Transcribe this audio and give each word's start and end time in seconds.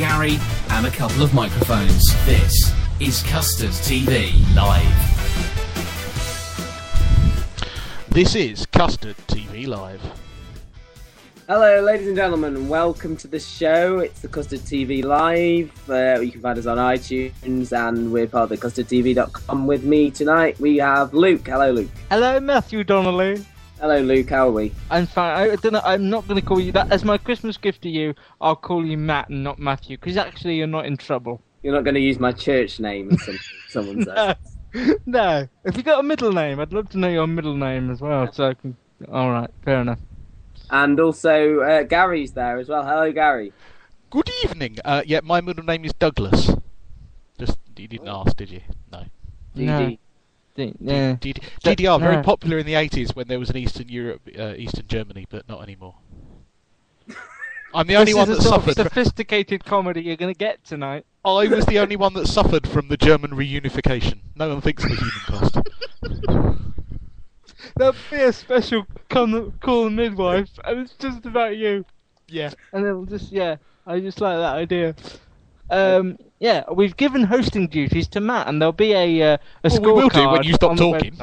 Gary, 0.00 0.38
and 0.70 0.86
a 0.86 0.90
couple 0.90 1.22
of 1.22 1.34
microphones. 1.34 2.02
This 2.24 2.72
is 3.00 3.22
Custard 3.24 3.68
TV 3.68 4.32
Live. 4.56 4.82
This 8.08 8.34
is 8.34 8.64
Custard 8.64 9.14
TV 9.26 9.66
Live. 9.66 10.00
Hello, 11.46 11.82
ladies 11.82 12.06
and 12.06 12.16
gentlemen, 12.16 12.56
and 12.56 12.70
welcome 12.70 13.14
to 13.18 13.28
the 13.28 13.38
show. 13.38 13.98
It's 13.98 14.22
the 14.22 14.28
Custard 14.28 14.60
TV 14.60 15.04
Live. 15.04 15.70
Uh, 15.90 16.18
you 16.20 16.32
can 16.32 16.40
find 16.40 16.58
us 16.58 16.64
on 16.64 16.78
iTunes, 16.78 17.70
and 17.76 18.10
we're 18.10 18.26
part 18.26 18.44
of 18.44 18.48
the 18.48 18.56
custardtv.com. 18.56 19.66
With 19.66 19.84
me 19.84 20.10
tonight, 20.10 20.58
we 20.58 20.78
have 20.78 21.12
Luke. 21.12 21.46
Hello, 21.46 21.72
Luke. 21.72 21.90
Hello, 22.08 22.40
Matthew 22.40 22.84
Donnelly. 22.84 23.44
Hello, 23.80 23.98
Luke. 23.98 24.28
How 24.28 24.48
are 24.48 24.52
we? 24.52 24.72
I'm 24.90 25.06
fine. 25.06 25.50
I 25.50 25.56
don't 25.56 25.72
know. 25.72 25.80
I'm 25.82 26.10
not 26.10 26.28
going 26.28 26.38
to 26.38 26.46
call 26.46 26.60
you 26.60 26.70
that 26.72 26.92
as 26.92 27.02
my 27.02 27.16
Christmas 27.16 27.56
gift 27.56 27.80
to 27.82 27.88
you. 27.88 28.14
I'll 28.38 28.54
call 28.54 28.84
you 28.84 28.98
Matt 28.98 29.30
and 29.30 29.42
not 29.42 29.58
Matthew 29.58 29.96
because 29.96 30.18
actually 30.18 30.56
you're 30.56 30.66
not 30.66 30.84
in 30.84 30.98
trouble. 30.98 31.40
You're 31.62 31.72
not 31.72 31.84
going 31.84 31.94
to 31.94 32.00
use 32.00 32.18
my 32.18 32.30
church 32.32 32.78
name, 32.78 33.10
as 33.10 33.24
some, 33.24 33.38
someone 33.68 34.04
says. 34.04 34.36
no. 34.74 34.94
no. 35.06 35.48
If 35.64 35.76
you've 35.76 35.86
got 35.86 35.98
a 35.98 36.02
middle 36.02 36.30
name, 36.30 36.60
I'd 36.60 36.74
love 36.74 36.90
to 36.90 36.98
know 36.98 37.08
your 37.08 37.26
middle 37.26 37.56
name 37.56 37.90
as 37.90 38.02
well. 38.02 38.30
So, 38.30 38.48
I 38.48 38.54
can... 38.54 38.76
all 39.10 39.30
right, 39.30 39.48
fair 39.64 39.80
enough. 39.80 40.00
And 40.70 41.00
also, 41.00 41.60
uh, 41.60 41.82
Gary's 41.84 42.32
there 42.32 42.58
as 42.58 42.68
well. 42.68 42.84
Hello, 42.84 43.10
Gary. 43.12 43.50
Good 44.10 44.30
evening. 44.44 44.76
Uh, 44.84 45.02
yeah, 45.06 45.20
my 45.24 45.40
middle 45.40 45.64
name 45.64 45.86
is 45.86 45.94
Douglas. 45.94 46.50
Just 47.38 47.56
you 47.78 47.88
didn't 47.88 48.08
ask, 48.08 48.36
did 48.36 48.50
you? 48.50 48.60
No. 48.92 49.04
DD. 49.56 49.64
No. 49.64 49.96
D- 50.68 50.74
yeah. 50.80 51.16
D- 51.20 51.32
D- 51.32 51.40
DDR 51.62 52.00
very 52.00 52.16
no. 52.16 52.22
popular 52.22 52.58
in 52.58 52.66
the 52.66 52.74
80s 52.74 53.14
when 53.16 53.28
there 53.28 53.38
was 53.38 53.50
an 53.50 53.56
Eastern 53.56 53.88
Europe, 53.88 54.22
uh, 54.38 54.54
Eastern 54.56 54.86
Germany, 54.86 55.26
but 55.30 55.48
not 55.48 55.62
anymore. 55.62 55.94
I'm 57.74 57.86
the 57.86 57.96
only 57.96 58.12
this 58.12 58.16
one 58.16 58.30
is 58.30 58.38
that 58.38 58.42
the 58.42 58.48
sort 58.48 58.56
of 58.56 58.64
suffered. 58.64 58.76
fr- 58.76 58.82
sophisticated 58.82 59.64
comedy 59.64 60.02
you're 60.02 60.16
going 60.16 60.32
to 60.34 60.38
get 60.38 60.64
tonight. 60.64 61.06
I 61.24 61.46
was 61.48 61.66
the 61.66 61.78
only 61.82 61.96
one 61.96 62.14
that 62.14 62.26
suffered 62.26 62.66
from 62.68 62.88
the 62.88 62.96
German 62.96 63.30
reunification. 63.30 64.20
No 64.36 64.48
one 64.48 64.60
thinks 64.60 64.84
of 64.84 64.90
the 64.90 64.96
human 64.96 65.20
cost. 65.26 65.56
There'll 67.76 67.94
be 68.10 68.16
a 68.16 68.32
special 68.32 68.86
con- 69.08 69.52
call 69.60 69.88
midwife, 69.90 70.50
and 70.64 70.80
it's 70.80 70.94
just 70.94 71.24
about 71.26 71.56
you. 71.56 71.84
Yeah. 72.28 72.50
And 72.72 72.84
it'll 72.86 73.06
just 73.06 73.32
yeah, 73.32 73.56
I 73.86 74.00
just 74.00 74.20
like 74.20 74.36
that 74.36 74.54
idea. 74.56 74.94
Um, 75.70 76.18
yeah, 76.38 76.64
we've 76.72 76.96
given 76.96 77.24
hosting 77.24 77.68
duties 77.68 78.08
to 78.08 78.20
Matt, 78.20 78.48
and 78.48 78.60
there'll 78.60 78.72
be 78.72 78.92
a 78.92 79.34
uh, 79.34 79.38
a 79.64 79.70
Well, 79.80 79.80
we 79.82 80.02
will 80.02 80.08
do 80.08 80.28
when 80.28 80.42
you 80.42 80.54
stop 80.54 80.76
talking. 80.76 81.16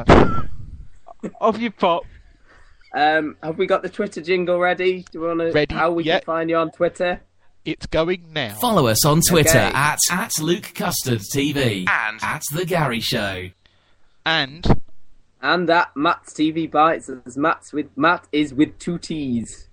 Off 1.41 1.59
you 1.59 1.71
pop. 1.71 2.03
Um, 2.93 3.35
have 3.43 3.57
we 3.57 3.67
got 3.67 3.81
the 3.81 3.89
Twitter 3.89 4.21
jingle 4.21 4.59
ready? 4.59 5.05
Do 5.11 5.21
we 5.21 5.27
want 5.27 5.39
to? 5.41 5.51
Ready, 5.51 5.75
How 5.75 5.91
we 5.91 6.03
yeah. 6.03 6.19
can 6.19 6.25
find 6.25 6.49
you 6.49 6.57
on 6.57 6.71
Twitter? 6.71 7.21
It's 7.65 7.85
going 7.85 8.31
now. 8.31 8.53
Follow 8.55 8.87
us 8.87 9.03
on 9.05 9.19
Twitter 9.21 9.49
Okay. 9.49 9.71
at, 9.73 9.99
at 10.09 10.31
Luke 10.39 10.71
Custard 10.73 11.19
TV 11.35 11.87
and 11.89 12.19
at 12.21 12.43
The 12.53 12.65
Gary 12.65 13.01
Show. 13.01 13.49
And 14.25 14.65
and 15.41 15.69
at 15.69 15.95
Matt's 15.95 16.33
TV 16.33 16.69
Bites, 16.71 17.09
as 17.25 17.37
Matt's 17.37 17.73
with 17.73 17.89
Matt 17.97 18.27
is 18.31 18.53
with 18.53 18.79
two 18.79 18.97
T's. 18.97 19.66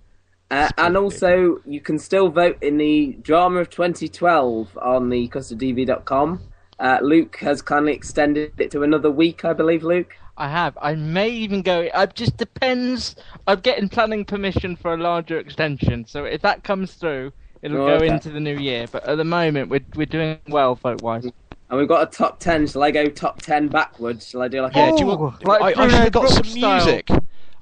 Uh, 0.51 0.69
and 0.77 0.95
also, 0.95 1.59
you 1.65 1.81
can 1.81 1.97
still 1.97 2.29
vote 2.29 2.57
in 2.61 2.77
the 2.77 3.17
drama 3.21 3.59
of 3.59 3.69
2012 3.69 4.77
on 4.81 5.09
the 5.09 5.27
custardtv.com. 5.29 6.39
Uh, 6.79 6.99
Luke 7.01 7.37
has 7.37 7.61
kindly 7.61 7.93
extended 7.93 8.53
it 8.59 8.69
to 8.71 8.83
another 8.83 9.09
week, 9.09 9.43
I 9.45 9.53
believe, 9.53 9.83
Luke. 9.83 10.13
I 10.37 10.49
have. 10.49 10.77
I 10.81 10.95
may 10.95 11.29
even 11.29 11.61
go. 11.61 11.87
It 11.93 12.13
just 12.13 12.35
depends. 12.37 13.15
I'm 13.47 13.61
getting 13.61 13.87
planning 13.87 14.25
permission 14.25 14.75
for 14.75 14.93
a 14.93 14.97
larger 14.97 15.39
extension, 15.39 16.05
so 16.05 16.25
if 16.25 16.41
that 16.41 16.63
comes 16.63 16.93
through, 16.95 17.31
it'll 17.61 17.81
Oh, 17.81 17.87
go 17.87 17.93
okay. 17.95 18.09
into 18.09 18.29
the 18.29 18.41
new 18.41 18.57
year. 18.57 18.85
But 18.91 19.05
at 19.07 19.15
the 19.17 19.23
moment, 19.23 19.69
we're 19.69 19.85
we're 19.95 20.05
doing 20.05 20.37
well, 20.49 20.75
folk 20.75 21.01
wise. 21.01 21.23
And 21.69 21.79
we've 21.79 21.87
got 21.87 22.07
a 22.07 22.11
top 22.11 22.39
10. 22.39 22.67
Shall 22.67 22.83
I 22.83 22.91
go 22.91 23.07
top 23.07 23.41
10 23.41 23.69
backwards? 23.69 24.27
Shall 24.29 24.41
I 24.43 24.47
do 24.49 24.61
like 24.61 24.75
yeah, 24.75 24.89
a. 24.89 24.91
do 24.91 24.99
you 24.99 25.05
want, 25.07 25.43
like 25.47 25.61
I, 25.61 25.81
I 25.83 25.87
should 25.87 25.99
have 25.99 26.11
got 26.11 26.29
some 26.29 26.43
Brooks 26.43 26.83
style. 26.83 27.01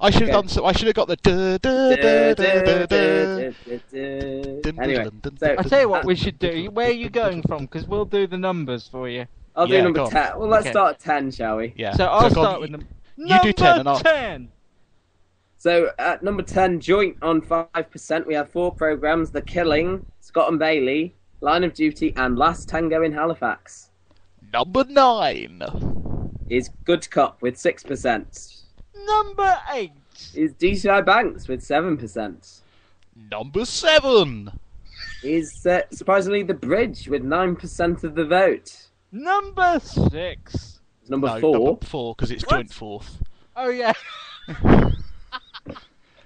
I 0.00 0.10
should 0.10 0.20
have 0.22 0.28
Okay. 0.30 0.40
done 0.42 0.48
some. 0.48 0.64
I 0.66 0.72
should 0.72 0.86
have 0.86 0.96
got 0.96 1.08
the 1.08 1.16
da 1.16 1.58
da 1.58 2.34
da. 2.34 2.94
Anyway, 4.82 5.08
so 5.38 5.54
I 5.58 5.62
tell 5.62 5.80
you 5.80 5.88
what 5.88 6.04
we 6.04 6.14
should 6.14 6.38
do. 6.38 6.70
Where 6.70 6.88
are 6.88 6.92
you 6.92 7.08
going 7.10 7.42
from? 7.42 7.62
Because 7.62 7.86
we'll 7.86 8.04
do 8.04 8.26
the 8.26 8.38
numbers 8.38 8.88
for 8.88 9.08
you. 9.08 9.26
I'll 9.56 9.66
do 9.66 9.74
Yeah, 9.74 9.82
number 9.82 9.98
go 10.00 10.04
on. 10.06 10.10
10. 10.10 10.38
Well, 10.38 10.48
let's 10.48 10.64
Okay. 10.64 10.72
start 10.72 10.94
at 10.94 11.00
10, 11.00 11.30
shall 11.30 11.56
we? 11.58 11.72
Yeah. 11.76 11.92
So 11.94 12.06
I'll 12.06 12.20
go 12.22 12.26
on, 12.26 12.30
start 12.32 12.54
you- 12.56 12.60
with 12.62 12.70
them. 12.72 12.88
you 13.16 13.38
do 13.42 13.52
10 13.52 13.78
and 13.80 13.88
I'll- 13.88 14.00
ten. 14.00 14.48
So 15.58 15.90
at 15.98 16.22
number 16.24 16.42
10, 16.42 16.80
joint 16.80 17.16
on 17.22 17.40
5%, 17.40 18.26
we 18.26 18.34
have 18.34 18.48
four 18.50 18.74
programs 18.74 19.30
The 19.30 19.40
Killing, 19.42 20.04
Scott 20.20 20.50
and 20.50 20.58
Bailey, 20.58 21.14
Line 21.40 21.62
of 21.64 21.72
Duty, 21.72 22.12
and 22.16 22.36
Last 22.36 22.68
Tango 22.68 23.02
in 23.02 23.12
Halifax. 23.12 23.90
Number 24.52 24.84
nine. 24.88 25.62
Is 26.50 26.68
Good 26.84 27.08
Cop 27.10 27.40
with 27.40 27.56
6%. 27.56 28.63
Number 29.06 29.58
eight. 29.72 29.92
Is 30.34 30.52
DCI 30.54 31.04
Banks 31.04 31.48
with 31.48 31.60
7%. 31.60 32.60
Number 33.30 33.64
seven. 33.64 34.50
Is 35.22 35.66
uh, 35.66 35.82
surprisingly 35.90 36.42
The 36.42 36.54
Bridge 36.54 37.08
with 37.08 37.22
9% 37.22 38.04
of 38.04 38.14
the 38.14 38.24
vote. 38.24 38.88
Number 39.12 39.80
six. 39.80 40.80
Number 41.08 41.28
no, 41.28 41.40
4. 41.40 41.52
number 41.58 41.86
four 41.86 42.14
because 42.14 42.30
it's 42.30 42.44
What? 42.44 42.50
joint 42.56 42.72
fourth. 42.72 43.22
Oh 43.56 43.68
yeah. 43.68 43.92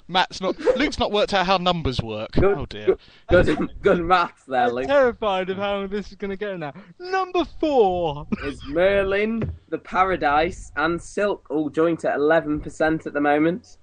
Matt's 0.08 0.40
not. 0.40 0.58
Luke's 0.76 0.98
not 0.98 1.12
worked 1.12 1.34
out 1.34 1.44
how 1.46 1.58
numbers 1.58 2.00
work. 2.00 2.32
Good, 2.32 2.44
Oh 2.58 2.66
dear. 2.66 2.96
good, 3.28 3.46
good, 3.46 3.70
good 3.82 4.00
maths 4.04 4.44
there, 4.48 4.64
I'm 4.68 4.72
Luke. 4.74 4.86
terrified 4.86 5.50
of 5.50 5.58
how 5.58 5.86
this 5.86 6.08
is 6.10 6.14
going 6.16 6.30
to 6.30 6.36
go 6.36 6.56
now. 6.56 6.72
Number 6.98 7.44
four. 7.60 8.26
Is 8.44 8.60
Merlin, 8.66 9.52
The 9.68 9.78
Paradise, 9.78 10.72
and 10.76 11.00
Silk 11.00 11.46
all 11.50 11.68
joint 11.68 12.04
at 12.06 12.16
11% 12.18 13.06
at 13.06 13.12
the 13.12 13.20
moment. 13.20 13.76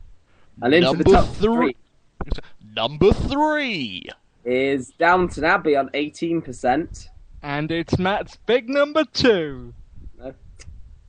And 0.61 0.73
into 0.73 0.87
Number 0.87 1.03
the 1.03 1.11
top 1.11 1.27
three. 1.35 1.75
three 2.23 2.43
Number 2.75 3.11
three. 3.13 4.07
is 4.45 4.89
Downton 4.97 5.43
Abbey 5.43 5.75
on 5.75 5.89
18%. 5.89 7.07
And 7.43 7.71
it's 7.71 7.99
Matt's 7.99 8.37
big 8.47 8.67
number 8.69 9.03
two. 9.13 9.73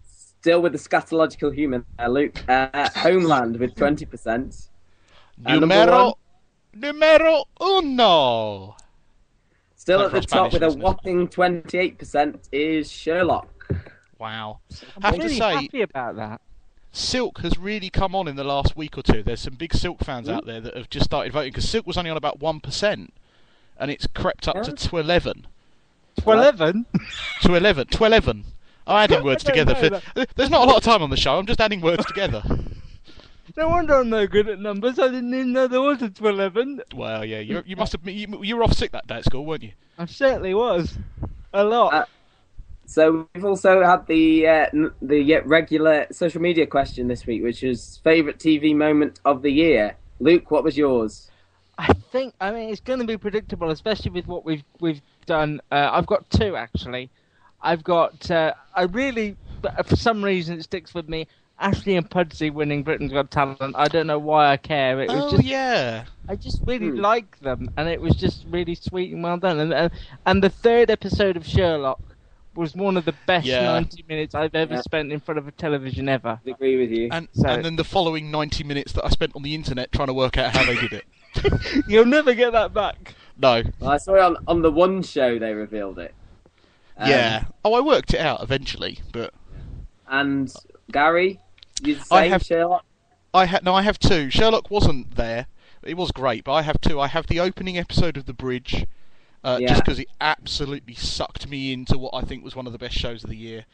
Still 0.05 0.63
with 0.63 0.73
the 0.73 0.79
scatological 0.79 1.53
human, 1.53 1.85
uh, 1.99 2.07
Luke. 2.09 2.41
Uh, 2.49 2.89
Homeland 2.95 3.57
with 3.59 3.75
20%. 3.75 4.69
Numero. 5.39 6.05
one. 6.05 6.15
Numero 6.75 7.45
uno. 7.61 8.77
Still 9.77 9.99
Like 10.01 10.07
at 10.07 10.13
the 10.13 10.21
top 10.23 10.51
Spanish 10.51 10.53
with 10.55 10.63
a 10.63 10.79
whopping 10.79 11.29
28% 11.29 12.49
is 12.53 12.91
Sherlock. 12.91 13.49
Wow. 14.19 14.61
I'm 14.97 15.03
Have 15.03 15.13
really 15.19 15.29
to 15.31 15.35
say, 15.37 15.55
happy 15.55 15.83
about 15.83 16.17
that. 16.17 16.41
Silk 16.93 17.41
has 17.41 17.59
really 17.59 17.91
come 17.91 18.15
on 18.15 18.27
in 18.27 18.37
the 18.37 18.45
last 18.45 18.77
week 18.77 18.97
or 18.97 19.03
two. 19.03 19.23
There's 19.23 19.41
some 19.41 19.55
big 19.55 19.75
Silk 19.75 20.03
fans 20.03 20.29
out 20.29 20.47
there 20.47 20.61
that 20.63 20.77
have 20.77 20.89
just 20.89 21.05
started 21.05 21.33
voting 21.33 21.53
because 21.53 21.69
Silk 21.69 21.87
was 21.87 21.99
only 21.99 22.11
on 22.11 22.17
about 22.17 22.41
one 22.41 22.59
percent, 22.59 23.13
and 23.79 23.91
it's 23.91 24.07
crept 24.07 24.49
up 24.49 24.57
Yeah. 24.57 24.63
to 24.63 24.73
to 24.73 24.97
eleven. 24.97 25.47
To 26.23 26.33
eleven. 26.33 26.87
To 27.43 27.55
eleven. 27.55 27.87
To 27.89 28.05
eleven. 28.05 28.45
I'm 28.87 29.05
adding 29.05 29.23
words 29.25 29.45
together. 29.51 29.75
For, 29.75 30.25
there's 30.37 30.49
not 30.51 30.63
a 30.63 30.71
lot 30.71 30.79
of 30.79 30.83
time 30.83 31.03
on 31.03 31.11
the 31.11 31.17
show. 31.19 31.39
I'm 31.39 31.45
just 31.47 31.61
adding 31.61 31.83
words 31.83 32.05
together. 32.07 32.43
No 33.57 33.69
wonder 33.69 33.95
I'm 33.95 34.11
no 34.11 34.27
good 34.27 34.49
at 34.49 34.61
numbers. 34.61 34.99
I 34.99 35.09
didn't 35.09 35.33
even 35.33 35.53
know 35.53 35.67
there 35.67 35.81
was 35.81 36.03
a 36.03 36.13
11. 36.21 36.83
Well, 36.95 37.25
yeah, 37.25 37.41
you 37.41 37.63
you 37.65 37.77
must 37.77 37.93
have 37.93 38.07
you, 38.07 38.43
you 38.43 38.57
were 38.57 38.65
off 38.65 38.75
sick 38.75 38.93
that 38.93 39.07
day 39.07 39.17
at 39.17 39.25
school, 39.25 39.47
weren't 39.47 39.63
you? 39.63 39.73
I 39.99 40.05
certainly 40.05 40.55
was. 40.55 40.99
A 41.55 41.65
lot. 41.65 41.95
Uh, 41.95 42.05
So 42.85 43.29
we've 43.35 43.45
also 43.45 43.83
had 43.83 44.07
the 44.07 44.47
uh, 44.47 44.67
the 45.01 45.41
regular 45.47 46.07
social 46.13 46.41
media 46.41 46.67
question 46.67 47.09
this 47.09 47.27
week, 47.27 47.43
which 47.43 47.63
is 47.63 48.01
favorite 48.05 48.39
TV 48.39 48.77
moment 48.77 49.21
of 49.25 49.43
the 49.43 49.51
year. 49.51 49.97
Luke, 50.21 50.51
what 50.51 50.63
was 50.63 50.77
yours? 50.77 51.31
I 51.79 51.93
think 52.13 52.35
I 52.41 52.53
mean 52.53 52.71
it's 52.71 52.81
going 52.81 53.01
to 53.01 53.07
be 53.07 53.17
predictable, 53.17 53.71
especially 53.71 54.11
with 54.11 54.27
what 54.27 54.45
we've 54.45 54.65
we've 54.81 55.01
done. 55.25 55.61
Uh, 55.73 55.91
I've 55.93 56.07
got 56.07 56.29
two 56.31 56.57
actually. 56.57 57.11
I've 57.63 57.83
got 57.83 58.31
uh, 58.31 58.53
I 58.75 58.83
really 58.83 59.37
for 59.85 59.97
some 59.97 60.23
reason 60.23 60.59
it 60.59 60.63
sticks 60.63 60.95
with 60.95 61.09
me. 61.09 61.27
Ashley 61.59 61.97
and 61.97 62.09
Pudsey 62.11 62.51
winning 62.53 62.83
Britain's 62.83 63.13
Got 63.13 63.31
Talent. 63.31 63.75
I 63.77 63.89
don't 63.89 64.07
know 64.07 64.19
why 64.19 64.53
I 64.53 64.57
care. 64.57 65.01
It 65.01 65.09
was 65.09 65.25
Oh 65.25 65.31
just 65.33 65.45
yeah. 65.45 66.05
I 66.29 66.37
just 66.37 66.61
really 66.67 66.89
Hmm. 66.91 66.97
like 66.97 67.39
them, 67.41 67.71
and 67.77 67.89
it 67.89 68.01
was 68.01 68.15
just 68.17 68.45
really 68.51 68.75
sweet 68.75 69.13
and 69.13 69.23
well 69.23 69.39
done. 69.39 69.59
And 69.61 69.73
and, 69.73 69.91
and 70.27 70.43
the 70.45 70.51
third 70.51 70.91
episode 70.91 71.37
of 71.37 71.47
Sherlock 71.47 72.01
was 72.55 72.75
one 72.75 72.97
of 72.97 73.05
the 73.05 73.15
best 73.27 73.47
Yeah. 73.47 73.65
ninety 73.65 74.05
minutes 74.09 74.35
I've 74.35 74.55
ever 74.55 74.75
Yeah. 74.75 74.81
spent 74.83 75.13
in 75.13 75.21
front 75.21 75.39
of 75.39 75.47
a 75.49 75.51
television 75.53 76.09
ever. 76.09 76.41
I 76.47 76.51
agree 76.51 76.77
with 76.79 76.91
you. 76.91 77.09
And 77.13 77.29
So- 77.33 77.49
and 77.49 77.65
then 77.65 77.77
the 77.77 77.85
following 77.85 78.31
ninety 78.31 78.65
minutes 78.65 78.93
that 78.93 79.05
I 79.05 79.09
spent 79.09 79.33
on 79.35 79.43
the 79.43 79.55
internet 79.55 79.93
trying 79.93 80.09
to 80.09 80.15
work 80.15 80.37
out 80.39 80.55
how 80.55 80.65
they 80.65 80.77
did 80.77 80.93
it. 80.93 81.05
You'll 81.89 82.05
never 82.07 82.35
get 82.35 82.53
that 82.53 82.73
back. 82.75 83.15
No. 83.39 83.63
Well, 83.81 83.91
I 83.91 83.99
saw 83.99 84.15
it 84.15 84.21
on, 84.23 84.37
on 84.49 84.63
the 84.63 84.71
one 84.71 85.03
show 85.03 85.39
they 85.39 85.53
revealed 85.53 85.99
it. 85.99 86.15
Um, 86.99 87.11
yeah. 87.11 87.45
Oh, 87.65 87.75
I 87.75 87.81
worked 87.81 88.15
it 88.15 88.21
out 88.21 88.43
eventually, 88.43 88.99
but 89.13 89.35
And 90.09 90.51
Gary, 90.91 91.41
you 91.83 91.97
the 91.97 92.07
I 92.11 92.29
have- 92.29 92.43
Sherlock? 92.43 92.85
I 93.35 93.45
had 93.47 93.65
no. 93.65 93.75
I 93.75 93.83
have 93.83 93.99
two. 93.99 94.31
Sherlock 94.31 94.71
wasn't 94.71 95.17
there. 95.17 95.47
It 95.83 95.97
was 95.97 96.11
great, 96.11 96.45
but 96.45 96.53
I 96.55 96.63
have 96.63 96.81
two. 96.81 96.99
I 97.01 97.07
have 97.09 97.27
the 97.27 97.39
opening 97.41 97.77
episode 97.77 98.17
of 98.17 98.25
The 98.27 98.33
Bridge, 98.33 98.87
uh, 99.45 99.59
Yeah. 99.61 99.69
just 99.69 99.85
because 99.85 99.99
it 99.99 100.09
absolutely 100.21 100.95
sucked 100.95 101.47
me 101.49 101.73
into 101.73 101.99
what 101.99 102.15
I 102.15 102.23
think 102.23 102.43
was 102.43 102.57
one 102.57 102.67
of 102.67 102.73
the 102.73 102.79
best 102.79 102.97
shows 102.97 103.23
of 103.25 103.31
the 103.31 103.37
year. 103.37 103.67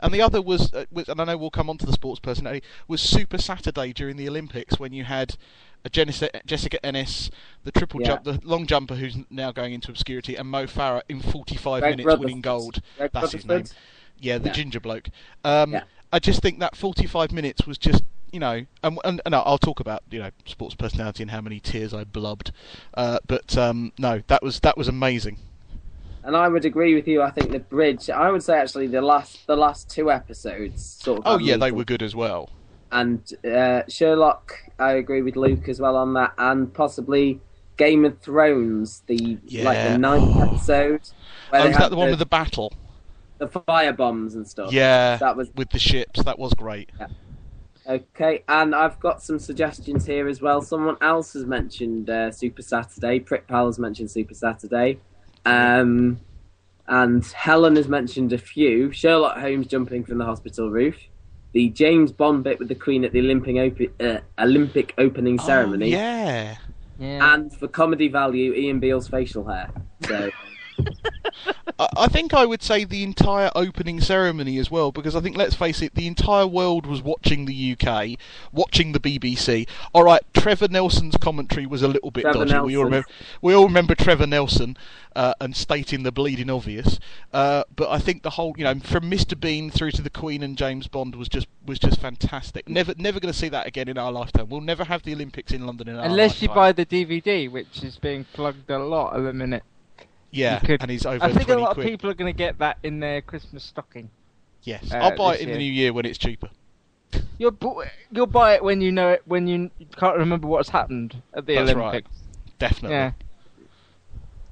And 0.00 0.12
the 0.12 0.20
other 0.20 0.42
was, 0.42 0.74
uh, 0.74 0.86
was 0.90 1.08
and 1.08 1.20
I 1.20 1.24
know 1.24 1.36
we'll 1.36 1.50
come 1.50 1.70
on 1.70 1.78
to 1.78 1.86
the 1.86 1.92
sports 1.92 2.18
personality, 2.20 2.66
was 2.88 3.00
Super 3.00 3.38
Saturday 3.38 3.92
during 3.92 4.16
the 4.16 4.28
Olympics 4.28 4.78
when 4.80 4.92
you 4.92 5.04
had 5.04 5.36
a 5.84 5.88
Jessica, 5.90 6.40
Jessica 6.44 6.84
Ennis, 6.84 7.30
the 7.62 7.70
triple 7.70 8.00
Yeah. 8.00 8.08
jump, 8.08 8.24
the 8.24 8.40
long 8.42 8.66
jumper 8.66 8.96
who's 8.96 9.16
now 9.30 9.52
going 9.52 9.72
into 9.72 9.90
obscurity, 9.92 10.34
and 10.34 10.48
Mo 10.50 10.64
Farah 10.66 11.02
in 11.08 11.20
45 11.20 11.80
Greg 11.82 11.92
minutes 11.92 12.06
Rutherford. 12.06 12.20
winning 12.24 12.40
gold. 12.40 12.80
Greg 12.98 13.10
That's 13.12 13.32
his 13.32 13.46
name. 13.46 13.64
Yeah, 14.20 14.38
the 14.38 14.46
Yeah. 14.48 14.52
ginger 14.52 14.80
bloke. 14.80 15.08
Um, 15.44 15.72
Yeah. 15.74 15.84
I 16.14 16.20
just 16.20 16.42
think 16.42 16.60
that 16.60 16.76
45 16.76 17.32
minutes 17.32 17.66
was 17.66 17.76
just, 17.76 18.04
you 18.30 18.38
know, 18.38 18.64
and, 18.84 18.98
and, 19.02 19.20
and 19.26 19.34
I'll 19.34 19.58
talk 19.58 19.80
about, 19.80 20.04
you 20.12 20.20
know, 20.20 20.30
sports 20.46 20.76
personality 20.76 21.24
and 21.24 21.30
how 21.32 21.40
many 21.40 21.58
tears 21.58 21.92
I 21.92 22.04
blubbed. 22.04 22.52
Uh, 22.96 23.18
but 23.26 23.58
um, 23.58 23.90
no, 23.98 24.22
that 24.28 24.40
was 24.40 24.60
that 24.60 24.76
was 24.76 24.86
amazing. 24.86 25.38
And 26.22 26.36
I 26.36 26.46
would 26.46 26.64
agree 26.64 26.94
with 26.94 27.08
you. 27.08 27.20
I 27.20 27.32
think 27.32 27.50
the 27.50 27.58
bridge. 27.58 28.10
I 28.10 28.30
would 28.30 28.44
say 28.44 28.56
actually 28.56 28.86
the 28.86 29.02
last 29.02 29.44
the 29.48 29.56
last 29.56 29.90
two 29.90 30.08
episodes 30.08 30.84
sort 30.84 31.18
of. 31.18 31.24
Oh 31.26 31.38
yeah, 31.40 31.56
they 31.56 31.72
were 31.72 31.84
good 31.84 32.02
as 32.02 32.14
well. 32.14 32.48
And 32.92 33.20
uh, 33.44 33.82
Sherlock, 33.88 34.54
I 34.78 34.92
agree 34.92 35.22
with 35.22 35.34
Luke 35.34 35.68
as 35.68 35.80
well 35.80 35.96
on 35.96 36.14
that, 36.14 36.32
and 36.38 36.72
possibly 36.72 37.40
Game 37.76 38.04
of 38.04 38.20
Thrones, 38.20 39.02
the 39.08 39.36
like 39.64 39.88
the 39.88 39.98
ninth 39.98 40.36
episode. 40.36 41.00
Oh, 41.52 41.66
is 41.66 41.76
that 41.76 41.90
the 41.90 41.96
one 41.96 42.10
with 42.10 42.20
the 42.20 42.26
battle? 42.26 42.72
The 43.44 43.60
fire 43.60 43.92
bombs 43.92 44.34
and 44.34 44.46
stuff? 44.46 44.72
Yeah, 44.72 45.16
that 45.16 45.36
was 45.36 45.50
with 45.54 45.70
the 45.70 45.78
ships. 45.78 46.22
That 46.22 46.38
was 46.38 46.54
great. 46.54 46.90
Okay, 47.86 48.42
and 48.48 48.74
I've 48.74 48.98
got 48.98 49.22
some 49.22 49.38
suggestions 49.38 50.06
here 50.06 50.26
as 50.26 50.40
well. 50.40 50.62
Someone 50.62 50.96
else 51.02 51.34
has 51.34 51.44
mentioned 51.44 52.08
uh, 52.08 52.32
Super 52.32 52.62
Saturday. 52.62 53.20
Prick 53.20 53.46
Pal 53.46 53.66
has 53.66 53.78
mentioned 53.78 54.10
Super 54.10 54.34
Saturday. 54.34 54.98
Um, 55.44 56.20
and 56.86 57.24
Helen 57.26 57.76
has 57.76 57.88
mentioned 57.88 58.32
a 58.32 58.38
few. 58.38 58.90
Sherlock 58.92 59.38
Holmes 59.38 59.66
jumping 59.66 60.04
from 60.04 60.18
the 60.18 60.24
hospital 60.24 60.70
roof. 60.70 60.96
The 61.52 61.68
James 61.68 62.10
Bond 62.10 62.42
bit 62.42 62.58
with 62.58 62.68
the 62.68 62.74
Queen 62.74 63.04
at 63.04 63.12
the 63.12 63.20
Olympic, 63.20 63.56
op- 63.56 64.00
uh, 64.00 64.20
Olympic 64.42 64.94
opening 64.98 65.38
ceremony. 65.38 65.94
Oh, 65.94 65.98
yeah. 65.98 66.56
Yeah. 66.98 67.34
And 67.34 67.52
for 67.54 67.68
comedy 67.68 68.08
value, 68.08 68.54
Ian 68.54 68.80
Beale's 68.80 69.08
facial 69.08 69.46
hair. 69.46 69.70
So, 70.06 70.30
I, 71.78 71.88
I 71.96 72.08
think 72.08 72.34
I 72.34 72.46
would 72.46 72.62
say 72.62 72.84
the 72.84 73.02
entire 73.02 73.50
opening 73.54 74.00
ceremony 74.00 74.58
as 74.58 74.70
well, 74.70 74.92
because 74.92 75.16
I 75.16 75.20
think, 75.20 75.36
let's 75.36 75.54
face 75.54 75.82
it, 75.82 75.94
the 75.94 76.06
entire 76.06 76.46
world 76.46 76.86
was 76.86 77.02
watching 77.02 77.46
the 77.46 77.76
UK, 77.78 78.18
watching 78.52 78.92
the 78.92 79.00
BBC. 79.00 79.68
All 79.92 80.04
right, 80.04 80.22
Trevor 80.34 80.68
Nelson's 80.68 81.16
commentary 81.16 81.66
was 81.66 81.82
a 81.82 81.88
little 81.88 82.10
bit 82.10 82.22
Trevor 82.22 82.44
dodgy. 82.44 82.60
We 82.60 82.76
all 82.76 82.84
remember, 82.84 83.08
we 83.42 83.54
all 83.54 83.66
remember 83.66 83.94
Trevor 83.94 84.26
Nelson 84.26 84.76
uh, 85.16 85.34
and 85.40 85.56
stating 85.56 86.02
the 86.02 86.12
bleeding 86.12 86.50
obvious. 86.50 86.98
Uh, 87.32 87.64
but 87.74 87.90
I 87.90 87.98
think 87.98 88.22
the 88.22 88.30
whole, 88.30 88.54
you 88.56 88.64
know, 88.64 88.74
from 88.80 89.10
Mr 89.10 89.38
Bean 89.38 89.70
through 89.70 89.92
to 89.92 90.02
the 90.02 90.10
Queen 90.10 90.42
and 90.42 90.56
James 90.56 90.88
Bond 90.88 91.14
was 91.14 91.28
just 91.28 91.48
was 91.66 91.78
just 91.78 92.00
fantastic. 92.00 92.68
Never 92.68 92.94
never 92.98 93.20
going 93.20 93.32
to 93.32 93.38
see 93.38 93.48
that 93.48 93.66
again 93.66 93.88
in 93.88 93.98
our 93.98 94.12
lifetime. 94.12 94.48
We'll 94.48 94.60
never 94.60 94.84
have 94.84 95.02
the 95.02 95.14
Olympics 95.14 95.52
in 95.52 95.66
London 95.66 95.88
in 95.88 95.96
our 95.96 96.04
Unless 96.04 96.42
you 96.42 96.48
buy 96.48 96.72
the 96.72 96.86
DVD, 96.86 97.50
which 97.50 97.82
is 97.82 97.96
being 97.96 98.24
plugged 98.32 98.70
a 98.70 98.78
lot 98.78 99.16
at 99.16 99.22
the 99.22 99.32
minute. 99.32 99.62
Yeah, 100.36 100.58
could- 100.60 100.82
and 100.82 100.90
he's 100.90 101.06
over 101.06 101.24
I 101.24 101.28
think 101.32 101.42
a 101.48 101.52
20 101.54 101.62
lot 101.62 101.78
of 101.78 101.84
people 101.84 102.10
are 102.10 102.14
going 102.14 102.32
to 102.32 102.36
get 102.36 102.58
that 102.58 102.78
in 102.82 103.00
their 103.00 103.20
Christmas 103.22 103.64
stocking. 103.64 104.10
Yes, 104.62 104.92
uh, 104.92 104.96
I'll 104.96 105.16
buy 105.16 105.34
it 105.36 105.40
in 105.42 105.50
the 105.50 105.58
new 105.58 105.70
year 105.72 105.92
when 105.92 106.06
it's 106.06 106.18
cheaper. 106.18 106.48
You'll 107.38 107.50
bu- 107.52 107.82
you'll 108.10 108.26
buy 108.26 108.54
it 108.54 108.64
when 108.64 108.80
you 108.80 108.90
know 108.92 109.10
it 109.10 109.22
when 109.26 109.46
you 109.46 109.70
can't 109.96 110.16
remember 110.16 110.46
what's 110.48 110.70
happened 110.70 111.22
at 111.34 111.46
the 111.46 111.54
That's 111.56 111.74
right. 111.74 111.82
Olympics. 111.88 112.10
Definitely. 112.58 112.96
Yeah. 112.96 113.12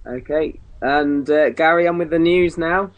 okay. 0.06 0.58
And 0.80 1.28
uh, 1.30 1.50
Gary, 1.50 1.86
on 1.86 1.98
with 1.98 2.10
the 2.10 2.18
news 2.18 2.58
now. 2.58 2.90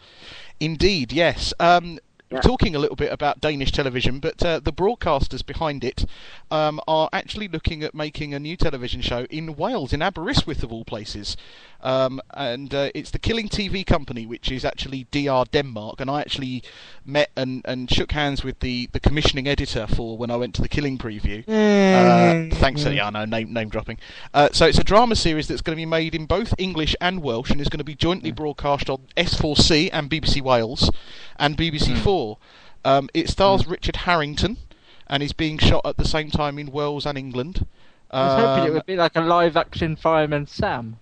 Indeed, 0.59 1.13
yes. 1.13 1.53
Um, 1.59 1.99
Yeah. 2.31 2.41
Talking 2.41 2.75
a 2.75 2.79
little 2.79 2.95
bit 2.95 3.11
about 3.11 3.39
Danish 3.39 3.71
television, 3.71 4.19
but 4.19 4.43
uh, 4.43 4.59
the 4.59 4.73
broadcasters 4.73 5.45
behind 5.45 5.83
it 5.83 6.05
um, 6.51 6.79
are 6.87 7.09
actually 7.11 7.47
looking 7.47 7.83
at 7.83 7.93
making 7.93 8.33
a 8.33 8.39
new 8.39 8.55
television 8.55 9.01
show 9.01 9.25
in 9.29 9.55
Wales, 9.55 9.93
in 9.93 10.01
Aberystwyth 10.01 10.63
of 10.63 10.71
all 10.71 10.85
places. 10.85 11.35
Um, 11.81 12.21
and 12.33 12.73
uh, 12.73 12.89
it's 12.95 13.11
the 13.11 13.19
Killing 13.19 13.47
TV 13.47 13.85
company, 13.85 14.25
which 14.25 14.51
is 14.51 14.65
actually 14.65 15.07
DR 15.11 15.45
Denmark. 15.51 16.01
And 16.01 16.09
I 16.09 16.21
actually 16.21 16.63
met 17.05 17.29
and, 17.35 17.61
and 17.65 17.91
shook 17.91 18.11
hands 18.11 18.43
with 18.43 18.59
the, 18.59 18.89
the 18.91 18.99
commissioning 18.99 19.47
editor 19.47 19.85
for 19.87 20.17
when 20.17 20.31
I 20.31 20.35
went 20.35 20.55
to 20.55 20.61
the 20.61 20.69
Killing 20.69 20.97
preview. 20.97 21.43
Uh, 21.47 22.55
thanks, 22.55 22.83
yeah, 22.85 23.09
I 23.13 23.25
name, 23.25 23.53
name 23.53 23.69
dropping. 23.69 23.97
Uh, 24.33 24.49
so 24.51 24.65
it's 24.65 24.79
a 24.79 24.83
drama 24.83 25.15
series 25.15 25.47
that's 25.47 25.61
going 25.61 25.75
to 25.75 25.81
be 25.81 25.85
made 25.85 26.15
in 26.15 26.25
both 26.25 26.53
English 26.57 26.95
and 26.99 27.21
Welsh 27.21 27.51
and 27.51 27.61
is 27.61 27.69
going 27.69 27.79
to 27.79 27.83
be 27.83 27.95
jointly 27.95 28.31
broadcast 28.31 28.89
on 28.89 29.01
S4C 29.17 29.89
and 29.93 30.09
BBC 30.09 30.41
Wales 30.41 30.89
and 31.37 31.57
BBC 31.57 31.97
Four. 31.97 32.37
Um, 32.83 33.09
it 33.15 33.29
stars 33.29 33.65
Richard 33.65 33.95
Harrington 33.95 34.57
and 35.07 35.21
is 35.23 35.33
being 35.33 35.57
shot 35.57 35.85
at 35.85 35.97
the 35.97 36.05
same 36.05 36.29
time 36.31 36.57
in 36.59 36.71
Wales 36.71 37.05
and 37.05 37.17
England. 37.17 37.65
I 38.11 38.21
was 38.27 38.33
hoping 38.43 38.63
it 38.63 38.67
Um, 38.69 38.73
would 38.75 38.85
be 38.85 38.95
like 38.95 39.15
a 39.15 39.21
live 39.21 39.57
action 39.57 39.95
Fireman 39.95 40.47
Sam. 40.47 40.97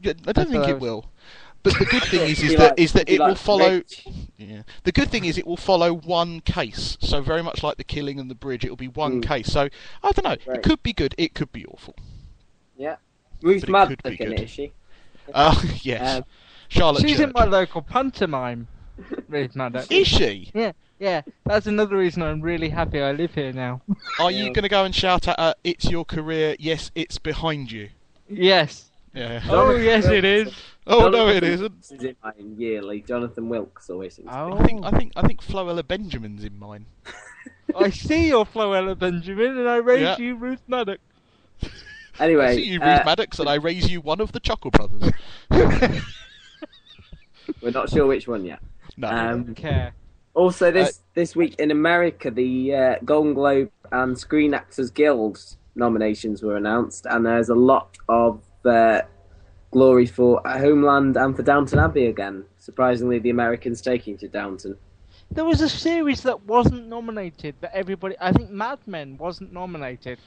yeah, 0.00 0.12
I 0.26 0.32
don't 0.32 0.50
think 0.50 0.66
it 0.68 0.74
was- 0.74 0.80
will. 0.82 1.04
But 1.62 1.78
the 1.78 1.84
good 1.84 2.02
thing 2.04 2.22
is, 2.28 2.42
is 2.42 2.52
that 2.56 2.70
like- 2.70 2.80
is 2.80 2.92
that 2.94 3.08
it 3.08 3.20
will 3.20 3.34
follow. 3.34 3.82
Yeah. 4.38 4.62
The 4.84 4.92
good 4.92 5.10
thing 5.10 5.26
is 5.26 5.36
it 5.36 5.46
will 5.46 5.58
follow 5.58 5.92
one 5.92 6.40
case. 6.40 6.96
So 7.00 7.20
very 7.20 7.42
much 7.42 7.62
like 7.62 7.76
the 7.76 7.84
killing 7.84 8.18
and 8.18 8.30
the 8.30 8.34
bridge, 8.34 8.64
it 8.64 8.70
will 8.70 8.76
be 8.76 8.88
one 8.88 9.20
Mm. 9.20 9.26
case. 9.28 9.48
So 9.52 9.68
I 10.02 10.12
don't 10.12 10.24
know. 10.24 10.54
It 10.54 10.62
could 10.62 10.82
be 10.82 10.94
good. 10.94 11.14
It 11.18 11.34
could 11.34 11.52
be 11.52 11.66
awful. 11.66 11.94
Yeah. 12.78 12.96
Ruth 13.42 13.60
But 13.62 13.68
it 13.68 13.72
Maddock 13.72 14.02
could 14.02 14.18
be 14.18 14.24
in 14.24 14.30
good. 14.30 14.40
it, 14.40 14.44
is 14.44 14.50
she? 14.50 14.72
Uh, 15.34 15.62
yes. 15.82 16.16
Um, 16.18 16.24
Charlotte 16.68 17.02
She's 17.02 17.18
Church. 17.18 17.26
in 17.28 17.32
my 17.34 17.44
local 17.44 17.82
pantomime. 17.82 18.66
Ruth. 19.28 19.56
Is 19.90 20.08
she? 20.08 20.50
Yeah, 20.54 20.72
yeah. 21.00 21.22
That's 21.44 21.66
another 21.66 21.96
reason 21.96 22.22
I'm 22.22 22.40
really 22.40 22.68
happy 22.68 23.00
I 23.00 23.10
live 23.12 23.34
here 23.34 23.52
now. 23.52 23.80
Are 24.20 24.30
you 24.30 24.44
going 24.52 24.62
to 24.62 24.68
go 24.68 24.84
and 24.84 24.94
shout 24.94 25.26
at 25.26 25.38
her, 25.40 25.54
it's 25.64 25.90
your 25.90 26.04
career, 26.04 26.54
yes, 26.60 26.92
it's 26.94 27.18
behind 27.18 27.72
you? 27.72 27.88
yes. 28.28 28.86
Yeah. 29.12 29.42
Oh, 29.48 29.74
yes, 29.74 30.06
it 30.06 30.24
is. 30.38 30.54
Oh, 30.86 31.08
no, 31.08 31.26
it 31.26 31.42
isn't. 31.42 31.72
Wilkes 31.72 31.90
is 31.90 32.04
in 32.04 32.16
mine 32.22 32.54
yearly. 32.56 33.00
Jonathan 33.00 33.48
Wilkes 33.48 33.90
always 33.90 34.14
seems 34.14 34.28
to 34.28 34.38
Oh. 34.38 34.52
I 34.56 34.64
think 34.64 34.84
I 34.84 34.90
think 34.92 35.12
I 35.16 35.26
think 35.26 35.42
Floella 35.42 35.84
Benjamin's 35.86 36.44
in 36.44 36.56
mine. 36.56 36.86
I 37.76 37.90
see 37.90 38.28
your 38.28 38.46
Floella 38.46 38.96
Benjamin, 38.96 39.58
and 39.58 39.68
I 39.68 39.76
raise 39.78 40.02
Yeah. 40.02 40.16
you 40.18 40.36
Ruth 40.36 40.62
Maddock. 40.68 41.00
Anyway, 42.20 42.44
I 42.46 42.54
see 42.54 42.62
you, 42.64 42.78
Ruth 42.80 43.00
uh, 43.00 43.02
Maddock, 43.04 43.36
and 43.40 43.48
I 43.48 43.54
raise 43.54 43.90
you 43.90 44.00
one 44.00 44.20
of 44.20 44.30
the 44.30 44.38
Chuckle 44.38 44.70
Brothers. 44.70 45.10
we're 47.62 47.70
not 47.72 47.90
sure 47.90 48.06
which 48.06 48.28
one 48.28 48.44
yet. 48.44 48.60
no. 48.96 49.08
Um, 49.08 49.54
Care. 49.56 49.92
Also, 50.34 50.70
this 50.70 51.00
this 51.14 51.34
week 51.34 51.56
in 51.58 51.70
America, 51.70 52.30
the 52.30 52.74
uh, 52.74 52.94
Golden 53.04 53.34
Globe 53.34 53.70
and 53.92 54.16
Screen 54.16 54.54
Actors 54.54 54.90
Guild 54.90 55.38
nominations 55.74 56.42
were 56.42 56.56
announced, 56.56 57.06
and 57.10 57.26
there's 57.26 57.48
a 57.48 57.54
lot 57.54 57.98
of 58.08 58.40
uh, 58.64 59.02
glory 59.72 60.06
for 60.06 60.40
Homeland 60.44 61.16
and 61.16 61.34
for 61.36 61.42
Downton 61.42 61.78
Abbey 61.78 62.06
again. 62.06 62.44
Surprisingly, 62.58 63.18
the 63.18 63.30
Americans 63.30 63.80
taking 63.80 64.16
to 64.18 64.28
Downton. 64.28 64.76
there 65.32 65.44
was 65.44 65.60
a 65.60 65.68
series 65.68 66.22
that 66.22 66.44
wasn't 66.44 66.86
nominated 66.86 67.54
that 67.60 67.74
everybody. 67.74 68.14
I 68.20 68.32
think 68.32 68.50
Mad 68.50 68.78
Men 68.86 69.16
wasn't 69.18 69.52
nominated. 69.52 70.18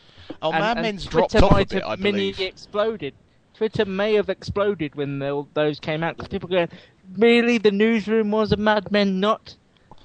Oh, 0.41 0.51
and, 0.51 0.59
Mad 0.59 0.81
Men's 0.81 1.05
Twitter 1.05 1.39
dropped 1.39 1.43
off 1.43 1.51
a 1.51 1.53
might 1.53 1.69
bit, 1.69 1.83
have 1.83 1.91
I 1.91 1.95
mini 1.95 2.31
believe. 2.31 2.39
exploded. 2.41 3.13
Twitter 3.53 3.85
may 3.85 4.15
have 4.15 4.29
exploded 4.29 4.95
when 4.95 5.19
tho- 5.19 5.47
those 5.53 5.79
came 5.79 6.03
out 6.03 6.17
because 6.17 6.27
people 6.27 6.49
going, 6.49 6.69
"Really, 7.17 7.57
the 7.57 7.71
newsroom 7.71 8.31
was 8.31 8.51
a 8.51 8.57
Mad 8.57 8.91
Men 8.91 9.19
not?" 9.19 9.55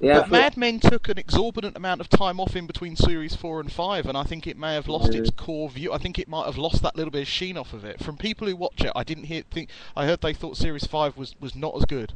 Yeah, 0.00 0.20
but 0.20 0.30
Mad 0.30 0.56
Men 0.56 0.78
took 0.80 1.08
an 1.08 1.18
exorbitant 1.18 1.76
amount 1.76 2.00
of 2.00 2.08
time 2.08 2.38
off 2.38 2.54
in 2.54 2.66
between 2.66 2.94
series 2.94 3.34
four 3.34 3.58
and 3.60 3.70
five, 3.70 4.06
and 4.06 4.16
I 4.16 4.22
think 4.22 4.46
it 4.46 4.56
may 4.56 4.74
have 4.74 4.86
lost 4.88 5.12
Yeah. 5.12 5.20
its 5.20 5.30
core 5.30 5.68
view. 5.68 5.92
I 5.92 5.98
think 5.98 6.18
it 6.18 6.28
might 6.28 6.46
have 6.46 6.56
lost 6.58 6.82
that 6.82 6.94
little 6.96 7.10
bit 7.10 7.22
of 7.22 7.28
sheen 7.28 7.56
off 7.56 7.72
of 7.72 7.84
it. 7.84 8.02
From 8.02 8.16
people 8.16 8.46
who 8.46 8.54
watch 8.56 8.80
it, 8.84 8.92
I 8.94 9.02
didn't 9.04 9.24
hear. 9.24 9.42
Think 9.50 9.70
I 9.96 10.06
heard 10.06 10.20
they 10.20 10.32
thought 10.34 10.56
series 10.56 10.86
five 10.86 11.16
was 11.16 11.34
was 11.40 11.56
not 11.56 11.74
as 11.76 11.84
good. 11.84 12.12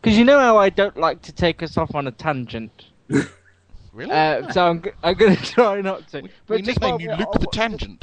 Because 0.00 0.16
you 0.18 0.24
know 0.24 0.38
how 0.38 0.56
I 0.58 0.68
don't 0.70 0.96
like 0.96 1.22
to 1.22 1.32
take 1.32 1.62
us 1.62 1.76
off 1.76 1.94
on 1.94 2.06
a 2.06 2.12
tangent. 2.12 2.86
Really? 3.92 4.12
Uh, 4.12 4.52
so 4.52 4.68
I'm, 4.68 4.82
g- 4.82 4.90
I'm 5.02 5.14
going 5.14 5.34
to 5.42 5.42
try 5.42 5.80
not 5.80 6.06
to. 6.08 6.22
we 6.46 6.58
just 6.62 6.66
nickname 6.80 7.00
you 7.00 7.08
we're- 7.08 7.18
Luke 7.18 7.32
the 7.40 7.46
Tangent. 7.50 8.00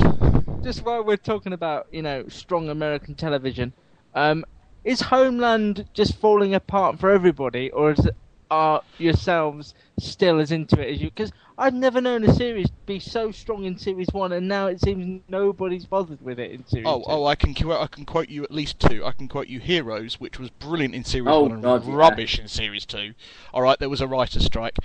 just 0.64 0.84
while 0.84 1.04
we're 1.06 1.16
talking 1.16 1.54
about 1.54 1.88
you 1.92 2.02
know 2.02 2.28
strong 2.28 2.68
American 2.70 3.16
television, 3.16 3.72
um, 4.14 4.44
is 4.84 5.00
Homeland 5.00 5.88
just 5.94 6.18
falling 6.18 6.54
apart 6.54 7.00
for 7.00 7.12
everybody, 7.12 7.70
or 7.72 7.92
is 7.92 8.00
it, 8.06 8.16
are 8.56 8.82
yourselves 8.98 9.74
still 10.00 10.40
as 10.40 10.52
into 10.52 10.80
it 10.80 10.94
as 10.94 11.02
you? 11.02 11.10
Because 11.10 11.32
I've 11.58 11.74
never 11.74 12.00
known 12.00 12.24
a 12.24 12.34
series 12.34 12.68
be 12.86 13.00
so 13.00 13.32
strong 13.32 13.66
in 13.66 13.78
series 13.78 14.08
one, 14.12 14.32
and 14.32 14.48
now 14.48 14.68
it 14.68 14.80
seems 14.82 15.22
nobody's 15.28 15.86
bothered 15.86 16.22
with 16.22 16.40
it 16.40 16.52
in 16.52 16.66
series 16.66 16.86
Oh, 16.88 17.00
two. 17.00 17.06
oh, 17.08 17.26
I 17.26 17.36
can 17.36 17.54
qu- 17.54 17.72
I 17.74 17.88
can 17.88 18.06
quote 18.06 18.30
you 18.30 18.44
at 18.44 18.52
least 18.52 18.80
two. 18.80 19.06
I 19.06 19.12
can 19.12 19.28
quote 19.28 19.48
you 19.48 19.60
Heroes, 19.60 20.20
which 20.20 20.40
was 20.40 20.50
brilliant 20.50 20.96
in 20.96 21.04
series 21.04 21.28
Oh, 21.34 21.44
one 21.44 21.52
and 21.54 21.64
God, 21.64 21.86
yeah. 21.86 21.96
rubbish 21.96 22.40
in 22.40 22.48
series 22.48 22.86
two. 22.86 23.14
All 23.54 23.62
right, 23.62 23.78
there 23.80 23.90
was 23.90 24.02
a 24.02 24.08
writer's 24.08 24.46
strike, 24.46 24.78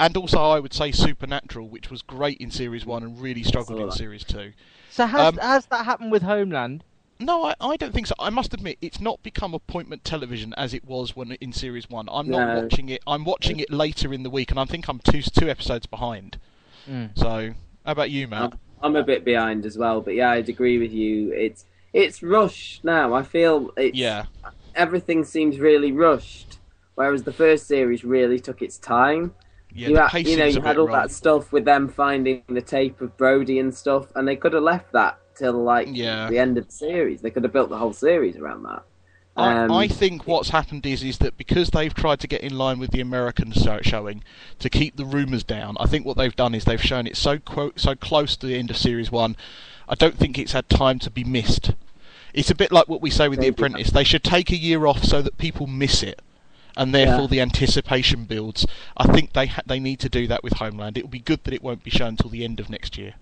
and 0.00 0.16
also 0.16 0.38
I 0.40 0.58
would 0.60 0.72
say 0.72 0.90
Supernatural, 0.90 1.68
which 1.68 1.90
was 1.90 2.00
great 2.02 2.38
in 2.38 2.50
series 2.50 2.86
one 2.86 3.02
and 3.02 3.20
really 3.20 3.42
struggled 3.42 3.80
in 3.80 3.90
series 3.92 4.24
two. 4.24 4.52
so 4.90 5.06
has 5.06 5.20
um, 5.34 5.36
has 5.36 5.66
that 5.66 5.84
happened 5.84 6.12
with 6.12 6.22
Homeland? 6.22 6.84
No, 7.20 7.44
I, 7.44 7.54
I 7.60 7.76
don't 7.76 7.92
think 7.92 8.06
so. 8.06 8.14
I 8.18 8.30
must 8.30 8.54
admit, 8.54 8.78
it's 8.80 9.00
not 9.00 9.22
become 9.22 9.52
appointment 9.54 10.04
television 10.04 10.54
as 10.56 10.72
it 10.72 10.84
was 10.84 11.16
when 11.16 11.32
in 11.32 11.52
series 11.52 11.90
one. 11.90 12.08
I'm 12.10 12.28
not 12.28 12.54
No. 12.54 12.62
watching 12.62 12.88
it. 12.90 13.02
I'm 13.06 13.24
watching 13.24 13.58
it 13.58 13.70
later 13.72 14.12
in 14.14 14.22
the 14.22 14.30
week, 14.30 14.50
and 14.50 14.60
I 14.60 14.64
think 14.64 14.88
I'm 14.88 15.00
two 15.00 15.22
two 15.22 15.48
episodes 15.48 15.86
behind. 15.86 16.38
Mm. 16.88 17.18
So, 17.18 17.54
how 17.84 17.92
about 17.92 18.10
you, 18.10 18.28
Matt? 18.28 18.52
I'm, 18.52 18.58
I'm 18.82 18.96
a 18.96 19.02
bit 19.02 19.24
behind 19.24 19.66
as 19.66 19.76
well, 19.76 20.00
but 20.00 20.14
yeah, 20.14 20.30
I'd 20.30 20.48
agree 20.48 20.78
with 20.78 20.92
you. 20.92 21.32
It's 21.32 21.64
it's 21.92 22.22
rushed 22.22 22.84
now. 22.84 23.14
I 23.14 23.22
feel 23.24 23.72
it's, 23.76 23.96
yeah, 23.96 24.26
everything 24.76 25.24
seems 25.24 25.58
really 25.58 25.90
rushed, 25.90 26.58
whereas 26.94 27.24
the 27.24 27.32
first 27.32 27.66
series 27.66 28.04
really 28.04 28.38
took 28.38 28.62
its 28.62 28.78
time. 28.78 29.34
yeah. 29.74 29.88
you, 29.88 29.94
the 29.94 30.00
had, 30.02 30.10
pacing's 30.10 30.30
you 30.30 30.36
know, 30.38 30.44
a 30.44 30.48
you 30.50 30.54
bit 30.60 30.64
had 30.64 30.78
all 30.78 30.86
wrong. 30.86 30.96
that 31.02 31.10
stuff 31.10 31.50
with 31.52 31.64
them 31.64 31.88
finding 31.88 32.42
the 32.48 32.62
tape 32.62 33.00
of 33.00 33.16
Brody 33.16 33.58
and 33.58 33.74
stuff, 33.74 34.06
and 34.14 34.28
they 34.28 34.36
could 34.36 34.52
have 34.52 34.62
left 34.62 34.92
that 34.92 35.18
till 35.38 35.62
like 35.62 35.88
Yeah. 35.90 36.28
the 36.28 36.38
end 36.38 36.58
of 36.58 36.66
the 36.66 36.72
series. 36.72 37.20
They 37.20 37.30
could 37.30 37.44
have 37.44 37.52
built 37.52 37.70
the 37.70 37.78
whole 37.78 37.92
series 37.92 38.36
around 38.36 38.64
that. 38.64 38.82
Um, 39.36 39.70
I, 39.70 39.82
I 39.84 39.88
think 39.88 40.26
what's 40.26 40.48
happened 40.50 40.84
is 40.84 41.04
is 41.04 41.18
that 41.18 41.36
because 41.36 41.70
they've 41.70 41.94
tried 41.94 42.18
to 42.20 42.26
get 42.26 42.40
in 42.40 42.58
line 42.58 42.80
with 42.80 42.90
the 42.90 43.00
American 43.00 43.52
show, 43.52 43.78
showing 43.82 44.24
to 44.58 44.68
keep 44.68 44.96
the 44.96 45.04
rumours 45.04 45.44
down. 45.44 45.76
I 45.78 45.86
think 45.86 46.04
what 46.04 46.16
they've 46.16 46.34
done 46.34 46.56
is 46.56 46.64
they've 46.64 46.82
shown 46.82 47.06
it 47.06 47.16
so 47.16 47.38
quote 47.38 47.78
so 47.78 47.94
close 47.94 48.36
to 48.36 48.46
the 48.48 48.56
end 48.58 48.70
of 48.70 48.76
series 48.76 49.12
one. 49.12 49.36
I 49.88 49.94
don't 49.94 50.18
think 50.18 50.38
it's 50.38 50.52
had 50.52 50.68
time 50.68 50.98
to 51.00 51.10
be 51.10 51.22
missed. 51.22 51.70
It's 52.34 52.50
a 52.50 52.54
bit 52.54 52.72
like 52.72 52.88
what 52.88 53.00
we 53.00 53.10
say 53.10 53.28
with 53.28 53.38
The. 53.40 53.48
Apprentice. 53.48 53.90
They 53.90 54.04
should 54.04 54.24
take 54.24 54.50
a 54.50 54.56
year 54.56 54.86
off 54.86 55.04
so 55.04 55.22
that 55.22 55.38
people 55.38 55.66
miss 55.68 56.02
it, 56.02 56.20
and 56.76 56.92
therefore 56.92 57.22
Yeah. 57.22 57.26
the 57.28 57.40
anticipation 57.40 58.24
builds. 58.24 58.66
I 58.96 59.06
think 59.06 59.34
they 59.34 59.46
ha- 59.46 59.62
they 59.66 59.78
need 59.78 60.00
to 60.00 60.08
do 60.08 60.26
that 60.26 60.42
with 60.42 60.54
Homeland. 60.54 60.98
It 60.98 61.04
will 61.04 61.10
be 61.10 61.20
good 61.20 61.44
that 61.44 61.54
it 61.54 61.62
won't 61.62 61.84
be 61.84 61.90
shown 61.90 62.08
until 62.08 62.30
the 62.30 62.42
end 62.44 62.58
of 62.58 62.68
next 62.68 62.98
year. 62.98 63.14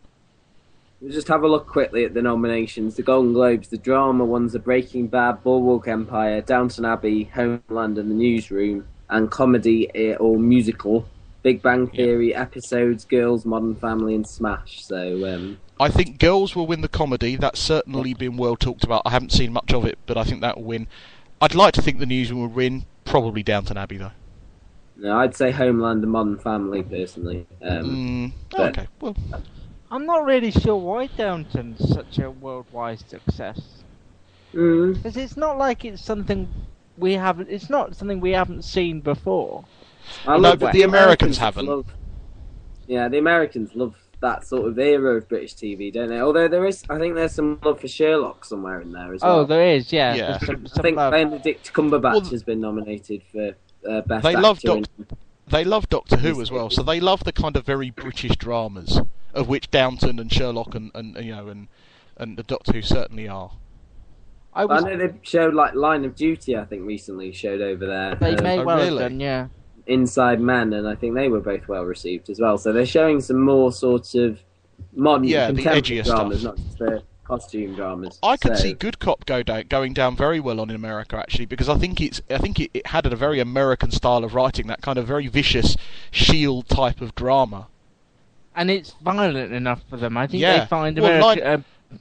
We'll 1.00 1.12
just 1.12 1.28
have 1.28 1.42
a 1.42 1.48
look 1.48 1.66
quickly 1.66 2.04
at 2.04 2.14
the 2.14 2.22
nominations. 2.22 2.96
The 2.96 3.02
Golden 3.02 3.34
Globes, 3.34 3.68
the 3.68 3.76
drama 3.76 4.24
ones 4.24 4.54
are 4.54 4.60
Breaking 4.60 5.08
Bad, 5.08 5.42
Boardwalk 5.42 5.88
Empire, 5.88 6.40
Downton 6.40 6.86
Abbey, 6.86 7.24
Homeland, 7.24 7.98
and 7.98 8.10
The 8.10 8.14
Newsroom, 8.14 8.86
and 9.10 9.30
comedy 9.30 9.90
eh, 9.94 10.14
or 10.16 10.38
musical, 10.38 11.06
Big 11.42 11.60
Bang 11.60 11.88
Theory, 11.88 12.34
episodes, 12.34 13.04
Girls, 13.04 13.44
Modern 13.44 13.74
Family, 13.76 14.14
and 14.14 14.26
Smash. 14.26 14.84
So 14.84 15.26
um, 15.34 15.58
I 15.78 15.90
think 15.90 16.18
Girls 16.18 16.56
will 16.56 16.66
win 16.66 16.80
the 16.80 16.88
comedy. 16.88 17.36
That's 17.36 17.60
certainly 17.60 18.14
been 18.14 18.38
well 18.38 18.56
talked 18.56 18.82
about. 18.82 19.02
I 19.04 19.10
haven't 19.10 19.32
seen 19.32 19.52
much 19.52 19.74
of 19.74 19.84
it, 19.84 19.98
but 20.06 20.16
I 20.16 20.24
think 20.24 20.40
that 20.40 20.56
will 20.56 20.64
win. 20.64 20.86
I'd 21.42 21.54
like 21.54 21.74
to 21.74 21.82
think 21.82 21.98
the 21.98 22.06
Newsroom 22.06 22.40
will 22.40 22.48
win. 22.48 22.86
Probably 23.04 23.42
Downton 23.42 23.76
Abbey 23.76 23.98
though. 23.98 24.12
no, 24.96 25.18
I'd 25.18 25.36
say 25.36 25.50
Homeland 25.50 26.02
and 26.02 26.10
Modern 26.10 26.38
Family 26.38 26.82
personally. 26.82 27.46
Um, 27.62 28.32
Mm, 28.54 28.58
okay. 28.58 28.88
Well, 29.00 29.14
I'm 29.90 30.06
not 30.06 30.24
really 30.24 30.50
sure 30.50 30.76
why 30.76 31.06
Downton's 31.06 31.88
such 31.92 32.18
a 32.18 32.30
worldwide 32.30 33.00
success. 33.08 33.60
mm, 34.52 34.94
Because 34.94 35.16
it's 35.16 35.36
not 35.36 35.58
like 35.58 35.84
it's 35.84 36.02
something 36.02 36.48
we 36.96 37.12
haven't. 37.14 37.48
It's 37.50 37.70
not 37.70 37.94
something 37.96 38.20
we 38.20 38.32
haven't 38.32 38.62
seen 38.62 39.00
before. 39.00 39.64
I 40.26 40.36
No, 40.38 40.52
but 40.56 40.60
that. 40.60 40.72
the 40.72 40.82
Americans 40.82 41.38
haven't. 41.38 41.66
Love, 41.66 41.86
yeah, 42.86 43.08
the 43.08 43.18
Americans 43.18 43.74
love 43.74 43.96
that 44.20 44.46
sort 44.46 44.66
of 44.66 44.78
era 44.78 45.16
of 45.16 45.28
British 45.28 45.54
TV, 45.54 45.92
don't 45.92 46.08
they? 46.08 46.20
Although 46.20 46.48
there 46.48 46.64
is, 46.64 46.82
I 46.88 46.98
think 46.98 47.14
there's 47.14 47.32
some 47.32 47.58
love 47.62 47.80
for 47.80 47.88
Sherlock 47.88 48.44
somewhere 48.44 48.80
in 48.80 48.92
there 48.92 49.12
as 49.12 49.22
well. 49.22 49.40
Oh, 49.40 49.44
there 49.44 49.66
is, 49.74 49.92
yeah. 49.92 50.14
Yeah. 50.14 50.38
There's 50.38 50.46
some, 50.46 50.66
I 50.78 50.82
think 50.82 50.96
love. 50.96 51.12
Benedict 51.12 51.72
Cumberbatch 51.72 52.12
Well, 52.12 52.20
has 52.30 52.42
been 52.42 52.60
nominated 52.60 53.22
for 53.30 53.54
uh, 53.88 54.00
best 54.02 54.22
They 54.22 54.30
actor. 54.30 54.40
love 54.40 54.60
In... 54.64 54.84
They 55.48 55.64
love 55.64 55.88
Doctor 55.88 56.16
Who 56.16 56.40
as 56.40 56.50
well, 56.50 56.70
so 56.70 56.82
they 56.82 56.98
love 56.98 57.22
the 57.24 57.32
kind 57.32 57.56
of 57.56 57.64
very 57.66 57.90
British 57.90 58.34
dramas, 58.36 59.00
of 59.34 59.48
which 59.48 59.70
Downton 59.70 60.18
and 60.18 60.32
Sherlock 60.32 60.74
and, 60.74 60.90
and 60.94 61.16
you 61.24 61.34
know 61.34 61.48
and 61.48 61.68
and 62.16 62.36
the 62.36 62.42
Doctor 62.42 62.72
Who 62.72 62.82
certainly 62.82 63.28
are. 63.28 63.50
I 64.54 64.62
I 64.64 64.80
know 64.80 64.96
they 64.96 65.12
showed 65.22 65.54
like 65.54 65.74
Line 65.74 66.04
of 66.04 66.14
Duty. 66.14 66.56
I 66.56 66.64
think 66.64 66.86
recently 66.86 67.32
showed 67.32 67.60
over 67.60 67.86
there. 67.86 68.14
They 68.14 68.36
um, 68.36 68.42
may 68.42 68.58
Oh, 68.58 68.64
well 68.64 68.76
really? 68.78 69.02
have 69.02 69.10
done, 69.10 69.20
yeah. 69.20 69.48
Inside 69.86 70.40
Men, 70.40 70.72
and 70.72 70.88
I 70.88 70.94
think 70.94 71.14
they 71.14 71.28
were 71.28 71.40
both 71.40 71.68
well 71.68 71.84
received 71.84 72.30
as 72.30 72.40
well. 72.40 72.56
So 72.58 72.72
they're 72.72 72.86
showing 72.86 73.20
some 73.20 73.40
more 73.40 73.70
sort 73.70 74.14
of 74.14 74.40
modern, 74.94 75.24
Yeah, 75.28 75.50
the 75.50 75.62
contemporary 75.62 75.82
edgier 76.02 76.04
dramas, 76.06 76.40
stuff. 76.40 76.56
not 76.56 76.64
just 76.64 76.78
the 76.78 77.02
costume 77.24 77.74
dramas. 77.74 78.18
I 78.22 78.36
could 78.36 78.56
So- 78.56 78.62
see 78.64 78.72
Good 78.72 78.98
Cop 78.98 79.26
go 79.26 79.42
down, 79.42 79.64
going 79.68 79.92
down 79.92 80.16
very 80.16 80.40
well 80.40 80.58
on 80.60 80.70
in 80.70 80.76
America 80.76 81.16
actually 81.16 81.46
because 81.46 81.68
I 81.68 81.76
think 81.76 82.00
it's 82.00 82.20
I 82.30 82.38
think 82.38 82.58
it, 82.58 82.70
it 82.74 82.86
had 82.88 83.04
a 83.06 83.14
very 83.14 83.38
American 83.40 83.90
style 83.90 84.24
of 84.24 84.34
writing, 84.34 84.66
that 84.68 84.80
kind 84.80 84.98
of 84.98 85.06
very 85.06 85.26
vicious 85.28 85.76
Shield 86.10 86.68
type 86.68 87.00
of 87.00 87.14
drama. 87.14 87.68
And 88.56 88.70
it's 88.70 88.92
violent 89.02 89.52
enough 89.52 89.82
for 89.90 89.96
them. 89.98 90.16
I 90.16 90.26
think 90.26 90.40
Yeah. 90.40 90.60
they 90.60 90.66
find 90.66 90.98
Well, 90.98 91.30
America. 91.30 91.62
uh, 91.92 91.96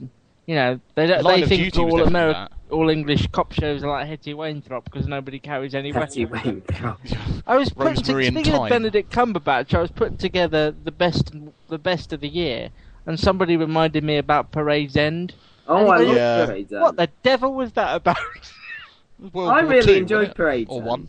you 0.47 0.55
know, 0.55 0.79
they 0.95 1.07
Line 1.07 1.23
they 1.37 1.43
of 1.43 1.49
think 1.49 1.63
Duty 1.63 1.81
all 1.81 1.97
definitely 1.97 2.33
Ameri- 2.33 2.47
all 2.71 2.89
English 2.89 3.27
cop 3.27 3.51
shows 3.51 3.83
are 3.83 3.89
like 3.89 4.07
Hetty 4.07 4.33
Wainthropp 4.33 4.85
because 4.85 5.05
nobody 5.07 5.37
carries 5.37 5.75
any 5.75 5.91
Hetty 5.91 6.25
weapons. 6.25 6.63
Wainwright. 6.71 6.97
I 7.45 7.57
was 7.57 7.69
putting 7.69 7.95
to, 7.95 7.99
Rosemary 8.01 8.27
and 8.27 8.37
speaking 8.37 8.53
of 8.59 8.69
Benedict 8.69 9.11
Cumberbatch, 9.11 9.73
I 9.73 9.81
was 9.81 9.91
putting 9.91 10.17
together 10.17 10.71
the 10.83 10.91
best 10.91 11.31
the 11.67 11.77
best 11.77 12.13
of 12.13 12.21
the 12.21 12.29
year, 12.29 12.69
and 13.05 13.19
somebody 13.19 13.57
reminded 13.57 14.03
me 14.03 14.17
about 14.17 14.51
Parade's 14.51 14.95
End. 14.95 15.33
Oh, 15.67 15.87
I 15.89 15.97
love 15.97 16.15
Yeah. 16.15 16.45
Parade 16.45 16.69
Zone. 16.69 16.81
What 16.81 16.95
the 16.95 17.09
devil 17.23 17.53
was 17.53 17.71
that 17.73 17.95
about? 17.95 18.17
World 19.33 19.49
I 19.49 19.61
War 19.63 19.71
really 19.71 19.85
Two, 19.85 19.93
enjoyed 19.93 20.17
wasn't 20.19 20.31
it? 20.31 20.37
Parade 20.37 20.67
Or 20.69 20.79
Zone. 20.79 20.85
one. 20.87 21.07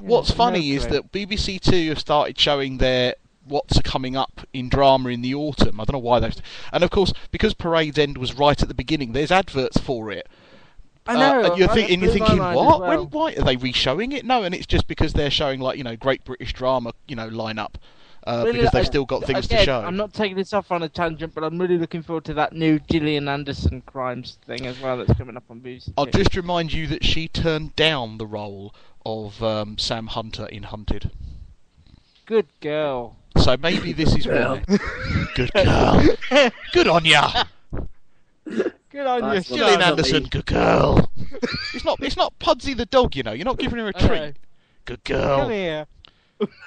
What's 0.00 0.30
funny 0.30 0.70
no 0.70 0.76
is 0.76 0.86
that 0.88 1.12
BBC 1.12 1.60
Two 1.60 1.88
have 1.90 1.98
started 1.98 2.38
showing 2.38 2.78
their 2.78 3.14
what's 3.46 3.80
coming 3.82 4.16
up 4.16 4.46
in 4.52 4.68
drama 4.68 5.10
in 5.10 5.22
the 5.22 5.34
autumn. 5.34 5.80
I 5.80 5.84
don't 5.84 5.94
know 5.94 5.98
why 5.98 6.20
they've. 6.20 6.34
And 6.72 6.82
of 6.84 6.90
course, 6.90 7.12
because 7.30 7.54
Parade's 7.54 7.98
End 7.98 8.18
was 8.18 8.34
right 8.34 8.60
at 8.60 8.68
the 8.68 8.74
beginning, 8.74 9.12
there's 9.12 9.30
adverts 9.30 9.78
for 9.78 10.10
it. 10.10 10.28
I 11.06 11.14
know. 11.14 11.42
Uh, 11.42 11.48
and 11.50 11.58
you're, 11.58 11.70
I- 11.70 11.74
think, 11.74 11.90
and 11.90 12.02
you're 12.02 12.12
thinking, 12.12 12.38
what? 12.38 12.80
well. 12.80 12.80
When? 12.80 13.10
Why 13.10 13.32
are 13.34 13.44
they 13.44 13.56
re-showing 13.56 14.12
it? 14.12 14.24
No, 14.24 14.42
and 14.42 14.54
it's 14.54 14.66
just 14.66 14.88
because 14.88 15.12
they're 15.12 15.30
showing 15.30 15.60
like 15.60 15.76
you 15.78 15.84
know 15.84 15.96
great 15.96 16.24
British 16.24 16.52
drama, 16.52 16.92
you 17.06 17.16
know, 17.16 17.28
lineup. 17.28 17.74
Uh, 18.26 18.44
Really, 18.46 18.60
because 18.60 18.72
they've 18.72 18.86
still 18.86 19.04
got 19.04 19.22
things 19.24 19.44
again, 19.44 19.58
to 19.58 19.64
show. 19.66 19.80
I'm 19.82 19.98
not 19.98 20.14
taking 20.14 20.38
this 20.38 20.54
off 20.54 20.72
on 20.72 20.82
a 20.82 20.88
tangent, 20.88 21.34
but 21.34 21.44
I'm 21.44 21.58
really 21.58 21.76
looking 21.76 22.02
forward 22.02 22.24
to 22.24 22.32
that 22.34 22.54
new 22.54 22.78
Gillian 22.78 23.28
Anderson 23.28 23.82
crimes 23.82 24.38
thing 24.46 24.64
as 24.64 24.80
well 24.80 24.96
that's 24.96 25.12
coming 25.18 25.36
up 25.36 25.44
on 25.50 25.60
BBC. 25.60 25.92
I'll 25.98 26.06
just 26.06 26.34
remind 26.34 26.72
you 26.72 26.86
that 26.86 27.04
she 27.04 27.28
turned 27.28 27.76
down 27.76 28.16
the 28.16 28.26
role 28.26 28.74
of 29.04 29.42
um, 29.42 29.76
Sam 29.76 30.06
Hunter 30.06 30.46
in 30.46 30.62
Hunted. 30.62 31.10
Good 32.26 32.46
girl. 32.60 33.16
So 33.38 33.56
maybe 33.56 33.92
this 33.92 34.14
is 34.16 34.26
Girl. 34.26 34.60
why. 34.66 34.78
Good 35.34 35.52
girl. 35.52 36.02
Good 36.72 36.88
on 36.88 37.04
ya. 37.04 37.44
Good 38.44 39.06
on 39.06 39.20
Nice 39.22 39.50
you. 39.50 39.56
Gillian 39.58 39.82
Anderson. 39.82 40.24
Good 40.24 40.46
girl. 40.46 41.10
it's 41.74 41.84
not. 41.84 42.00
It's 42.00 42.16
not 42.16 42.38
Pudsey 42.38 42.74
the 42.76 42.86
dog. 42.86 43.16
You 43.16 43.24
know. 43.24 43.32
You're 43.32 43.44
not 43.44 43.58
giving 43.58 43.78
her 43.78 43.88
a 43.88 43.92
I 43.94 44.00
know. 44.00 44.06
treat. 44.08 44.34
Good 44.84 45.04
girl. 45.04 45.38
Come 45.38 45.48
girl. 45.48 45.48
here. 45.48 45.86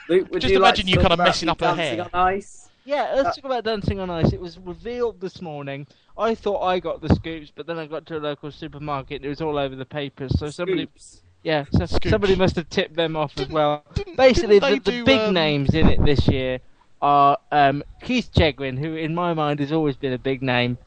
Luke, 0.09 0.31
Just 0.39 0.47
you 0.51 0.57
imagine 0.57 0.85
to 0.85 0.91
you 0.91 0.97
kind 0.97 1.13
of 1.13 1.19
messing 1.19 1.49
up 1.49 1.59
her 1.61 1.73
hair. 1.75 2.01
on 2.03 2.09
Ice? 2.13 2.69
Yeah, 2.85 3.13
let's 3.15 3.29
uh, 3.29 3.33
talk 3.33 3.43
about 3.45 3.63
Dancing 3.65 3.99
on 3.99 4.09
Ice. 4.09 4.31
It 4.31 4.39
was 4.39 4.57
revealed 4.59 5.19
this 5.19 5.41
morning. 5.41 5.85
I 6.17 6.33
thought 6.35 6.61
I 6.63 6.79
got 6.79 7.01
the 7.01 7.13
scoops, 7.13 7.51
but 7.53 7.67
then 7.67 7.77
I 7.77 7.85
got 7.85 8.05
to 8.07 8.17
a 8.17 8.19
local 8.19 8.49
supermarket 8.49 9.17
and 9.17 9.25
it 9.25 9.29
was 9.29 9.41
all 9.41 9.57
over 9.57 9.75
the 9.75 9.85
papers. 9.85 10.31
So 10.39 10.49
somebody, 10.49 10.83
Scoops. 10.85 11.21
Yeah, 11.43 11.65
so 11.71 11.79
Scooch. 11.79 12.09
somebody 12.09 12.35
must 12.35 12.55
have 12.57 12.69
tipped 12.69 12.95
them 12.95 13.15
off 13.15 13.31
as 13.31 13.43
Didn't- 13.45 13.53
well. 13.53 13.83
didn't- 13.93 14.17
Basically, 14.17 14.59
didn't 14.59 14.83
the, 14.83 14.91
the 14.91 14.97
do, 14.97 15.05
big 15.05 15.19
um, 15.19 15.33
names 15.33 15.73
in 15.73 15.87
it 15.87 16.03
this 16.03 16.27
year 16.27 16.59
are 17.01 17.37
um, 17.51 17.83
Keith 18.01 18.29
Chegwin, 18.35 18.77
who 18.77 18.95
in 18.95 19.13
my 19.15 19.33
mind 19.33 19.59
has 19.59 19.71
always 19.71 19.95
been 19.95 20.13
a 20.13 20.17
big 20.17 20.41
name, 20.41 20.77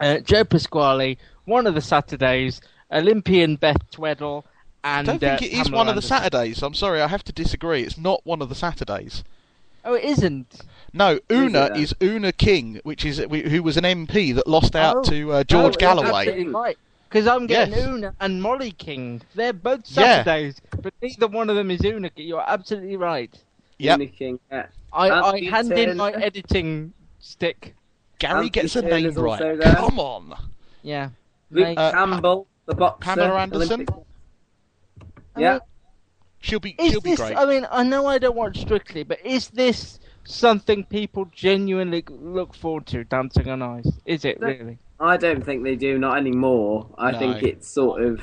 uh, 0.00 0.18
Joe 0.20 0.44
Pasquale, 0.44 1.18
one 1.44 1.66
of 1.66 1.74
the 1.74 1.80
Saturdays, 1.80 2.60
Olympian 2.90 3.56
Beth 3.56 3.90
Tweddle, 3.90 4.44
and 4.82 5.08
I 5.08 5.12
don't 5.12 5.18
think 5.20 5.42
uh, 5.42 5.44
it 5.44 5.52
is 5.52 5.58
Pamela 5.64 5.76
one 5.76 5.88
of 5.88 5.94
the 5.94 5.98
Anderson. 5.98 6.16
Saturdays. 6.16 6.62
I'm 6.62 6.74
sorry, 6.74 7.02
I 7.02 7.08
have 7.08 7.24
to 7.24 7.32
disagree. 7.32 7.82
It's 7.82 7.98
not 7.98 8.20
one 8.24 8.40
of 8.40 8.48
the 8.48 8.54
Saturdays. 8.54 9.22
Oh, 9.84 9.94
it 9.94 10.04
isn't. 10.04 10.60
No, 10.92 11.18
Una 11.30 11.70
is 11.74 11.94
Oona 12.02 12.32
King, 12.32 12.80
which 12.82 13.04
is 13.04 13.18
who 13.18 13.62
was 13.62 13.76
an 13.76 13.84
MP 13.84 14.34
that 14.34 14.46
lost 14.46 14.74
out 14.76 14.96
Oh. 14.98 15.02
to 15.04 15.32
uh, 15.32 15.44
George 15.44 15.74
Oh, 15.74 15.78
Galloway. 15.78 16.08
absolutely 16.28 16.48
Right. 16.52 16.78
Because 17.10 17.26
I'm 17.26 17.46
getting 17.48 17.74
Yes. 17.74 17.86
Una 17.88 18.14
and 18.20 18.40
Mollie 18.40 18.70
King. 18.70 19.20
They're 19.34 19.52
both 19.52 19.80
Yeah. 19.86 20.22
Saturdays, 20.22 20.60
but 20.80 20.94
neither 21.02 21.26
one 21.26 21.50
of 21.50 21.56
them 21.56 21.70
is 21.72 21.84
Una. 21.84 22.08
You're 22.14 22.44
absolutely 22.46 22.96
right. 22.96 23.36
Yep. 23.78 23.98
Unique 23.98 24.16
King, 24.16 24.38
yeah. 24.50 24.66
I, 24.92 25.10
I 25.10 25.44
hand 25.44 25.72
in 25.72 25.96
my 25.96 26.12
editing 26.12 26.92
stick. 27.18 27.74
Gary 28.20 28.32
Anthony 28.34 28.50
gets 28.50 28.76
a 28.76 28.82
name 28.82 29.12
right. 29.14 29.40
also 29.42 29.56
there. 29.56 29.74
Come 29.74 29.98
on. 29.98 30.34
Yeah. 30.82 31.08
Luke 31.50 31.64
Mate, 31.66 31.78
Uh, 31.78 31.90
Campbell, 31.90 32.46
the 32.66 32.74
boxer. 32.76 33.00
Pamela 33.16 33.40
Anderson? 33.40 33.72
Olympic- 33.72 33.94
I 35.36 35.40
Yeah. 35.40 35.52
mean, 35.52 35.60
She'll 36.42 36.60
be 36.60 36.74
Is 36.78 36.92
she'll 36.92 37.00
be 37.02 37.10
this? 37.10 37.20
great. 37.20 37.36
I 37.36 37.44
mean, 37.44 37.66
I 37.70 37.82
know 37.82 38.06
I 38.06 38.16
don't 38.18 38.34
watch 38.36 38.60
Strictly, 38.60 39.02
but 39.02 39.18
is 39.26 39.48
this 39.48 40.00
something 40.24 40.84
people 40.84 41.28
genuinely 41.34 42.02
look 42.08 42.54
forward 42.54 42.86
to? 42.86 43.04
Dancing 43.04 43.48
on 43.50 43.60
Ice? 43.60 43.90
Is 44.06 44.24
it 44.24 44.40
No. 44.40 44.46
really? 44.46 44.78
I 45.00 45.16
don't 45.16 45.44
think 45.44 45.64
they 45.64 45.76
do, 45.76 45.98
not 45.98 46.18
anymore. 46.18 46.86
I 46.98 47.10
No. 47.12 47.18
think 47.18 47.42
it's 47.42 47.66
sort 47.68 48.02
of. 48.02 48.20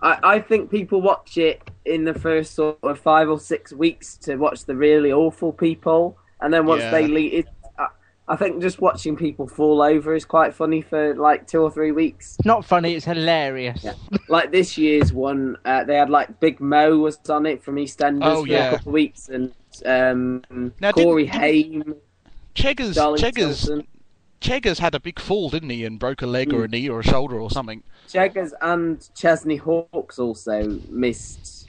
I, 0.00 0.18
I 0.22 0.40
think 0.40 0.70
people 0.70 1.00
watch 1.02 1.36
it 1.38 1.60
in 1.84 2.04
the 2.04 2.14
first 2.14 2.54
sort 2.54 2.78
of 2.82 2.98
five 3.00 3.28
or 3.28 3.40
six 3.40 3.72
weeks 3.72 4.16
to 4.18 4.36
watch 4.36 4.64
the 4.64 4.76
really 4.76 5.12
awful 5.12 5.52
people, 5.52 6.16
and 6.40 6.52
then 6.54 6.66
once 6.66 6.82
Yeah. 6.82 6.90
they 6.90 7.06
leave, 7.08 7.32
it, 7.34 7.46
I, 7.78 7.86
I 8.28 8.36
think 8.36 8.60
just 8.60 8.80
watching 8.80 9.16
people 9.16 9.48
fall 9.48 9.82
over 9.82 10.14
is 10.14 10.24
quite 10.24 10.54
funny 10.54 10.82
for 10.82 11.14
like 11.16 11.46
two 11.48 11.60
or 11.62 11.70
three 11.70 11.92
weeks. 11.92 12.36
Not 12.44 12.64
funny. 12.64 12.94
It's 12.94 13.04
hilarious. 13.06 13.82
Yeah. 13.82 13.94
Like 14.28 14.52
this 14.52 14.76
year's 14.78 15.12
one, 15.12 15.56
uh, 15.64 15.84
they 15.84 15.96
had 15.96 16.10
like 16.10 16.38
Big 16.40 16.60
Mo 16.60 16.98
was 16.98 17.18
on 17.30 17.46
it 17.46 17.62
from 17.64 17.76
EastEnders 17.76 18.20
Oh, 18.22 18.42
for 18.42 18.48
yeah. 18.48 18.68
a 18.68 18.70
couple 18.72 18.90
of 18.90 18.94
weeks, 18.94 19.28
and 19.28 19.52
um, 19.84 20.42
Now, 20.80 20.92
Corey 20.92 21.24
didn't- 21.24 21.40
Haim, 21.40 21.94
Cheggers 22.54 22.96
Cheggers. 23.18 23.70
Cheggers 24.40 24.78
had 24.78 24.94
a 24.94 25.00
big 25.00 25.18
fall, 25.18 25.48
didn't 25.50 25.70
he, 25.70 25.84
and 25.84 25.98
broke 25.98 26.22
a 26.22 26.26
leg 26.26 26.52
or 26.52 26.64
a 26.64 26.68
Mm. 26.68 26.72
knee 26.72 26.88
or 26.88 27.00
a 27.00 27.04
shoulder 27.04 27.38
or 27.40 27.50
something. 27.50 27.82
Cheggers 28.08 28.52
and 28.60 29.08
Chesney 29.14 29.56
Hawkes 29.56 30.18
also 30.18 30.80
missed 30.90 31.68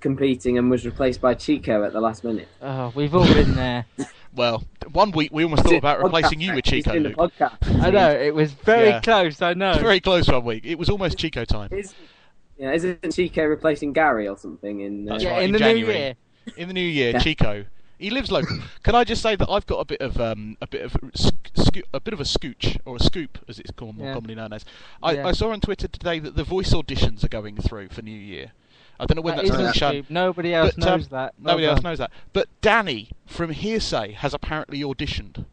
competing 0.00 0.58
and 0.58 0.70
was 0.70 0.84
replaced 0.86 1.20
by 1.20 1.34
Chico 1.34 1.84
at 1.84 1.92
the 1.92 2.00
last 2.00 2.22
minute. 2.24 2.48
Oh, 2.62 2.92
we've 2.94 3.14
all 3.14 3.26
been 3.26 3.54
there. 3.54 3.86
Well, 4.34 4.64
one 4.92 5.12
week 5.12 5.30
we 5.32 5.44
almost 5.44 5.62
thought 5.62 5.76
about 5.76 6.02
replacing 6.02 6.42
you 6.42 6.54
with 6.54 6.66
Chico, 6.66 6.92
in 6.92 7.04
the 7.04 7.08
Luke. 7.08 7.32
podcast. 7.38 7.80
I 7.82 7.88
know 7.88 8.10
it 8.10 8.34
was 8.34 8.52
very 8.52 8.88
Yeah. 8.88 9.00
close. 9.00 9.40
I 9.40 9.54
know. 9.54 9.78
Very 9.78 9.98
close 9.98 10.28
one 10.28 10.44
week. 10.44 10.66
It 10.66 10.78
was 10.78 10.90
almost 10.90 11.16
Chico 11.16 11.46
time. 11.46 11.70
Is, 11.72 11.94
yeah, 12.58 12.72
isn't 12.72 13.14
Chico 13.14 13.44
replacing 13.46 13.94
Gary 13.94 14.28
or 14.28 14.36
something? 14.36 14.80
In 14.80 15.08
uh, 15.08 15.12
That's 15.12 15.24
yeah, 15.24 15.30
right, 15.30 15.38
in 15.38 15.44
in 15.46 15.52
the 15.52 15.58
January. 15.58 15.94
new 15.94 15.98
year. 15.98 16.14
In 16.58 16.68
the 16.68 16.74
new 16.74 16.80
year, 16.86 17.12
Yeah. 17.12 17.18
Chico. 17.20 17.64
He 17.98 18.10
lives 18.10 18.30
local. 18.30 18.58
Can 18.82 18.94
I 18.94 19.04
just 19.04 19.22
say 19.22 19.36
that 19.36 19.48
I've 19.48 19.66
got 19.66 19.78
a 19.78 19.84
bit 19.84 20.00
of 20.00 20.20
um, 20.20 20.56
a 20.60 20.66
bit 20.66 20.82
of 20.82 20.96
sc- 21.14 21.50
sco- 21.54 21.80
a 21.94 22.00
bit 22.00 22.12
of 22.14 22.20
a 22.20 22.24
scooch 22.24 22.78
or 22.84 22.96
a 22.96 23.00
scoop, 23.00 23.38
as 23.48 23.58
it's 23.58 23.70
called 23.70 23.96
more 23.96 24.08
Yeah. 24.08 24.14
commonly 24.14 24.34
known 24.34 24.52
as. 24.52 24.64
I, 25.02 25.12
Yeah. 25.12 25.26
I 25.28 25.32
saw 25.32 25.50
on 25.52 25.60
Twitter 25.60 25.88
today 25.88 26.18
that 26.18 26.36
the 26.36 26.44
voice 26.44 26.72
auditions 26.74 27.24
are 27.24 27.28
going 27.28 27.56
through 27.56 27.88
for 27.88 28.02
New 28.02 28.10
Year. 28.18 28.52
I 28.98 29.04
don't 29.06 29.16
know 29.16 29.22
when 29.22 29.36
That 29.36 29.44
that's 29.46 29.56
going 29.56 29.66
to 29.66 29.72
be 29.72 29.78
shown. 29.78 29.92
scoop. 29.92 30.10
Nobody 30.10 30.54
else 30.54 30.74
But, 30.74 30.86
um, 30.86 30.98
knows 31.00 31.08
that. 31.08 31.34
Well 31.40 31.52
Nobody 31.54 31.66
else 31.66 31.82
knows 31.82 31.98
that. 31.98 32.10
But 32.32 32.48
Danny 32.62 33.10
from 33.26 33.52
Hear'Say 33.52 34.14
has 34.14 34.32
apparently 34.34 34.80
auditioned. 34.80 35.44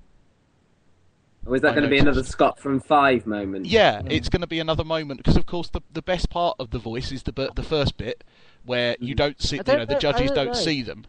or 1.46 1.56
is 1.58 1.62
that 1.62 1.72
I 1.72 1.76
going 1.76 1.84
to 1.84 1.90
be 1.90 1.98
another 2.00 2.24
Scott 2.24 2.58
from 2.60 2.80
Five 2.80 3.26
moment? 3.28 3.66
Yeah, 3.66 4.02
Mm. 4.02 4.12
it's 4.14 4.30
going 4.30 4.42
to 4.42 4.48
be 4.48 4.60
another 4.60 4.86
moment 4.86 5.18
because, 5.18 5.36
of 5.38 5.46
course, 5.46 5.68
the 5.70 5.82
the 5.92 6.02
best 6.02 6.30
part 6.30 6.56
of 6.60 6.70
the 6.72 6.80
voice 6.80 7.12
is 7.12 7.24
the 7.24 7.34
the 7.54 7.64
first 7.64 7.98
bit 7.98 8.24
where 8.66 8.96
you 9.02 9.14
Mm. 9.14 9.18
don't 9.18 9.42
see, 9.42 9.58
you 9.58 9.64
don't 9.64 9.80
know, 9.80 9.86
the 9.86 9.96
judges 9.96 10.28
don't 10.32 10.36
don't 10.36 10.48
know. 10.48 10.54
see 10.54 10.82
them. 10.82 11.06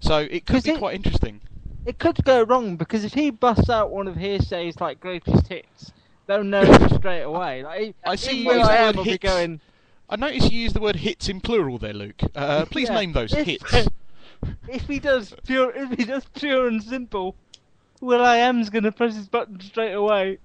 So 0.00 0.18
it 0.18 0.46
could 0.46 0.62
be 0.64 0.70
it- 0.70 0.78
quite 0.78 0.94
interesting. 0.94 1.40
It 1.86 1.98
could 1.98 2.22
go 2.24 2.42
wrong 2.42 2.76
because 2.76 3.02
if 3.04 3.14
he 3.14 3.30
busts 3.30 3.70
out 3.70 3.90
one 3.90 4.08
of 4.08 4.16
Hear'Say's 4.16 4.78
like 4.78 5.00
greatest 5.00 5.46
hits, 5.48 5.90
they'll 6.26 6.44
know 6.44 6.62
straight 6.98 7.22
away. 7.22 7.62
Like, 7.62 7.96
I 8.04 8.14
see 8.16 8.40
you 8.42 8.46
where 8.46 8.60
I 8.60 8.76
am 8.76 8.96
be 8.96 9.04
hits. 9.04 9.18
going. 9.22 9.60
I 10.10 10.16
noticed 10.16 10.52
you 10.52 10.60
use 10.60 10.72
the 10.74 10.80
word 10.80 10.96
hits 10.96 11.28
in 11.30 11.40
plural 11.40 11.78
there, 11.78 11.94
Luke. 11.94 12.20
Uh, 12.34 12.64
please 12.70 12.88
Yeah. 12.88 12.96
name 12.96 13.12
those 13.12 13.32
If- 13.32 13.46
hits. 13.46 13.88
If 14.68 14.82
he 14.86 15.00
does 15.00 15.34
pure, 15.46 15.72
if 15.74 15.90
he 15.98 16.04
does 16.04 16.24
pure 16.38 16.68
and 16.68 16.80
simple, 16.82 17.34
will.i.am's 18.00 18.70
gonna 18.70 18.92
press 18.92 19.16
his 19.16 19.26
button 19.26 19.58
straight 19.60 19.92
away. 19.94 20.38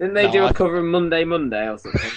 Didn't 0.00 0.14
they 0.14 0.26
No, 0.26 0.32
do 0.32 0.42
a 0.44 0.46
I- 0.46 0.52
cover 0.52 0.78
of 0.78 0.84
Monday 0.86 1.22
Monday 1.24 1.68
or 1.68 1.78
something? 1.78 2.10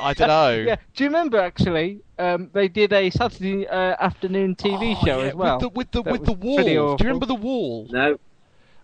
I 0.00 0.14
don't 0.14 0.28
know. 0.28 0.54
Yeah. 0.54 0.76
Do 0.94 1.04
you 1.04 1.10
remember 1.10 1.38
actually? 1.38 2.00
Um, 2.18 2.50
they 2.52 2.68
did 2.68 2.92
a 2.92 3.10
Saturday 3.10 3.66
uh, 3.68 3.96
afternoon 4.00 4.56
TV 4.56 4.96
Oh, 5.00 5.04
show 5.06 5.20
yeah, 5.20 5.28
as 5.28 5.34
well. 5.34 5.58
With 5.58 5.60
the 5.60 5.68
with 5.70 5.90
the, 5.92 6.02
with 6.02 6.24
the 6.24 6.32
wall. 6.32 6.56
Do 6.64 6.70
you 6.70 6.96
remember 7.00 7.26
the 7.26 7.34
wall? 7.34 7.86
no. 7.90 8.18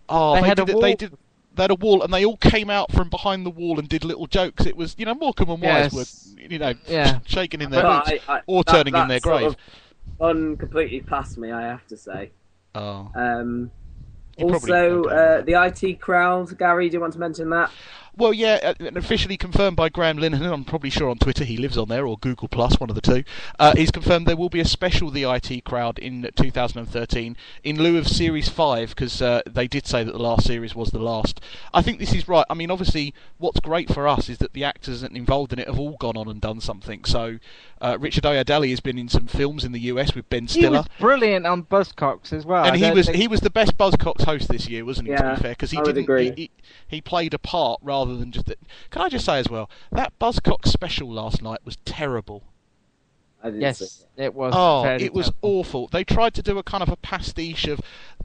Oh, 0.07 0.35
They 0.35 0.47
had 0.47 0.59
a 0.59 0.65
did 0.65 0.75
it- 0.75 0.81
They 0.81 0.87
wall. 0.89 0.95
did. 0.95 1.17
They 1.55 1.63
had 1.63 1.71
a 1.71 1.75
wall, 1.75 2.03
and 2.03 2.13
they 2.13 2.25
all 2.25 2.35
came 2.37 2.69
out 2.69 2.91
from 2.91 3.09
behind 3.09 3.45
the 3.45 3.49
wall 3.49 3.79
and 3.79 3.87
did 3.87 4.03
little 4.03 4.27
jokes. 4.27 4.65
It 4.65 4.75
was, 4.75 4.93
you 4.97 5.05
know, 5.05 5.15
Morecambe 5.15 5.49
and 5.51 5.61
Wise 5.61 5.93
Yes. 5.93 6.33
were, 6.35 6.41
you 6.41 6.59
know, 6.59 6.73
Yeah. 6.85 7.19
shaking 7.25 7.61
in 7.61 7.71
their 7.71 7.81
But 7.81 8.05
boots 8.09 8.23
I- 8.27 8.35
I- 8.37 8.41
or 8.45 8.63
that- 8.63 8.71
turning 8.73 8.93
in 8.93 9.07
that 9.07 9.07
their 9.07 9.19
sort 9.19 9.43
of 9.43 9.55
Fun 10.19 10.55
completely 10.57 11.01
past 11.01 11.37
me, 11.37 11.51
I 11.51 11.61
have 11.63 11.85
to 11.87 11.97
say. 11.97 12.31
Oh, 12.75 13.09
Um, 13.15 13.71
also, 14.37 15.03
uh, 15.05 15.41
the 15.41 15.53
IT 15.55 15.99
crowd. 15.99 16.57
Gary, 16.57 16.89
do 16.89 16.95
you 16.95 17.01
want 17.01 17.13
to 17.13 17.19
mention 17.19 17.49
that? 17.51 17.71
Well, 18.17 18.33
yeah, 18.33 18.59
uh, 18.63 18.73
and 18.79 18.95
officially 18.97 19.35
confirmed 19.37 19.75
by 19.75 19.89
Graham 19.89 20.17
Linehan. 20.17 20.51
I'm 20.51 20.63
probably 20.63 20.89
sure 20.89 21.09
on 21.09 21.17
Twitter 21.17 21.43
he 21.43 21.57
lives 21.57 21.77
on 21.77 21.89
there 21.89 22.07
or 22.07 22.17
Google 22.17 22.47
Plus, 22.47 22.79
one 22.79 22.89
of 22.89 22.95
the 22.95 23.01
two. 23.01 23.23
Uh, 23.59 23.75
he's 23.75 23.91
confirmed 23.91 24.25
there 24.25 24.37
will 24.37 24.49
be 24.49 24.61
a 24.61 24.65
special 24.65 25.09
The 25.09 25.23
IT 25.23 25.65
crowd 25.65 25.99
in 25.99 26.29
2013 26.35 27.35
in 27.63 27.77
lieu 27.81 27.97
of 27.97 28.07
Series 28.07 28.47
Five 28.47 28.89
because 28.89 29.21
uh, 29.21 29.41
they 29.45 29.67
did 29.67 29.85
say 29.85 30.03
that 30.03 30.11
the 30.13 30.21
last 30.21 30.45
series 30.45 30.75
was 30.75 30.91
the 30.91 30.99
last. 30.99 31.41
I 31.73 31.81
think 31.81 31.99
this 31.99 32.13
is 32.13 32.27
right. 32.27 32.45
I 32.49 32.53
mean, 32.53 32.71
obviously, 32.71 33.13
what's 33.37 33.59
great 33.59 33.93
for 33.93 34.07
us 34.07 34.29
is 34.29 34.37
that 34.37 34.53
the 34.53 34.63
actors 34.63 35.03
involved 35.03 35.51
in 35.53 35.59
it 35.59 35.67
have 35.67 35.79
all 35.79 35.97
gone 35.97 36.15
on 36.15 36.27
and 36.27 36.39
done 36.39 36.61
something. 36.61 37.03
So, 37.05 37.39
uh, 37.81 37.97
Richard 37.99 38.23
Ayoade 38.23 38.69
has 38.69 38.79
been 38.79 38.97
in 38.97 39.09
some 39.09 39.27
films 39.27 39.63
in 39.63 39.71
the 39.71 39.81
US 39.81 40.15
with 40.15 40.29
Ben 40.29 40.47
Stiller. 40.47 40.67
he 40.69 40.77
was 40.77 40.87
brilliant 40.99 41.45
on 41.45 41.63
Buzzcocks 41.63 42.31
as 42.31 42.45
well. 42.45 42.65
and 42.65 42.77
he 42.77 42.89
was 42.91 43.07
think- 43.07 43.17
he 43.17 43.27
was 43.27 43.41
the 43.41 43.49
best 43.49 43.77
Buzzcocks 43.77 44.23
host 44.23 44.47
this 44.47 44.67
year, 44.69 44.85
wasn't 44.85 45.07
he? 45.07 45.13
Yeah, 45.13 45.21
to 45.31 45.35
be 45.35 45.41
fair, 45.41 45.51
because 45.51 45.71
he 45.71 45.81
didn't. 45.81 46.07
He, 46.17 46.31
he, 46.35 46.51
he 46.87 47.01
played 47.01 47.33
a 47.33 47.39
part 47.39 47.79
rather 47.83 48.04
than 48.13 48.31
just. 48.31 48.45
that, 48.45 48.59
Can 48.91 49.01
I 49.01 49.09
just 49.09 49.25
say 49.25 49.39
as 49.39 49.49
well 49.49 49.69
that 49.91 50.17
Buzzcocks 50.19 50.67
special 50.67 51.11
last 51.11 51.41
night 51.41 51.59
was 51.65 51.77
terrible. 51.85 52.43
I 53.45 53.51
didn't 53.51 53.59
see 53.75 53.83
Yes, 53.85 54.05
it. 54.17 54.23
it 54.23 54.33
was. 54.33 54.53
Oh, 54.55 54.83
it 54.85 55.13
was 55.13 55.27
terrible. 55.27 55.59
awful. 55.59 55.87
They 55.87 56.03
tried 56.03 56.33
to 56.33 56.41
do 56.41 56.57
a 56.57 56.63
kind 56.63 56.81
of 56.81 56.89
a 56.89 56.95
pastiche 56.95 57.67
of 57.67 57.79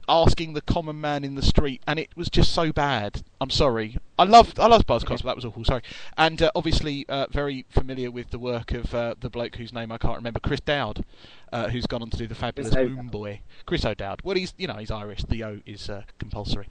asking 0.09 0.53
the 0.53 0.61
common 0.61 0.99
man 0.99 1.23
in 1.23 1.35
the 1.35 1.41
street, 1.43 1.81
and 1.85 1.99
it 1.99 2.09
was 2.17 2.27
just 2.27 2.53
so 2.53 2.71
bad. 2.71 3.21
I'm 3.39 3.51
sorry. 3.51 3.97
I 4.17 4.23
love 4.23 4.53
I 4.59 4.65
love 4.67 4.85
Buzzcocks, 4.87 5.21
but 5.21 5.25
that 5.25 5.35
was 5.35 5.45
awful. 5.45 5.63
Sorry. 5.63 5.83
And 6.17 6.41
uh, 6.41 6.51
obviously, 6.55 7.05
uh, 7.07 7.27
very 7.31 7.65
familiar 7.69 8.09
with 8.09 8.31
the 8.31 8.39
work 8.39 8.71
of 8.71 8.93
uh, 8.95 9.13
the 9.19 9.29
bloke 9.29 9.55
whose 9.57 9.71
name 9.71 9.91
I 9.91 9.97
can't 9.99 10.15
remember, 10.17 10.39
Chris 10.39 10.59
Dowd, 10.59 11.05
uh, 11.53 11.69
who's 11.69 11.85
gone 11.85 12.01
on 12.01 12.09
to 12.09 12.17
do 12.17 12.25
the 12.27 12.35
fabulous 12.35 12.71
O'Dowd. 12.73 12.91
Moon 12.91 13.07
Boy. 13.09 13.41
Chris 13.67 13.85
O'Dowd. 13.85 14.21
Well, 14.23 14.35
he's 14.35 14.53
you 14.57 14.67
know 14.67 14.75
he's 14.75 14.89
Irish. 14.91 15.23
The 15.23 15.43
O 15.43 15.59
is 15.67 15.87
uh, 15.89 16.01
compulsory. 16.17 16.67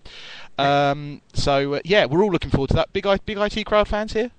Um, 0.58 1.22
so 1.34 1.74
uh, 1.74 1.80
yeah, 1.84 2.06
we're 2.06 2.22
all 2.24 2.32
looking 2.32 2.50
forward 2.50 2.70
to 2.70 2.76
that. 2.76 2.92
Big 2.92 3.06
I, 3.06 3.18
big 3.18 3.38
IT 3.38 3.64
crowd 3.66 3.86
fans 3.86 4.12
here. 4.12 4.32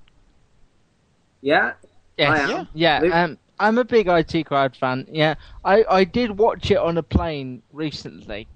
Yeah, 1.41 1.73
Yes. 2.17 2.29
I 2.29 2.49
Yeah. 2.49 2.59
am. 2.59 2.67
Yeah, 2.73 2.99
Luke? 3.01 3.13
um, 3.15 3.37
I'm 3.61 3.77
a 3.77 3.83
big 3.85 4.07
IT 4.07 4.45
crowd 4.47 4.75
fan. 4.75 5.05
Yeah, 5.09 5.35
I, 5.63 5.85
I 5.89 6.03
did 6.03 6.37
watch 6.37 6.71
it 6.71 6.77
on 6.77 6.97
a 6.97 7.03
plane 7.03 7.61
recently, 7.71 8.47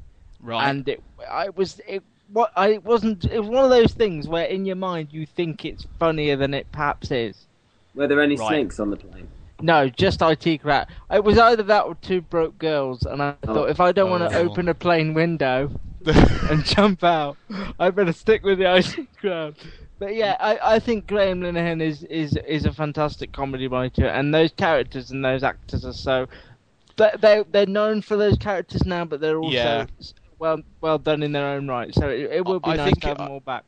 Right. 0.41 0.67
and 0.67 0.87
it 0.89 1.01
I 1.29 1.49
was 1.49 1.79
it 1.87 2.03
what 2.33 2.51
I 2.55 2.69
it 2.69 2.83
wasn't 2.83 3.25
it 3.25 3.39
was 3.39 3.49
one 3.49 3.63
of 3.63 3.69
those 3.69 3.93
things 3.93 4.27
where 4.27 4.45
in 4.45 4.65
your 4.65 4.75
mind 4.75 5.09
you 5.11 5.25
think 5.25 5.63
it's 5.63 5.85
funnier 5.99 6.35
than 6.35 6.53
it 6.53 6.65
perhaps 6.71 7.11
is. 7.11 7.45
Were 7.93 8.07
there 8.07 8.21
any 8.21 8.35
Right. 8.35 8.47
snakes 8.49 8.79
on 8.79 8.89
the 8.89 8.97
plane? 8.97 9.27
No, 9.61 9.87
just 9.87 10.21
IT 10.21 10.57
crowd. 10.61 10.87
It 11.11 11.23
was 11.23 11.37
either 11.37 11.63
that 11.63 11.85
or 11.85 11.95
two 12.01 12.21
broke 12.21 12.57
girls, 12.57 13.03
and 13.05 13.21
I 13.21 13.35
Oh. 13.47 13.53
thought 13.53 13.69
if 13.69 13.79
I 13.79 13.91
don't 13.91 14.09
want 14.09 14.29
to 14.29 14.37
Oh. 14.37 14.41
open 14.41 14.67
a 14.67 14.73
plane 14.73 15.13
window 15.13 15.71
and 16.05 16.65
jump 16.65 17.03
out, 17.03 17.37
I 17.79 17.89
better 17.91 18.11
stick 18.11 18.43
with 18.43 18.57
the 18.57 18.75
IT 18.75 19.07
crowd. 19.21 19.55
But 19.97 20.15
yeah, 20.15 20.35
I, 20.39 20.75
I 20.75 20.79
think 20.79 21.07
Graham 21.07 21.41
Linehan 21.41 21.81
is, 21.81 22.03
is 22.03 22.35
is 22.47 22.65
a 22.65 22.73
fantastic 22.73 23.31
comedy 23.31 23.67
writer, 23.67 24.05
and 24.07 24.33
those 24.33 24.51
characters 24.51 25.11
and 25.11 25.23
those 25.23 25.43
actors 25.43 25.85
are 25.85 25.93
so. 25.93 26.27
They 26.97 27.11
they 27.19 27.43
they're 27.51 27.65
known 27.65 28.01
for 28.01 28.17
those 28.17 28.37
characters 28.37 28.85
now, 28.85 29.05
but 29.05 29.21
they're 29.21 29.37
also 29.37 29.55
Yeah. 29.55 29.85
well 30.39 30.59
well 30.81 30.97
done 30.97 31.23
in 31.23 31.31
their 31.31 31.45
own 31.47 31.67
right. 31.67 31.93
So 31.93 32.09
it, 32.09 32.29
it 32.31 32.45
will 32.45 32.59
be 32.59 32.71
I 32.71 32.75
nice 32.75 32.85
think 32.85 33.01
to 33.01 33.07
have 33.07 33.15
it- 33.17 33.19
them 33.23 33.31
all 33.31 33.39
back. 33.39 33.63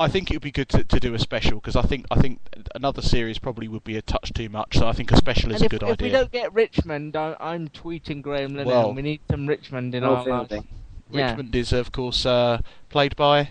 I 0.00 0.08
think 0.08 0.28
it 0.28 0.34
would 0.34 0.42
be 0.42 0.50
good 0.50 0.68
to, 0.70 0.82
to 0.82 0.98
do 0.98 1.14
a 1.14 1.20
special 1.20 1.54
because 1.60 1.76
I 1.76 1.82
think 1.82 2.06
I 2.10 2.16
think 2.20 2.40
another 2.74 3.00
series 3.00 3.38
probably 3.38 3.68
would 3.68 3.84
be 3.84 3.96
a 3.96 4.02
touch 4.02 4.32
too 4.32 4.48
much. 4.48 4.76
So 4.76 4.88
I 4.88 4.92
think 4.92 5.12
a 5.12 5.16
special 5.16 5.52
is 5.52 5.62
and 5.62 5.62
a 5.62 5.64
if, 5.66 5.70
good 5.70 5.82
if 5.84 5.88
idea. 5.92 6.06
If 6.08 6.12
we 6.12 6.18
don't 6.18 6.32
get 6.32 6.52
Richmond, 6.52 7.14
I, 7.14 7.36
I'm 7.38 7.68
tweeting 7.68 8.20
Graham 8.20 8.54
Linehan. 8.54 8.64
Well- 8.66 8.92
we 8.94 9.02
need 9.02 9.20
some 9.30 9.46
Richmond 9.46 9.94
in 9.94 10.02
No 10.02 10.16
our 10.16 10.26
lives. 10.26 10.48
fielding. 10.50 10.68
Yeah. 11.12 11.28
Richmond 11.30 11.54
is 11.54 11.72
of 11.72 11.92
course 11.92 12.26
uh, 12.26 12.60
played 12.90 13.14
by 13.14 13.50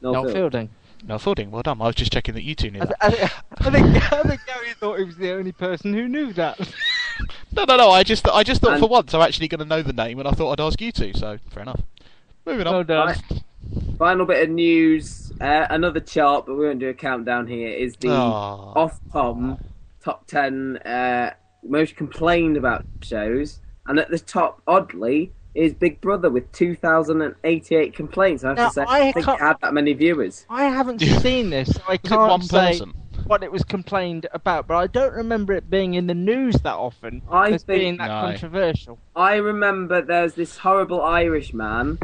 No, 0.00 0.12
Not 0.12 0.22
field. 0.26 0.34
fielding. 0.34 0.68
Noel 1.06 1.18
Fielding. 1.18 1.50
Well 1.50 1.62
done. 1.62 1.80
I 1.80 1.86
was 1.86 1.94
just 1.94 2.12
checking 2.12 2.34
that 2.34 2.42
you 2.42 2.54
two 2.54 2.70
knew 2.70 2.80
I, 2.80 2.84
that. 2.86 2.96
I, 3.00 3.10
think, 3.10 3.30
I, 3.60 3.70
think, 3.70 4.12
I 4.12 4.22
think 4.22 4.40
Gary 4.46 4.72
thought 4.78 4.98
he 4.98 5.04
was 5.04 5.16
the 5.16 5.32
only 5.32 5.52
person 5.52 5.92
who 5.94 6.08
knew 6.08 6.32
that. 6.34 6.58
No, 7.50 7.64
no, 7.64 7.76
no. 7.76 7.90
I 7.90 8.04
just 8.04 8.28
I 8.28 8.44
just 8.44 8.60
thought 8.60 8.74
And- 8.74 8.80
for 8.80 8.88
once 8.88 9.12
I'm 9.12 9.22
actually 9.22 9.48
going 9.48 9.58
to 9.58 9.64
know 9.64 9.82
the 9.82 9.92
name, 9.92 10.20
and 10.20 10.28
I 10.28 10.30
thought 10.30 10.52
I'd 10.52 10.62
ask 10.64 10.80
you 10.80 10.92
two. 10.92 11.12
So 11.14 11.38
fair 11.50 11.64
enough. 11.64 11.80
Moving 12.46 12.68
on. 12.68 12.74
well 12.74 12.84
done. 12.84 13.06
Right. 13.08 13.42
Final 13.98 14.24
bit 14.24 14.44
of 14.44 14.50
news. 14.54 15.32
Uh, 15.40 15.66
another 15.68 15.98
chart, 15.98 16.46
but 16.46 16.54
we 16.56 16.66
won't 16.66 16.78
do 16.78 16.88
a 16.88 16.94
countdown 16.94 17.48
here. 17.48 17.70
Is 17.70 17.96
the 17.96 18.10
Aw. 18.10 18.74
Ofcom 18.88 19.60
top 20.04 20.28
ten 20.28 20.76
uh, 20.78 21.32
most 21.64 21.96
complained 21.96 22.56
about 22.56 22.84
shows, 23.02 23.58
and 23.86 23.98
at 23.98 24.10
the 24.10 24.18
top, 24.20 24.62
oddly, 24.68 25.32
is 25.54 25.74
Big 25.74 26.00
Brother 26.00 26.30
with 26.30 26.50
two 26.52 26.74
thousand 26.76 27.22
and 27.22 27.34
eighty-eight 27.44 27.94
complaints. 27.94 28.44
I 28.44 28.48
have 28.48 28.56
Now, 28.56 28.68
to 28.68 28.74
say, 28.74 28.82
I 28.86 29.08
I 29.08 29.12
think 29.12 29.26
can't- 29.26 29.40
it 29.40 29.44
had 29.44 29.56
that 29.62 29.74
many 29.74 29.92
viewers. 29.92 30.46
I 30.50 30.64
haven't 30.64 31.00
seen 31.00 31.50
this, 31.50 31.68
so 31.74 31.80
I 31.88 31.96
can't 31.96 32.20
one 32.30 32.42
say 32.42 32.68
person? 32.72 32.92
what 33.26 33.42
it 33.42 33.50
was 33.50 33.64
complained 33.64 34.26
about. 34.32 34.66
But 34.66 34.76
I 34.76 34.86
don't 34.86 35.12
remember 35.14 35.52
it 35.54 35.68
being 35.68 35.94
in 35.94 36.06
the 36.06 36.14
news 36.14 36.54
that 36.62 36.74
often 36.74 37.22
I 37.30 37.50
as 37.52 37.62
think- 37.64 37.80
being 37.80 37.96
that 37.98 38.08
No. 38.08 38.20
controversial. 38.28 38.98
I 39.16 39.36
remember 39.36 40.00
there's 40.02 40.34
this 40.34 40.58
horrible 40.58 41.02
Irish 41.02 41.52
man 41.52 41.98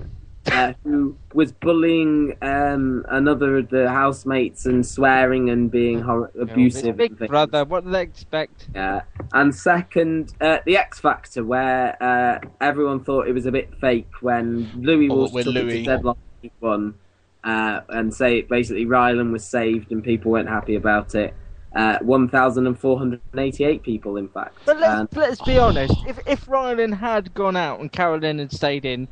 uh, 0.52 0.72
who 0.84 1.16
was 1.32 1.52
bullying 1.52 2.36
um, 2.42 3.04
another 3.08 3.58
of 3.58 3.70
the 3.70 3.88
housemates 3.88 4.66
and 4.66 4.84
swearing 4.84 5.50
and 5.50 5.70
being 5.70 6.00
hor- 6.00 6.30
abusive. 6.40 6.96
Big. 6.96 7.16
Brother, 7.18 7.64
what 7.64 7.84
did 7.84 7.92
they 7.92 8.02
expect? 8.02 8.68
Yeah. 8.74 9.02
And 9.32 9.54
second, 9.54 10.34
uh, 10.40 10.58
the 10.66 10.76
X 10.76 11.00
Factor, 11.00 11.44
where 11.44 12.02
uh, 12.02 12.38
everyone 12.60 13.02
thought 13.04 13.26
it 13.28 13.32
was 13.32 13.46
a 13.46 13.52
bit 13.52 13.70
fake 13.80 14.10
when 14.20 14.70
Louis 14.76 15.08
Oh, 15.10 15.26
took 15.28 15.46
Louis- 15.46 15.78
to 15.78 15.84
deadline 15.84 16.16
one 16.60 16.94
uh, 17.42 17.80
and 17.88 18.12
say 18.12 18.42
basically 18.42 18.84
Rylan 18.86 19.32
was 19.32 19.44
saved 19.44 19.92
and 19.92 20.04
people 20.04 20.30
weren't 20.32 20.48
happy 20.48 20.74
about 20.76 21.14
it. 21.14 21.34
Uh, 21.74 21.98
1,488 22.02 23.82
people, 23.82 24.16
in 24.16 24.28
fact. 24.28 24.56
But 24.64 24.78
let's, 24.78 25.00
And- 25.00 25.08
let's 25.16 25.42
be 25.42 25.58
honest. 25.58 25.94
If 26.06 26.18
if 26.26 26.46
Rylan 26.46 26.94
had 26.98 27.34
gone 27.34 27.56
out 27.56 27.80
and 27.80 27.90
Carolynne 27.92 28.38
had 28.38 28.52
stayed 28.52 28.84
in, 28.84 29.08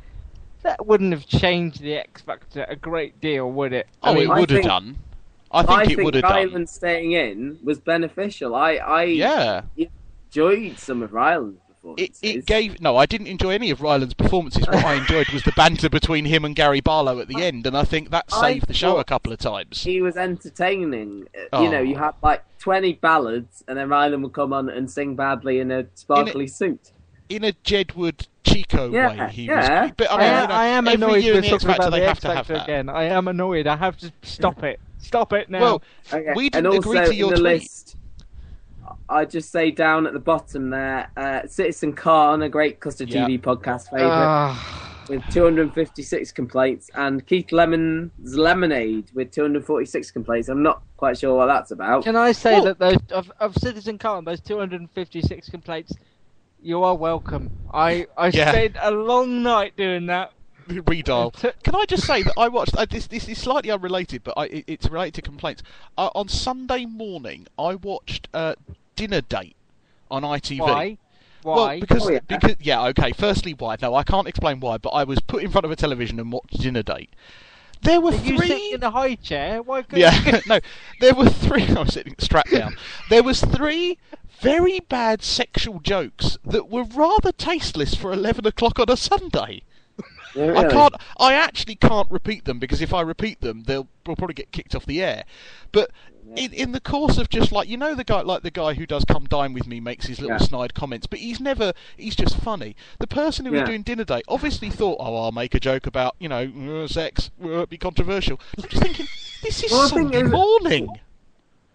that 0.63 0.85
wouldn't 0.85 1.11
have 1.13 1.25
changed 1.27 1.81
the 1.81 1.95
X 1.95 2.21
Factor 2.21 2.65
a 2.67 2.75
great 2.75 3.19
deal, 3.21 3.51
would 3.51 3.73
it? 3.73 3.87
Oh, 4.01 4.15
it 4.19 4.27
would 4.27 4.49
have 4.49 4.63
done. 4.63 4.97
I 5.51 5.61
think 5.61 5.79
I 5.79 5.83
it 5.83 6.03
would 6.03 6.15
have 6.15 6.23
Rylan 6.23 6.51
done. 6.53 6.67
staying 6.67 7.11
in 7.11 7.59
was 7.63 7.79
beneficial. 7.79 8.55
I, 8.55 8.73
I 8.75 9.03
Yeah. 9.03 9.61
enjoyed 9.77 10.79
some 10.79 11.03
of 11.03 11.11
Rylan's 11.11 11.57
It, 11.57 11.69
performances. 11.69 12.19
it 12.23 12.45
gave 12.47 12.81
no. 12.81 12.97
I 12.97 13.05
didn't 13.05 13.27
enjoy 13.27 13.51
any 13.51 13.69
of 13.69 13.79
Rylan's 13.79 14.15
performances. 14.15 14.65
What 14.65 14.83
I 14.83 14.95
enjoyed 14.95 15.29
was 15.29 15.43
the 15.43 15.51
banter 15.51 15.89
between 15.89 16.25
him 16.25 16.43
and 16.43 16.55
Gary 16.55 16.81
Barlow 16.81 17.19
at 17.19 17.27
the 17.27 17.43
end, 17.43 17.67
and 17.67 17.77
I 17.77 17.83
think 17.83 18.09
that 18.09 18.25
I 18.33 18.53
saved 18.53 18.67
the 18.67 18.73
show 18.73 18.97
a 18.97 19.03
couple 19.03 19.31
of 19.31 19.37
times. 19.37 19.83
he 19.83 20.01
was 20.01 20.17
entertaining. 20.17 21.27
Oh. 21.51 21.63
You 21.63 21.69
know, 21.69 21.81
you 21.81 21.95
oh. 21.95 21.99
had 21.99 22.13
like 22.23 22.43
20 22.57 22.93
ballads, 22.93 23.63
and 23.67 23.77
then 23.77 23.89
Ryland 23.89 24.23
would 24.23 24.33
come 24.33 24.53
on 24.53 24.69
and 24.69 24.89
sing 24.89 25.15
badly 25.15 25.59
in 25.59 25.69
a 25.69 25.85
sparkly 25.93 26.47
suit. 26.47 26.92
In 27.29 27.43
a 27.45 27.51
Jedward 27.63 28.27
Chico 28.43 28.91
Yeah, 28.91 29.25
way, 29.25 29.31
he 29.31 29.45
yeah. 29.45 29.83
was. 29.83 29.91
But 29.97 30.11
I 30.11 30.15
I, 30.15 30.17
mean, 30.19 30.27
am, 30.27 30.41
you 30.41 30.47
know, 30.47 30.53
I 30.55 30.65
am 30.65 30.87
every 30.87 30.93
annoyed 30.95 31.23
year 31.23 31.33
in 31.33 31.37
with 31.41 31.45
the 31.49 31.53
X 31.55 31.63
talking 31.63 31.67
Factor, 31.67 31.81
about 31.87 31.91
they 31.91 31.99
the 32.01 32.05
have 32.07 32.17
X 32.17 32.21
to 32.21 32.35
have 32.35 32.47
that. 32.47 32.63
again. 32.63 32.89
I 32.89 33.03
am 33.05 33.27
annoyed. 33.27 33.67
I 33.67 33.75
have 33.77 33.97
to 33.97 34.11
stop 34.23 34.63
it. 34.63 34.79
Stop 34.99 35.33
it 35.33 35.49
now. 35.49 35.59
Well, 35.61 35.81
Okay. 36.13 36.33
we 36.35 36.49
didn't 36.49 36.67
also 36.67 36.91
agree 36.91 37.05
to 37.07 37.15
your 37.15 37.29
in 37.29 37.35
the 37.35 37.49
tweet. 37.49 37.61
list, 37.61 37.95
I 39.09 39.25
just 39.25 39.51
say 39.51 39.71
down 39.71 40.05
at 40.07 40.13
the 40.13 40.19
bottom 40.19 40.69
there, 40.69 41.09
uh, 41.17 41.47
Citizen 41.47 41.93
Khan, 41.93 42.41
a 42.41 42.49
great 42.49 42.79
Custard 42.79 43.09
Yeah. 43.09 43.25
TV 43.27 43.37
podcast 43.39 43.89
favourite, 43.89 44.09
Ah, 44.11 45.05
with 45.09 45.21
256 45.31 46.31
complaints, 46.31 46.89
and 46.95 47.25
Keith 47.25 47.51
Lemon's 47.51 48.35
Lemonade 48.37 49.09
with 49.13 49.31
246 49.31 50.11
complaints. 50.11 50.47
I'm 50.49 50.63
not 50.63 50.81
quite 50.97 51.17
sure 51.17 51.35
what 51.35 51.47
that's 51.47 51.71
about. 51.71 52.03
can 52.03 52.15
I 52.15 52.31
say 52.31 52.53
Well- 52.53 52.63
that 52.65 52.79
those 52.79 52.97
of, 53.11 53.31
of 53.39 53.55
Citizen 53.57 53.97
Khan, 53.97 54.23
those 54.25 54.39
256 54.41 55.49
complaints, 55.49 55.93
you 56.63 56.83
are 56.83 56.95
welcome. 56.95 57.51
I 57.73 58.07
I 58.17 58.27
Yeah. 58.27 58.49
spent 58.51 58.75
a 58.81 58.91
long 58.91 59.43
night 59.43 59.75
doing 59.77 60.05
that. 60.07 60.31
redial. 60.67 61.33
Can 61.63 61.75
I 61.75 61.85
just 61.85 62.05
say 62.07 62.23
that 62.23 62.33
I 62.37 62.47
watched 62.47 62.75
uh, 62.77 62.85
this? 62.85 63.07
This 63.07 63.27
is 63.27 63.37
slightly 63.37 63.69
unrelated, 63.69 64.23
but 64.23 64.33
I, 64.37 64.45
it, 64.45 64.63
it's 64.67 64.89
related 64.89 65.15
to 65.15 65.21
complaints. 65.21 65.61
Uh, 65.97 66.09
on 66.15 66.27
Sunday 66.29 66.85
morning, 66.85 67.47
I 67.59 67.75
watched 67.75 68.29
uh, 68.33 68.55
Dinner 68.95 69.21
Date 69.21 69.55
on 70.09 70.23
ITV. 70.23 70.59
Why? 70.59 70.97
Why? 71.41 71.55
Well, 71.55 71.79
because 71.81 72.07
Oh, 72.07 72.11
yeah. 72.11 72.19
because 72.25 72.55
yeah, 72.61 72.85
okay. 72.87 73.11
Firstly, 73.11 73.53
why? 73.53 73.75
No, 73.81 73.93
I 73.95 74.03
can't 74.03 74.27
explain 74.27 74.59
why, 74.61 74.77
but 74.77 74.91
I 74.91 75.03
was 75.03 75.19
put 75.19 75.43
in 75.43 75.51
front 75.51 75.65
of 75.65 75.71
a 75.71 75.75
television 75.75 76.19
and 76.19 76.31
watched 76.31 76.61
Dinner 76.61 76.83
Date. 76.83 77.09
There 77.83 77.99
were 78.01 78.11
Are 78.11 78.15
you 78.15 78.37
three. 78.37 78.47
sitting 78.47 78.71
in 78.73 78.83
a 78.83 78.91
high 78.91 79.15
chair? 79.15 79.61
Why 79.61 79.81
couldn't 79.83 79.99
Yeah, 79.99 80.39
no, 80.47 80.59
there 80.99 81.13
were 81.13 81.29
three. 81.29 81.63
I 81.67 81.79
was 81.81 81.93
sitting 81.93 82.15
strapped 82.19 82.51
down. 82.51 82.75
There 83.09 83.23
was 83.23 83.41
three 83.41 83.97
very 84.39 84.79
bad 84.79 85.21
sexual 85.23 85.79
jokes 85.79 86.37
that 86.45 86.69
were 86.69 86.83
rather 86.83 87.31
tasteless 87.31 87.95
for 87.95 88.11
eleven 88.13 88.45
o'clock 88.47 88.79
on 88.79 88.89
a 88.89 88.97
Sunday. 88.97 89.63
Yeah, 90.35 90.57
I 90.59 90.63
can't. 90.69 90.95
I 91.19 91.33
actually 91.33 91.75
can't 91.75 92.09
repeat 92.09 92.45
them 92.45 92.59
because 92.59 92.81
if 92.81 92.93
I 92.93 93.01
repeat 93.01 93.41
them, 93.41 93.63
they'll 93.63 93.87
we'll 94.05 94.15
probably 94.15 94.33
get 94.33 94.51
kicked 94.51 94.75
off 94.75 94.85
the 94.85 95.01
air. 95.01 95.23
But 95.71 95.91
in, 96.35 96.51
in 96.53 96.71
the 96.71 96.79
course 96.79 97.17
of 97.17 97.29
just 97.29 97.51
like 97.51 97.67
you 97.69 97.77
know 97.77 97.93
the 97.95 98.03
guy 98.03 98.21
like 98.21 98.41
the 98.43 98.51
guy 98.51 98.73
who 98.73 98.85
does 98.85 99.05
come 99.05 99.25
dine 99.25 99.53
with 99.53 99.67
me 99.67 99.79
makes 99.79 100.07
his 100.07 100.19
little 100.19 100.37
Yeah. 100.37 100.45
snide 100.45 100.73
comments, 100.73 101.05
but 101.07 101.19
he's 101.19 101.39
never. 101.39 101.73
He's 101.97 102.15
just 102.15 102.37
funny. 102.37 102.75
The 102.99 103.07
person 103.07 103.45
who 103.45 103.51
was 103.51 103.59
Yeah. 103.59 103.65
doing 103.65 103.83
dinner 103.83 104.03
date 104.03 104.25
obviously 104.27 104.69
thought, 104.69 104.97
oh, 104.99 105.15
I'll 105.23 105.31
make 105.31 105.53
a 105.53 105.59
joke 105.59 105.85
about 105.85 106.15
you 106.19 106.29
know 106.29 106.83
uh, 106.83 106.87
sex, 106.87 107.29
uh, 107.43 107.65
be 107.65 107.77
controversial. 107.77 108.39
I'm 108.57 108.69
just 108.69 108.81
thinking, 108.83 109.07
this 109.43 109.63
is 109.63 109.71
Well, 109.71 109.87
Sunday 109.89 110.23
morning. 110.23 110.89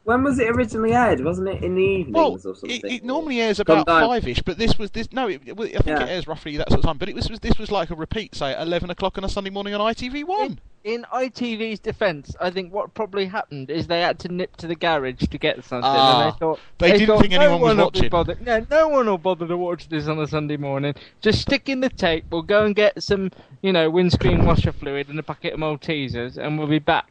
When 0.08 0.24
was 0.24 0.38
it 0.38 0.48
originally 0.48 0.94
aired? 0.94 1.22
Wasn't 1.22 1.46
it 1.46 1.62
in 1.62 1.74
the 1.74 1.82
evenings 1.82 2.14
Well, 2.14 2.32
or 2.32 2.38
something? 2.38 2.70
it, 2.70 2.82
it 2.82 3.04
normally 3.04 3.42
airs 3.42 3.60
Come 3.62 3.80
about 3.80 4.08
five-ish, 4.08 4.40
but 4.40 4.56
this 4.56 4.78
was 4.78 4.90
this. 4.92 5.12
No, 5.12 5.28
it, 5.28 5.42
it, 5.44 5.52
I 5.52 5.64
think 5.64 5.86
Yeah. 5.86 6.02
it 6.04 6.08
airs 6.08 6.26
roughly 6.26 6.56
that 6.56 6.70
sort 6.70 6.78
of 6.78 6.86
time. 6.86 6.96
But 6.96 7.10
it 7.10 7.14
was, 7.14 7.28
was 7.28 7.40
this 7.40 7.58
was 7.58 7.70
like 7.70 7.90
a 7.90 7.94
repeat, 7.94 8.34
say 8.34 8.52
at 8.54 8.66
eleven 8.66 8.88
o'clock 8.88 9.18
on 9.18 9.24
a 9.24 9.28
Sunday 9.28 9.50
morning 9.50 9.74
on 9.74 9.80
ITV 9.82 10.24
One. 10.24 10.60
In 10.82 11.04
ITV's 11.12 11.78
defence, 11.80 12.34
I 12.40 12.48
think 12.48 12.72
what 12.72 12.94
probably 12.94 13.26
happened 13.26 13.68
is 13.68 13.86
they 13.86 14.00
had 14.00 14.18
to 14.20 14.28
nip 14.28 14.56
to 14.56 14.66
the 14.66 14.74
garage 14.76 15.26
to 15.28 15.36
get 15.36 15.62
something, 15.62 15.82
Ah, 15.84 16.22
and 16.28 16.32
they 16.32 16.38
thought 16.38 16.60
they 16.78 16.92
didn't 16.92 17.06
thought, 17.08 17.20
think 17.20 17.34
anyone 17.34 17.50
no 17.50 17.58
was 17.58 17.68
one 17.68 17.76
will 17.76 17.84
watching." 17.84 18.08
bothered. 18.08 18.40
No, 18.46 18.66
no 18.70 18.88
one 18.88 19.06
will 19.06 19.18
bother 19.18 19.46
to 19.46 19.58
watch 19.58 19.90
this 19.90 20.08
on 20.08 20.18
a 20.20 20.26
Sunday 20.26 20.56
morning. 20.56 20.94
Just 21.20 21.42
stick 21.42 21.68
in 21.68 21.80
the 21.80 21.90
tape. 21.90 22.24
We'll 22.30 22.40
go 22.40 22.64
and 22.64 22.74
get 22.74 23.02
some, 23.02 23.30
you 23.60 23.74
know, 23.74 23.90
windscreen 23.90 24.46
washer 24.46 24.72
fluid 24.72 25.10
and 25.10 25.18
a 25.18 25.22
packet 25.22 25.52
of 25.52 25.60
Maltesers, 25.60 26.38
and 26.38 26.58
we'll 26.58 26.66
be 26.68 26.78
back. 26.78 27.10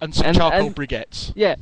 And 0.00 0.14
some 0.14 0.26
And- 0.26 0.36
charcoal 0.36 0.66
and- 0.68 0.76
briquettes. 0.76 1.32
Yeah, 1.34 1.56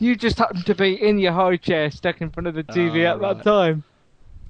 you 0.00 0.16
just 0.16 0.38
happened 0.38 0.66
to 0.66 0.74
be 0.74 0.94
in 1.00 1.18
your 1.18 1.32
high 1.32 1.56
chair, 1.56 1.90
stuck 1.90 2.20
in 2.20 2.30
front 2.30 2.46
of 2.46 2.54
the 2.54 2.64
TV 2.64 3.06
Ah, 3.06 3.14
at 3.14 3.20
that 3.20 3.44
time. 3.44 3.84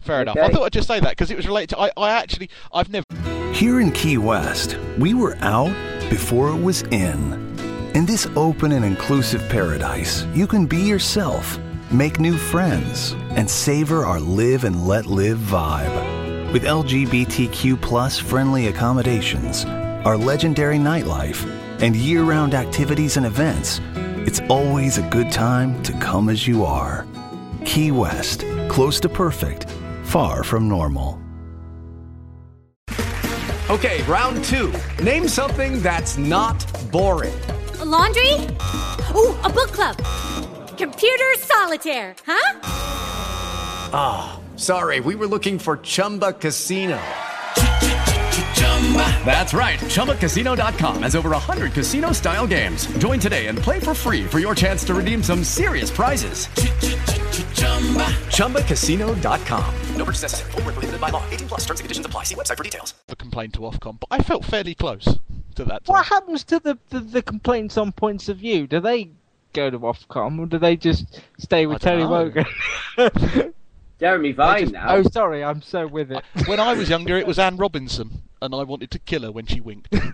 Fair 0.00 0.22
enough. 0.22 0.36
I 0.38 0.48
thought 0.48 0.62
I'd 0.62 0.72
just 0.72 0.88
say 0.88 1.00
that 1.00 1.10
because 1.10 1.30
it 1.30 1.36
was 1.36 1.46
related 1.46 1.70
to. 1.70 1.80
I, 1.80 1.90
I 1.96 2.10
actually, 2.12 2.48
I've 2.72 2.88
never. 2.88 3.04
Here 3.52 3.80
in 3.80 3.90
Key 3.92 4.16
West, 4.16 4.78
we 4.98 5.12
were 5.12 5.36
out 5.40 5.74
before 6.08 6.48
it 6.48 6.62
was 6.62 6.82
in. 6.84 7.50
In 7.94 8.06
this 8.06 8.26
open 8.36 8.72
and 8.72 8.84
inclusive 8.84 9.46
paradise, 9.48 10.24
you 10.32 10.46
can 10.46 10.64
be 10.64 10.78
yourself, 10.78 11.58
make 11.90 12.20
new 12.20 12.38
friends, 12.38 13.12
and 13.30 13.50
savor 13.50 14.06
our 14.06 14.20
live 14.20 14.64
and 14.64 14.86
let 14.86 15.06
live 15.06 15.38
vibe. 15.38 16.52
With 16.52 16.62
LGBTQ 16.64 17.80
plus 17.80 18.18
friendly 18.18 18.68
accommodations, 18.68 19.64
our 20.06 20.16
legendary 20.16 20.78
nightlife, 20.78 21.44
and 21.82 21.94
year 21.94 22.22
round 22.22 22.54
activities 22.54 23.16
and 23.16 23.26
events, 23.26 23.80
it's 24.26 24.40
always 24.48 24.98
a 24.98 25.02
good 25.10 25.30
time 25.30 25.82
to 25.82 25.92
come 25.94 26.28
as 26.28 26.46
you 26.46 26.64
are. 26.64 27.06
Key 27.64 27.90
West, 27.90 28.44
close 28.68 29.00
to 29.00 29.08
perfect, 29.08 29.66
far 30.04 30.42
from 30.44 30.68
normal. 30.68 31.20
Okay, 33.70 34.02
round 34.02 34.42
two. 34.44 34.72
Name 35.00 35.28
something 35.28 35.80
that's 35.80 36.18
not 36.18 36.58
boring. 36.90 37.40
A 37.78 37.84
laundry? 37.84 38.34
Ooh, 39.14 39.32
a 39.44 39.48
book 39.48 39.70
club. 39.70 39.96
Computer 40.76 41.34
solitaire, 41.38 42.16
huh? 42.26 42.60
Ah, 43.92 44.40
sorry, 44.56 44.98
we 44.98 45.14
were 45.14 45.28
looking 45.28 45.58
for 45.58 45.76
Chumba 45.76 46.32
Casino. 46.32 47.00
That's 49.24 49.54
right. 49.54 49.78
ChumbaCasino.com 49.78 51.02
has 51.02 51.14
over 51.14 51.30
100 51.30 51.72
casino 51.72 52.10
style 52.12 52.46
games. 52.46 52.86
Join 52.98 53.20
today 53.20 53.46
and 53.46 53.56
play 53.56 53.78
for 53.78 53.94
free 53.94 54.26
for 54.26 54.40
your 54.40 54.54
chance 54.56 54.82
to 54.84 54.94
redeem 54.94 55.22
some 55.22 55.44
serious 55.44 55.90
prizes. 55.90 56.48
ChumbaCasino.com. 58.34 59.74
No 59.96 60.04
purchase 60.04 60.22
necessary. 60.22 60.50
Void 60.52 60.64
where 60.64 60.72
prohibited 60.72 61.00
by 61.00 61.10
law. 61.10 61.22
18 61.30 61.48
plus 61.48 61.60
terms 61.60 61.80
and 61.80 61.84
conditions 61.84 62.06
apply. 62.06 62.24
See 62.24 62.34
website 62.34 62.56
for 62.56 62.64
details. 62.64 62.94
The 63.06 63.16
complaint 63.16 63.54
to 63.54 63.60
Ofcom, 63.60 64.00
but 64.00 64.08
I 64.10 64.22
felt 64.22 64.44
fairly 64.44 64.74
close 64.74 65.04
to 65.56 65.64
that 65.64 65.84
time. 65.84 65.94
What 65.94 66.06
happens 66.06 66.42
to 66.44 66.58
the, 66.58 66.78
the, 66.88 67.00
the 67.00 67.22
complaints 67.22 67.76
on 67.76 67.92
points 67.92 68.28
of 68.28 68.38
view? 68.38 68.66
Do 68.66 68.80
they 68.80 69.10
go 69.52 69.70
to 69.70 69.78
Ofcom 69.78 70.38
or 70.38 70.46
do 70.46 70.58
they 70.58 70.76
just 70.76 71.20
stay 71.38 71.66
with 71.66 71.76
I 71.86 71.90
Terry 71.90 72.04
know. 72.04 72.32
Wogan? 72.96 73.54
Jeremy 74.00 74.32
Vine 74.32 74.60
Just- 74.62 74.72
now. 74.72 74.86
Oh, 74.96 75.02
sorry, 75.02 75.44
I'm 75.44 75.62
so 75.62 75.86
with 75.86 76.10
it. 76.10 76.24
When 76.46 76.58
I 76.58 76.72
was 76.74 76.88
younger, 76.88 77.16
it 77.18 77.26
was 77.26 77.38
Anne 77.38 77.56
Robinson, 77.56 78.22
and 78.42 78.54
I 78.54 78.62
wanted 78.62 78.90
to 78.92 78.98
kill 78.98 79.22
her 79.22 79.30
when 79.32 79.46
she 79.46 79.60
winked. 79.60 79.94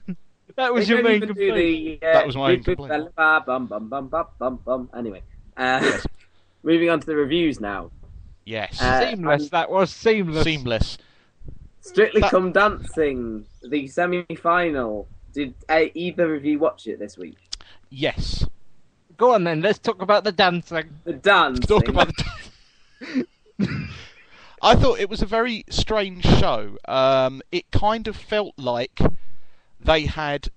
That 0.57 0.73
was 0.73 0.87
They 0.89 0.95
your 0.95 1.03
don't 1.03 1.13
main 1.13 1.21
complaint. 1.21 2.01
the, 2.01 2.07
uh, 2.07 2.13
That 2.15 2.27
was 2.27 2.35
my 2.35 2.57
boop, 2.57 2.65
boop, 2.65 2.77
complaint. 2.77 3.15
bum, 3.15 3.67
bum, 3.67 3.89
bum, 3.89 4.09
bum, 4.09 4.27
bum, 4.39 4.59
bum. 4.65 4.91
Anyway, 4.97 5.23
uh, 5.59 5.99
moving 6.63 6.89
on 6.89 6.99
to 7.01 7.05
the 7.07 7.15
reviews 7.15 7.61
now. 7.61 7.91
Yes. 8.47 8.81
Uh, 8.81 9.11
Seamless, 9.11 9.43
and 9.43 9.51
that 9.51 9.71
was 9.71 9.91
seamless. 9.93 10.45
Seamless. 10.45 10.97
Strictly 11.83 12.23
That- 12.23 12.31
Come 12.31 12.53
Dancing, 12.53 13.45
the 13.69 13.87
semi-final. 13.87 15.07
Did 15.35 15.53
uh, 15.69 15.83
either 15.93 16.35
of 16.35 16.47
you 16.47 16.59
watch 16.59 16.87
it 16.87 16.99
this 16.99 17.19
week? 17.19 17.37
Yes. 17.91 18.47
Go 19.19 19.35
on 19.35 19.45
then, 19.45 19.61
let's 19.61 19.79
talk 19.79 20.01
about 20.01 20.25
the 20.25 20.33
dancing. 20.33 20.89
The 21.05 21.13
dance. 21.13 21.67
Talk 21.67 21.89
about 21.89 22.11
the. 22.17 23.27
I 24.63 24.75
thought 24.75 24.99
it 24.99 25.11
was 25.11 25.23
a 25.23 25.27
very 25.27 25.65
strange 25.71 26.25
show. 26.25 26.77
Um, 26.89 27.43
it 27.53 27.71
kind 27.71 28.09
of 28.09 28.17
felt 28.17 28.55
like 28.57 29.01
they 29.79 30.07
had 30.07 30.49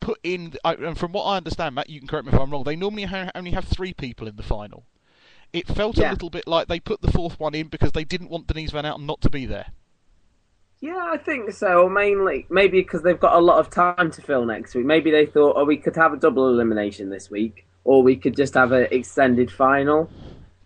put 0.00 0.18
in, 0.22 0.54
and 0.64 0.96
from 0.96 1.12
what 1.12 1.24
I 1.24 1.36
understand, 1.36 1.74
Matt, 1.74 1.90
you 1.90 1.98
can 1.98 2.08
correct 2.08 2.26
me 2.26 2.32
if 2.32 2.40
I'm 2.40 2.50
wrong. 2.50 2.64
They 2.64 2.76
normally 2.76 3.04
ha- 3.04 3.30
only 3.34 3.50
have 3.50 3.64
three 3.64 3.92
people 3.92 4.28
in 4.28 4.36
the 4.36 4.42
final. 4.42 4.84
It 5.52 5.66
felt 5.66 5.98
a 5.98 6.10
little 6.10 6.30
bit 6.30 6.46
like 6.46 6.68
they 6.68 6.78
put 6.78 7.00
the 7.00 7.10
fourth 7.10 7.40
one 7.40 7.54
in 7.54 7.68
because 7.68 7.92
they 7.92 8.04
didn't 8.04 8.28
want 8.28 8.46
Denise 8.46 8.70
Van 8.70 8.84
Outen 8.84 9.06
not 9.06 9.20
to 9.22 9.30
be 9.30 9.46
there. 9.46 9.66
Yeah, 10.80 11.08
I 11.10 11.16
think 11.16 11.50
so. 11.52 11.88
Mainly, 11.88 12.46
maybe 12.50 12.80
because 12.80 13.02
they've 13.02 13.18
got 13.18 13.34
a 13.34 13.40
lot 13.40 13.58
of 13.58 13.70
time 13.70 14.10
to 14.12 14.22
fill 14.22 14.44
next 14.44 14.74
week. 14.74 14.84
Maybe 14.84 15.10
they 15.10 15.26
thought, 15.26 15.54
oh, 15.56 15.64
we 15.64 15.76
could 15.76 15.96
have 15.96 16.12
a 16.12 16.16
double 16.16 16.48
elimination 16.48 17.10
this 17.10 17.30
week, 17.30 17.66
or 17.84 18.02
we 18.02 18.14
could 18.14 18.36
just 18.36 18.54
have 18.54 18.72
an 18.72 18.86
extended 18.90 19.50
final. 19.50 20.08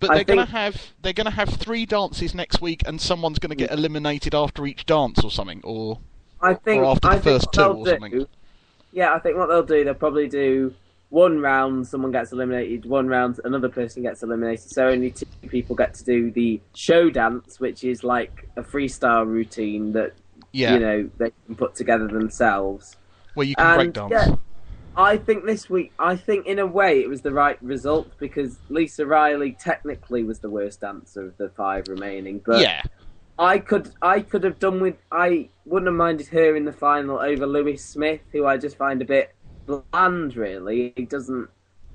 But 0.03 0.11
I 0.11 0.15
they're 0.17 0.25
going 0.25 0.47
to 0.47 0.53
have 0.53 0.93
they're 1.01 1.13
to 1.13 1.31
have 1.31 1.49
three 1.49 1.87
dances 1.87 2.35
next 2.35 2.61
week, 2.61 2.83
and 2.85 3.01
someone's 3.01 3.39
going 3.39 3.51
to 3.51 3.57
get 3.57 3.71
mm. 3.71 3.75
eliminated 3.75 4.35
after 4.35 4.67
each 4.67 4.85
dance 4.85 5.23
or 5.23 5.31
something. 5.31 5.61
Or 5.63 6.01
I 6.41 6.55
think 6.55 6.83
Or 6.83 6.87
after 6.87 7.09
the 7.09 7.15
I 7.15 7.21
first 7.21 7.53
two 7.53 7.63
or 7.63 7.85
do- 7.85 7.91
something. 7.91 8.27
Yeah, 8.93 9.15
I 9.15 9.21
think 9.21 9.37
what 9.39 9.47
they'll 9.49 9.63
do, 9.63 9.85
they'll 9.85 9.95
probably 9.95 10.29
do 10.29 10.75
one 11.11 11.39
round, 11.39 11.87
someone 11.87 12.11
gets 12.11 12.33
eliminated, 12.33 12.85
one 12.85 13.07
round, 13.07 13.39
another 13.45 13.69
person 13.69 14.03
gets 14.03 14.23
eliminated. 14.25 14.69
So 14.71 14.89
only 14.89 15.13
two 15.13 15.27
people 15.49 15.77
get 15.77 15.95
to 15.95 16.05
do 16.05 16.31
the 16.33 16.61
show 16.75 17.09
dance, 17.09 17.61
which 17.61 17.85
is 17.85 18.03
like 18.03 18.49
a 18.57 18.63
freestyle 18.63 19.25
routine 19.27 19.93
that 19.93 20.15
yeah, 20.53 20.75
you 20.75 20.81
know 20.81 21.11
they 21.19 21.31
can 21.47 21.55
put 21.55 21.75
together 21.77 22.09
themselves. 22.09 22.97
where 23.35 23.47
you 23.47 23.55
can 23.55 23.77
break 23.77 23.85
And, 23.87 23.95
dance. 23.95 24.11
yeah, 24.11 24.35
I 24.97 25.17
think 25.17 25.47
this 25.47 25.71
week, 25.71 25.93
I 25.99 26.17
think 26.17 26.47
in 26.47 26.59
a 26.59 26.67
way 26.67 27.01
it 27.01 27.09
was 27.09 27.23
the 27.23 27.33
right 27.33 27.63
result 27.63 28.09
because 28.19 28.59
Lisa 28.69 29.07
Riley 29.07 29.53
technically 29.53 30.23
was 30.23 30.39
the 30.39 30.51
worst 30.51 30.81
dancer 30.81 31.27
of 31.27 31.37
the 31.39 31.49
five 31.51 31.89
remaining, 31.89 32.43
but 32.45 32.61
yeah. 32.61 32.83
I 33.39 33.59
could 33.59 33.91
I 34.03 34.21
could 34.21 34.45
have 34.45 34.59
done 34.59 34.81
with 34.81 34.97
I 35.11 35.49
wouldn't 35.65 35.89
have 35.89 35.97
minded 35.97 36.29
her 36.29 36.57
in 36.57 36.65
the 36.65 36.73
final 36.73 37.19
over 37.19 37.47
Louis 37.47 37.79
Smith, 37.79 38.21
who 38.33 38.47
I 38.47 38.59
just 38.59 38.77
find 38.77 39.01
a 39.01 39.07
bit 39.07 39.35
bland. 39.67 40.37
Really, 40.37 40.93
he 40.97 41.05
doesn't. 41.05 41.49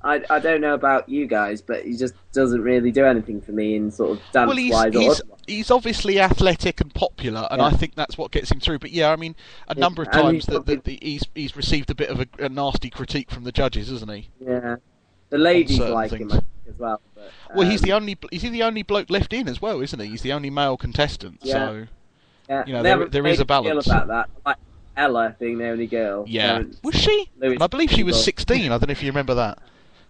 I, 0.04 0.24
I 0.30 0.40
don't 0.40 0.62
know 0.62 0.74
about 0.74 1.10
you 1.10 1.26
guys, 1.26 1.62
but 1.62 1.84
he 1.84 1.98
just 1.98 2.14
doesn't 2.32 2.62
really 2.62 2.92
do 2.92 3.04
anything 3.06 3.42
for 3.42 3.52
me 3.52 3.76
in 3.76 3.92
sort 3.92 4.12
of 4.12 4.18
dance 4.32 4.48
Well, 4.48 4.58
he's 4.58 4.72
wise 4.74 4.96
or 4.96 5.00
he's, 5.02 5.22
he's 5.48 5.72
obviously 5.72 6.20
athletic 6.20 6.80
and 6.82 6.94
popular, 6.94 7.48
and 7.50 7.60
Yeah. 7.60 7.66
I 7.68 7.72
think 7.72 7.96
that's 7.96 8.18
what 8.18 8.32
gets 8.32 8.52
him 8.52 8.60
through. 8.60 8.80
But 8.80 8.92
yeah, 8.92 9.12
I 9.12 9.16
mean, 9.16 9.36
a 9.68 9.76
Yeah, 9.76 9.82
number 9.82 10.04
of 10.04 10.12
times 10.12 10.46
that, 10.46 10.52
probably- 10.54 10.76
that 10.76 10.84
the, 10.84 11.00
he's 11.02 11.24
he's 11.36 11.56
received 11.56 11.90
a 11.90 11.96
bit 11.96 12.10
of 12.10 12.20
a, 12.22 12.28
a 12.40 12.50
nasty 12.50 12.90
critique 12.90 13.32
from 13.32 13.44
the 13.44 13.52
judges, 13.52 13.90
hasn't 13.90 14.12
he? 14.12 14.30
Yeah, 14.40 14.76
the 15.30 15.38
ladies 15.38 15.80
like 15.80 16.12
things. 16.12 16.32
him 16.34 16.42
as 16.70 16.78
well. 16.78 17.02
But, 17.16 17.32
Well, 17.56 17.70
he's 17.70 17.82
um, 17.84 17.88
the 17.88 17.94
only 17.94 18.14
bl- 18.14 18.28
is 18.32 18.42
he 18.44 18.50
the 18.50 18.64
only 18.64 18.84
bloke 18.84 19.10
left 19.10 19.34
in 19.34 19.48
as 19.48 19.62
well, 19.62 19.82
isn't 19.82 20.00
he? 20.00 20.08
He's 20.08 20.22
the 20.22 20.34
only 20.34 20.50
male 20.50 20.78
contestant. 20.78 21.40
Yeah. 21.42 21.54
So 21.54 21.88
yeah, 22.50 22.64
you 22.68 22.74
know, 22.74 22.84
there- 22.84 23.08
there 23.08 23.26
is 23.28 23.40
a 23.40 23.46
balance. 23.46 23.88
about 23.88 24.08
that. 24.08 24.30
Like 24.46 24.58
Ella 24.96 25.36
being 25.40 25.58
the 25.58 25.68
only 25.70 25.88
girl. 25.88 26.26
yeah, 26.28 26.56
Um, 26.58 26.72
was 26.84 26.96
she? 26.96 27.30
Lewis 27.40 27.58
I 27.62 27.68
believe 27.68 27.92
she 27.92 28.04
was 28.04 28.24
16. 28.24 28.66
I 28.66 28.68
don't 28.78 28.88
know 28.88 28.92
if 28.92 29.02
you 29.04 29.10
remember 29.10 29.34
that. 29.36 29.60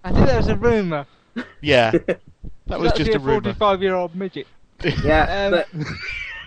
I 0.08 0.12
think 0.14 0.26
that 0.28 0.38
was 0.38 0.48
a 0.48 0.56
rumour. 0.56 1.06
Yeah, 1.62 1.92
that 2.68 2.80
was 2.80 2.94
just 2.94 3.12
a 3.14 3.20
rumor. 3.20 3.42
45 3.42 3.82
year 3.82 3.96
old 3.96 4.16
midget. 4.16 4.48
Yeah, 5.04 5.48
Um, 5.48 5.52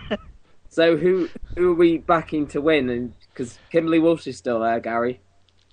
but 0.09 0.19
so 0.69 0.95
who 0.97 1.29
who 1.57 1.71
are 1.71 1.75
we 1.75 1.97
backing 1.97 2.47
to 2.47 2.61
win? 2.61 2.89
And 2.89 3.13
because 3.33 3.59
Kimberley 3.71 3.99
Walsh 3.99 4.25
is 4.27 4.37
still 4.37 4.59
there, 4.61 4.79
Gary. 4.79 5.19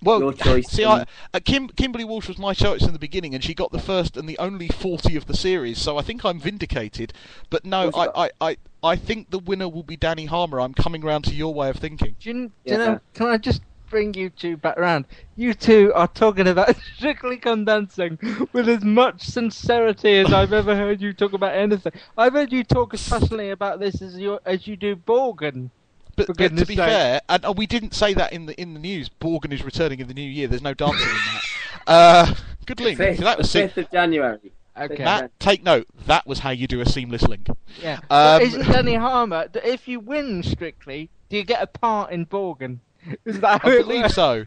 Well, 0.01 0.21
Your 0.21 0.31
choice 0.33 0.67
see, 0.69 0.85
I, 0.85 1.05
uh, 1.33 1.39
Kim, 1.43 1.67
Kimberley 1.67 2.05
Walsh 2.05 2.29
was 2.29 2.37
my 2.37 2.53
choice 2.53 2.83
in 2.83 2.93
the 2.93 2.99
beginning, 2.99 3.35
and 3.35 3.43
she 3.43 3.53
got 3.53 3.73
the 3.73 3.79
first 3.79 4.15
and 4.15 4.29
the 4.29 4.37
only 4.39 4.69
40 4.69 5.17
of 5.17 5.25
the 5.25 5.35
series, 5.35 5.77
so 5.77 5.97
I 5.97 6.03
think 6.03 6.23
I'm 6.23 6.39
vindicated. 6.39 7.11
But 7.49 7.65
no, 7.65 7.91
I, 7.93 8.07
I, 8.15 8.29
I, 8.39 8.57
I 8.81 8.95
think 8.95 9.29
the 9.29 9.39
winner 9.39 9.67
will 9.67 9.83
be 9.83 9.97
Dani 9.97 10.25
Harmer. 10.29 10.61
I'm 10.61 10.73
coming 10.73 11.01
round 11.01 11.25
to 11.25 11.35
your 11.35 11.53
way 11.53 11.69
of 11.69 11.75
thinking. 11.75 12.15
Do 12.17 12.29
you, 12.29 12.33
do 12.33 12.51
Yeah. 12.63 12.71
you 12.71 12.77
know, 12.79 12.99
can 13.13 13.27
I 13.27 13.37
just 13.37 13.61
bring 13.89 14.13
you 14.13 14.29
two 14.29 14.57
back 14.57 14.77
around? 14.77 15.05
You 15.35 15.53
two 15.53 15.91
are 15.95 16.07
talking 16.07 16.47
about 16.47 16.75
Strictly 16.95 17.37
Come 17.37 17.65
Dancing 17.65 18.17
with 18.53 18.69
as 18.69 18.83
much 18.83 19.23
sincerity 19.23 20.17
as 20.17 20.31
I've 20.33 20.53
ever 20.53 20.75
heard 20.75 21.01
you 21.01 21.13
talk 21.13 21.33
about 21.33 21.55
anything. 21.55 21.93
I've 22.17 22.33
heard 22.33 22.51
you 22.51 22.63
talk 22.63 22.93
as 22.93 23.07
passionately 23.07 23.51
about 23.51 23.79
this 23.79 24.01
as 24.01 24.17
you 24.17 24.39
as 24.45 24.67
you 24.67 24.75
do 24.75 24.95
Borgen. 24.95 25.69
But, 26.15 26.27
but 26.27 26.37
to 26.37 26.65
be 26.65 26.75
sake. 26.75 26.77
fair, 26.77 27.21
and 27.29 27.45
uh, 27.45 27.53
we 27.55 27.65
didn't 27.65 27.93
say 27.93 28.13
that 28.13 28.33
in 28.33 28.45
the 28.45 28.59
in 28.59 28.73
the 28.73 28.79
news. 28.79 29.09
Borgen 29.21 29.53
is 29.53 29.63
returning 29.63 29.99
in 29.99 30.07
the 30.07 30.13
new 30.13 30.29
year. 30.29 30.47
There's 30.47 30.61
no 30.61 30.73
dancing 30.73 31.07
in 31.07 31.15
that. 31.15 31.43
Uh, 31.87 32.33
good 32.65 32.79
link. 32.81 32.97
Fifth, 32.97 33.17
So 33.19 33.23
that 33.23 33.37
was 33.37 33.51
fifth 33.51 33.77
of 33.77 33.89
January. 33.91 34.51
Okay. 34.77 35.03
Matt, 35.03 35.37
take 35.39 35.63
note. 35.63 35.87
That 36.05 36.25
was 36.25 36.39
how 36.39 36.51
you 36.51 36.67
do 36.67 36.79
a 36.79 36.85
seamless 36.85 37.23
link. 37.23 37.47
Yeah. 37.81 37.99
Um, 38.09 38.41
isn't 38.41 38.63
Dani 38.63 38.97
Harmer? 38.97 39.49
that 39.49 39.65
If 39.65 39.87
you 39.87 39.99
win 39.99 40.41
Strictly, 40.41 41.09
do 41.29 41.37
you 41.37 41.43
get 41.43 41.61
a 41.61 41.67
part 41.67 42.11
in 42.11 42.25
Borgen? 42.25 42.79
Is 43.25 43.39
that 43.41 43.61
how 43.61 43.69
I 43.69 43.73
it 43.73 43.83
believe 43.83 44.01
works? 44.03 44.15
so. 44.15 44.45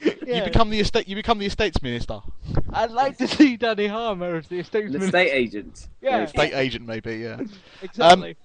Yeah. 0.00 0.38
You 0.38 0.44
become 0.44 0.70
the 0.70 0.80
estate. 0.80 1.06
You 1.06 1.14
become 1.14 1.38
the 1.38 1.46
estates 1.46 1.80
minister, 1.80 2.20
I'd 2.72 2.90
like 2.90 3.18
to 3.18 3.28
see 3.28 3.56
Dani 3.56 3.88
Harmer 3.88 4.34
as 4.36 4.48
the 4.48 4.58
estate 4.58 4.86
The 4.86 4.98
minister. 4.98 5.16
estate 5.18 5.30
agent. 5.32 5.88
Yeah. 6.00 6.22
estate 6.24 6.54
agent, 6.54 6.86
maybe. 6.86 7.18
Yeah. 7.18 7.36
Um, 7.40 7.48
exactly. 7.82 8.36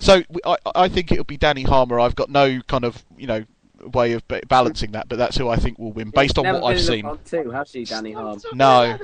So 0.00 0.22
I, 0.44 0.56
I 0.74 0.88
think 0.88 1.10
it'll 1.10 1.24
be 1.24 1.38
Dani 1.38 1.66
Harmer. 1.66 1.98
I've 1.98 2.14
got 2.14 2.28
no 2.30 2.60
kind 2.68 2.84
of 2.84 3.04
you 3.16 3.26
know 3.26 3.44
way 3.92 4.12
of 4.12 4.22
balancing 4.48 4.92
that, 4.92 5.08
but 5.08 5.16
that's 5.16 5.36
who 5.38 5.48
I 5.48 5.56
think 5.56 5.78
will 5.78 5.92
win 5.92 6.10
based 6.10 6.36
on 6.38 6.44
what 6.46 6.62
I've 6.64 6.80
seen. 6.80 6.96
the 7.06 7.16
front 7.16 7.24
Two, 7.24 7.50
has 7.52 7.70
she, 7.70 7.84
Danny 7.84 8.12
Harm? 8.12 8.38
No. 8.52 8.98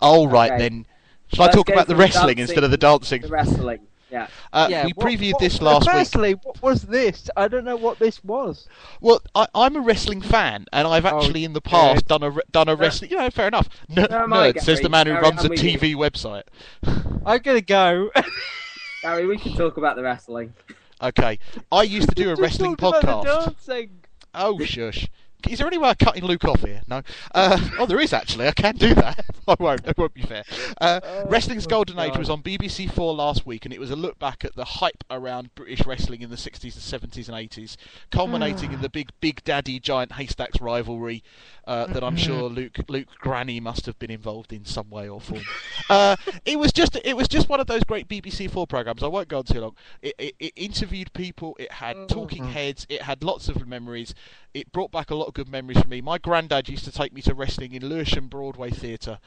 All 0.00 0.28
right 0.28 0.52
Okay. 0.52 0.58
then. 0.62 0.86
Shall 1.32 1.42
I 1.42 1.46
Let's 1.46 1.56
talk 1.56 1.68
about 1.70 1.88
the 1.88 1.96
wrestling 1.96 2.36
dancing 2.36 2.38
instead 2.42 2.64
of 2.64 2.70
the 2.70 2.76
dancing? 2.76 3.22
The 3.22 3.28
wrestling. 3.28 3.80
Yeah. 4.14 4.28
Uh, 4.52 4.68
yeah, 4.70 4.86
we 4.86 4.92
what- 4.92 5.06
previewed 5.06 5.32
what- 5.32 5.40
this 5.40 5.60
last 5.60 5.86
week. 5.86 5.96
Firstly, 5.96 6.32
what 6.44 6.62
was 6.62 6.82
this? 6.82 7.28
I 7.36 7.48
don't 7.48 7.64
know 7.64 7.74
what 7.76 7.98
this 7.98 8.22
was. 8.22 8.68
Well, 9.00 9.20
I, 9.34 9.48
I'm 9.54 9.74
a 9.74 9.80
wrestling 9.80 10.20
fan, 10.20 10.66
and 10.72 10.86
I've 10.86 11.04
Oh, 11.04 11.18
actually 11.18 11.44
in 11.44 11.52
the 11.52 11.60
past 11.60 12.06
good. 12.06 12.20
done 12.20 12.22
a 12.22 12.36
done 12.52 12.68
a 12.68 12.76
wrestling. 12.76 13.10
You 13.10 13.16
know, 13.18 13.30
fair 13.30 13.48
enough. 13.48 13.68
N- 13.90 14.06
No, 14.08 14.26
nerd 14.28 14.60
says 14.60 14.80
the 14.80 14.88
man 14.88 15.06
who 15.08 15.14
Gary, 15.14 15.22
runs 15.22 15.40
I'm 15.40 15.46
a 15.46 15.48
with 15.50 15.64
you. 15.64 15.78
TV 15.78 15.94
website. 15.96 16.44
I'm 17.26 17.40
gonna 17.42 17.60
go. 17.60 18.10
Gary, 19.02 19.26
we 19.26 19.36
can 19.36 19.54
talk 19.56 19.76
about 19.76 19.96
the 19.96 20.02
wrestling. 20.02 20.54
Okay, 21.02 21.38
I 21.72 21.82
used 21.82 22.08
to 22.08 22.14
do 22.14 22.30
a 22.30 22.36
wrestling 22.36 22.76
talked 22.76 23.02
about 23.02 23.24
the 23.24 23.28
podcast. 23.30 23.44
dancing. 23.66 23.90
Oh 24.34 24.58
shush. 24.60 25.08
Is 25.48 25.58
there 25.58 25.66
any 25.66 25.78
way 25.78 25.90
of 25.90 25.98
cutting 25.98 26.24
Luke 26.24 26.44
off 26.44 26.60
here? 26.62 26.82
No. 26.86 27.02
Uh, 27.34 27.58
oh, 27.78 27.86
there 27.86 28.00
is 28.00 28.12
actually. 28.12 28.46
I 28.46 28.52
can 28.52 28.76
do 28.76 28.94
that. 28.94 29.24
I 29.48 29.56
won't. 29.58 29.86
It 29.86 29.96
won't 29.98 30.14
be 30.14 30.22
fair. 30.22 30.44
Uh, 30.80 31.00
Wrestling's 31.26 31.66
Golden 31.66 31.98
Age 31.98 32.16
was 32.16 32.30
on 32.30 32.42
BBC 32.42 32.90
Four 32.90 33.14
last 33.14 33.46
week, 33.46 33.64
and 33.64 33.74
it 33.74 33.80
was 33.80 33.90
a 33.90 33.96
look 33.96 34.18
back 34.18 34.44
at 34.44 34.54
the 34.56 34.64
hype 34.64 35.04
around 35.10 35.54
British 35.54 35.86
wrestling 35.86 36.22
in 36.22 36.30
the 36.30 36.36
60s, 36.36 36.62
and 36.62 37.12
70s, 37.12 37.28
and 37.28 37.50
80s, 37.50 37.76
culminating 38.10 38.72
in 38.72 38.80
the 38.80 38.88
big 38.88 39.10
Big 39.20 39.42
Daddy 39.44 39.78
Giant 39.78 40.12
Haystacks 40.12 40.60
rivalry 40.60 41.22
uh, 41.66 41.86
that 41.86 42.02
I'm 42.02 42.16
sure 42.16 42.48
Luke 42.48 42.78
Luke 42.88 43.08
Granny 43.18 43.60
must 43.60 43.86
have 43.86 43.98
been 43.98 44.10
involved 44.10 44.52
in 44.52 44.64
some 44.64 44.90
way 44.90 45.08
or 45.08 45.20
form. 45.20 45.42
uh, 45.90 46.16
it 46.44 46.58
was 46.58 46.72
just 46.72 46.96
it 47.04 47.16
was 47.16 47.28
just 47.28 47.48
one 47.48 47.60
of 47.60 47.66
those 47.66 47.84
great 47.84 48.08
BBC 48.08 48.50
Four 48.50 48.66
programs. 48.66 49.02
I 49.02 49.06
won't 49.06 49.28
go 49.28 49.38
on 49.38 49.44
too 49.44 49.60
long. 49.60 49.76
It, 50.02 50.14
it, 50.18 50.34
it 50.38 50.52
interviewed 50.56 51.12
people. 51.12 51.56
It 51.58 51.72
had 51.72 52.08
talking 52.08 52.44
heads. 52.44 52.86
It 52.88 53.02
had 53.02 53.22
lots 53.22 53.48
of 53.48 53.66
memories. 53.66 54.14
It 54.54 54.70
brought 54.70 54.92
back 54.92 55.10
a 55.10 55.16
lot 55.16 55.26
of 55.26 55.34
good 55.34 55.48
memories 55.48 55.80
for 55.80 55.88
me. 55.88 56.00
My 56.00 56.16
granddad 56.16 56.68
used 56.68 56.84
to 56.84 56.92
take 56.92 57.12
me 57.12 57.20
to 57.22 57.34
wrestling 57.34 57.74
in 57.74 57.84
Lewisham 57.84 58.28
Broadway 58.28 58.70
Theatre, 58.70 59.18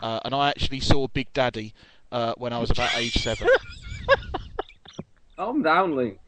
uh, 0.00 0.20
and 0.24 0.32
I 0.32 0.48
actually 0.48 0.80
saw 0.80 1.08
Big 1.08 1.32
Daddy 1.32 1.74
uh, 2.12 2.34
when 2.36 2.52
I 2.52 2.58
was 2.58 2.70
about 2.70 2.96
age 2.96 3.14
seven. 3.14 3.48
Calm 5.36 5.62
down, 5.62 5.96
Luke. 5.96 6.18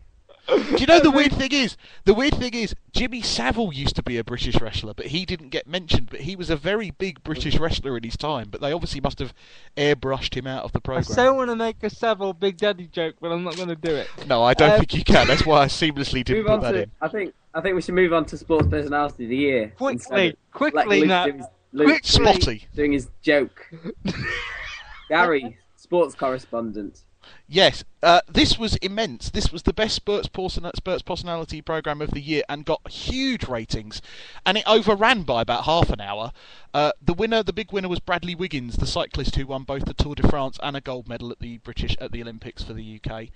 Do 0.49 0.77
you 0.79 0.87
know 0.87 1.01
the 1.01 1.11
weird 1.11 1.33
thing 1.33 1.53
is? 1.53 1.77
The 2.05 2.15
weird 2.15 2.35
thing 2.35 2.55
is, 2.55 2.75
Jimmy 2.93 3.21
Savile 3.21 3.73
used 3.73 3.95
to 3.97 4.03
be 4.03 4.17
a 4.17 4.25
British 4.25 4.59
wrestler, 4.61 4.95
but 4.95 5.07
he 5.07 5.27
didn't 5.27 5.51
get 5.51 5.67
mentioned. 5.67 6.09
But 6.11 6.21
he 6.21 6.37
was 6.37 6.49
a 6.49 6.57
very 6.57 6.91
big 6.91 7.23
British 7.23 7.59
wrestler 7.59 7.97
in 7.99 8.03
his 8.05 8.17
time. 8.17 8.49
But 8.51 8.61
they 8.63 8.73
obviously 8.73 9.01
must 9.03 9.19
have 9.19 9.35
airbrushed 9.77 10.35
him 10.35 10.47
out 10.47 10.65
of 10.65 10.73
the 10.73 10.81
program. 10.81 11.03
I 11.03 11.07
program. 11.07 11.27
so 11.27 11.35
want 11.35 11.51
to 11.51 11.57
make 11.57 11.83
a 11.83 11.91
Savile 11.91 12.33
Big 12.33 12.57
Daddy 12.57 12.87
joke, 12.87 13.17
but 13.21 13.31
I'm 13.31 13.45
not 13.45 13.57
going 13.57 13.69
to 13.69 13.77
do 13.77 13.95
it. 13.95 14.09
No, 14.27 14.43
I 14.43 14.55
don't 14.55 14.71
Uh, 14.71 14.79
think 14.79 14.95
you 14.95 15.05
can. 15.05 15.27
That's 15.27 15.45
why 15.45 15.63
I 15.63 15.67
seamlessly 15.67 16.25
didn't 16.25 16.45
Move 16.45 16.47
put 16.47 16.61
that 16.63 16.73
to. 16.73 16.83
in. 16.85 16.91
I 17.03 17.09
think. 17.09 17.35
I 17.55 17.61
think 17.61 17.75
we 17.75 17.83
should 17.83 17.95
move 17.95 18.13
on 18.13 18.25
to 18.27 18.37
sports 18.39 18.69
personality 18.69 19.25
of 19.25 19.31
the 19.31 19.37
year. 19.37 19.73
Quickly, 19.77 20.29
of- 20.31 20.37
quickly, 20.53 20.81
let 20.81 20.89
Luke 20.89 21.07
Nat. 21.39 21.51
Luke 21.73 21.89
Quickly. 21.89 22.09
Spotty. 22.09 22.69
doing 22.75 22.93
his 22.93 23.09
joke. 23.23 23.71
Gary, 25.09 25.57
sports 25.77 26.15
correspondent. 26.15 27.03
Yes, 27.51 27.83
uh, 28.03 28.21
this 28.29 28.59
was 28.59 28.77
immense. 28.77 29.31
This 29.31 29.51
was 29.51 29.63
the 29.63 29.73
best 29.73 29.95
Spurts, 29.97 30.29
person- 30.29 30.71
Spurts 30.77 31.03
personality 31.03 31.63
program 31.63 32.03
of 32.03 32.11
the 32.11 32.21
year 32.21 32.43
and 32.49 32.65
got 32.65 32.87
huge 32.91 33.49
ratings. 33.49 34.03
And 34.45 34.59
it 34.59 34.65
overran 34.67 35.23
by 35.23 35.41
about 35.43 35.65
half 35.65 35.89
an 35.91 36.01
hour. 36.01 36.33
Uh, 36.75 36.93
the 37.01 37.15
winner, 37.15 37.43
the 37.43 37.53
big 37.55 37.73
winner, 37.73 37.89
was 37.89 38.01
Bradley 38.01 38.35
Wiggins, 38.35 38.77
the 38.77 38.87
cyclist 38.87 39.37
who 39.37 39.47
won 39.47 39.63
both 39.63 39.87
the 39.87 39.95
Tour 39.95 40.15
de 40.15 40.29
France 40.29 40.59
and 40.63 40.77
a 40.77 40.81
gold 40.83 41.09
medal 41.09 41.31
at 41.31 41.39
the 41.41 41.57
British 41.59 41.97
at 42.01 42.13
the 42.13 42.21
Olympics 42.21 42.63
for 42.63 42.75
the 42.75 43.01
UK. 43.03 43.29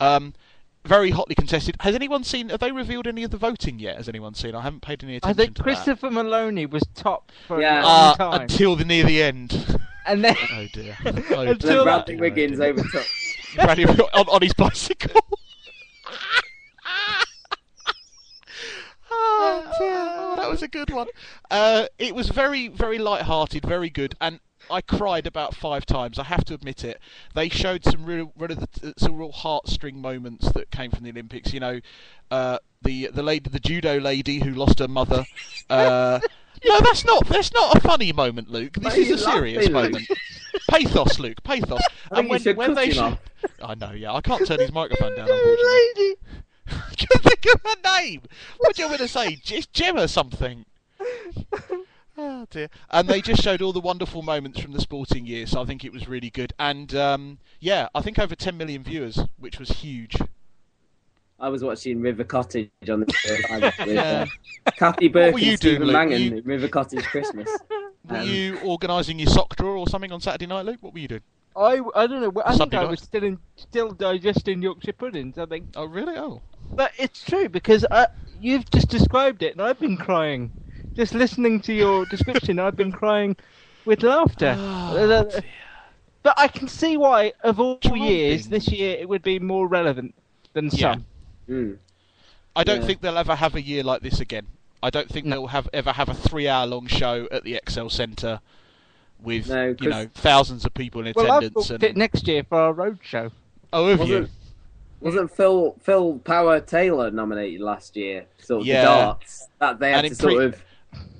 Um, 0.00 0.32
very 0.84 1.10
hotly 1.10 1.34
contested. 1.34 1.76
Has 1.80 1.94
anyone 1.94 2.24
seen? 2.24 2.48
Have 2.48 2.60
they 2.60 2.72
revealed 2.72 3.06
any 3.06 3.22
of 3.22 3.30
the 3.30 3.36
voting 3.36 3.78
yet? 3.78 3.96
Has 3.98 4.08
anyone 4.08 4.32
seen? 4.34 4.54
I 4.54 4.62
haven't 4.62 4.80
paid 4.80 5.04
any 5.04 5.14
I 5.14 5.16
attention 5.16 5.36
think 5.36 5.56
to 5.56 5.62
that. 5.64 5.68
I 5.70 5.74
think 5.74 5.84
christopher 5.84 6.10
Maloney 6.10 6.64
was 6.64 6.82
top 6.94 7.30
for 7.46 7.60
Yeah. 7.60 7.82
a 7.82 7.84
long 7.84 8.10
Uh, 8.12 8.14
time. 8.16 8.40
until 8.42 8.76
the 8.76 8.84
near 8.86 9.04
the 9.04 9.22
end. 9.22 9.78
and 10.06 10.24
then 10.24 10.36
Oh 10.52 10.66
dear. 10.72 10.96
Oh, 11.04 11.10
Until 11.10 11.56
dear. 11.56 11.56
Then 11.58 11.84
Bradley 11.84 12.16
Oh, 12.16 12.20
Wiggins 12.20 12.58
dear. 12.58 12.72
on, 13.58 14.28
on 14.28 14.42
his 14.42 14.54
bicycle. 14.54 15.20
oh, 19.10 19.74
dear. 19.78 20.14
Oh, 20.18 20.34
that 20.36 20.50
was 20.50 20.62
a 20.62 20.68
good 20.68 20.90
one. 20.90 21.08
Uh, 21.50 21.86
it 21.98 22.14
was 22.14 22.28
very, 22.28 22.68
very 22.68 22.98
light-hearted, 22.98 23.64
very 23.64 23.90
good, 23.90 24.14
and 24.20 24.40
I 24.70 24.80
cried 24.80 25.26
about 25.26 25.54
five 25.54 25.86
times. 25.86 26.18
I 26.18 26.24
have 26.24 26.44
to 26.46 26.54
admit 26.54 26.84
it. 26.84 27.00
They 27.34 27.48
showed 27.48 27.84
some 27.84 28.04
real, 28.04 28.32
some 28.96 29.16
real 29.16 29.32
heartstring 29.32 29.94
moments 29.94 30.52
that 30.52 30.70
came 30.70 30.90
from 30.90 31.04
the 31.04 31.10
Olympics. 31.10 31.52
You 31.52 31.60
know, 31.60 31.80
uh, 32.30 32.58
the 32.82 33.08
the 33.12 33.22
lady, 33.22 33.50
the 33.50 33.60
judo 33.60 33.98
lady 33.98 34.40
who 34.40 34.52
lost 34.52 34.78
her 34.80 34.88
mother. 34.88 35.24
Uh, 35.70 36.20
no, 36.64 36.80
that's 36.80 37.04
not 37.04 37.26
that's 37.28 37.52
not 37.52 37.76
a 37.76 37.80
funny 37.80 38.12
moment, 38.12 38.50
Luke. 38.50 38.74
This 38.74 38.96
is 38.96 39.10
a 39.10 39.18
serious 39.18 39.68
moment. 39.70 40.06
Pathos, 40.70 41.18
Luke. 41.18 41.42
Pathos. 41.42 41.80
You 42.16 42.38
should 42.38 42.56
cut 42.56 42.78
him 42.78 42.92
sh- 42.92 43.46
I 43.62 43.74
know, 43.74 43.92
yeah. 43.92 44.12
I 44.12 44.20
can't 44.20 44.46
turn 44.46 44.60
his 44.60 44.72
microphone 44.72 45.14
down, 45.16 45.28
unfortunately. 45.30 46.16
Can't 46.96 47.22
think 47.22 47.46
of 47.54 47.60
her 47.64 48.00
name. 48.00 48.22
What 48.58 48.74
do 48.76 48.82
you 48.82 48.88
want 48.88 49.00
me 49.00 49.06
to 49.06 49.12
say? 49.12 49.38
It's 49.46 49.66
Gemma 49.66 50.08
something. 50.08 50.64
Oh 52.20 52.46
dear. 52.50 52.68
And 52.90 53.08
they 53.08 53.20
just 53.20 53.42
showed 53.42 53.62
all 53.62 53.72
the 53.72 53.80
wonderful 53.80 54.22
moments 54.22 54.58
from 54.60 54.72
the 54.72 54.80
sporting 54.80 55.24
year, 55.26 55.46
so 55.46 55.62
I 55.62 55.64
think 55.64 55.84
it 55.84 55.92
was 55.92 56.08
really 56.08 56.30
good. 56.30 56.52
And 56.58 56.92
um, 56.94 57.38
yeah, 57.60 57.88
I 57.94 58.00
think 58.02 58.18
over 58.18 58.34
10 58.34 58.56
million 58.56 58.82
viewers, 58.82 59.20
which 59.38 59.58
was 59.60 59.68
huge. 59.70 60.16
I 61.38 61.48
was 61.48 61.62
watching 61.62 62.00
River 62.00 62.24
Cottage 62.24 62.70
on 62.90 63.00
the 63.00 63.46
live 63.50 63.72
with 63.86 63.96
uh, 63.96 64.26
Kathy 64.76 65.06
Burke 65.06 65.40
and 65.40 65.56
Stephen? 65.58 65.92
Mangan 65.92 66.20
You- 66.20 66.42
River 66.44 66.66
Cottage 66.66 67.04
Christmas. 67.04 67.48
Were 68.06 68.16
Um, 68.18 68.28
you 68.28 68.58
organising 68.64 69.18
your 69.18 69.28
sock 69.30 69.56
drawer 69.56 69.76
or 69.76 69.86
something 69.88 70.12
on 70.12 70.20
Saturday 70.20 70.46
night, 70.46 70.64
Luke? 70.66 70.78
What 70.80 70.92
were 70.92 70.98
you 70.98 71.08
doing? 71.08 71.22
I, 71.56 71.80
I 71.94 72.06
don't 72.06 72.20
know. 72.22 72.42
I 72.44 72.56
think 72.56 72.74
I 72.74 72.82
night? 72.82 72.90
was 72.90 73.00
still 73.00 73.24
in, 73.24 73.38
still 73.56 73.90
digesting 73.92 74.62
Yorkshire 74.62 74.92
puddings. 74.92 75.36
I 75.38 75.46
think, 75.46 75.66
Oh, 75.76 75.84
really? 75.84 76.16
Oh. 76.16 76.40
but 76.70 76.92
it's 76.98 77.24
true 77.24 77.48
because 77.48 77.84
I, 77.90 78.06
you've 78.40 78.70
just 78.70 78.88
described 78.88 79.42
it, 79.42 79.52
and 79.52 79.62
I've 79.62 79.78
been 79.80 79.96
crying. 79.96 80.52
Just 80.94 81.14
listening 81.14 81.60
to 81.62 81.72
your 81.74 82.06
description, 82.10 82.58
I've 82.58 82.76
been 82.76 82.92
crying 82.92 83.36
with 83.84 84.02
laughter. 84.02 84.56
Uh, 84.58 85.24
but 86.22 86.34
I 86.38 86.48
can 86.48 86.68
see 86.68 86.96
why, 86.96 87.32
of 87.42 87.58
all 87.60 87.78
years, 87.84 88.48
this 88.48 88.68
year 88.68 88.96
it 88.98 89.08
would 89.08 89.22
be 89.22 89.38
more 89.38 89.66
relevant 89.66 90.14
than 90.52 90.66
Yeah. 90.66 90.94
some. 90.94 91.06
mm. 91.48 91.78
I 92.56 92.64
don't 92.64 92.80
Yeah. 92.80 92.86
think 92.86 93.00
they'll 93.00 93.18
ever 93.18 93.34
have 93.36 93.54
a 93.54 93.62
year 93.62 93.82
like 93.84 94.02
this 94.02 94.20
again. 94.20 94.46
I 94.82 94.90
don't 94.90 95.08
think 95.08 95.26
No. 95.26 95.36
they'll 95.36 95.46
have 95.48 95.68
ever 95.72 95.92
have 95.92 96.08
a 96.08 96.14
three-hour-long 96.14 96.86
show 96.86 97.26
at 97.32 97.44
the 97.44 97.54
Excel 97.54 97.90
Centre 97.90 98.40
with 99.20 99.48
No, 99.48 99.68
you 99.68 99.74
'cause- 99.74 99.88
know 99.88 100.06
thousands 100.14 100.64
of 100.64 100.74
people 100.74 101.04
in 101.06 101.12
Well, 101.16 101.24
I've 101.30 101.38
attendance. 101.38 101.54
booked 101.54 101.70
and 101.70 101.82
it 101.84 101.96
next 101.96 102.28
year 102.28 102.44
for 102.44 102.58
our 102.60 102.72
road 102.72 102.98
show. 103.02 103.30
oh, 103.72 103.88
have 103.88 104.06
you? 104.08 104.14
Wasn't, 104.14 104.30
wasn't 105.00 105.30
Phil 105.36 105.74
Phil 105.80 106.18
Power 106.20 106.60
Taylor 106.60 107.10
nominated 107.10 107.60
last 107.60 107.96
year? 107.96 108.26
Sort 108.38 108.60
of 108.62 108.66
Yeah. 108.66 108.82
the 108.82 108.86
darts. 108.88 109.48
That 109.58 109.80
they 109.80 109.90
had 109.92 110.04
And 110.04 110.14
to 110.14 110.20
sort 110.20 110.34
pre- 110.36 110.44
of 110.46 110.62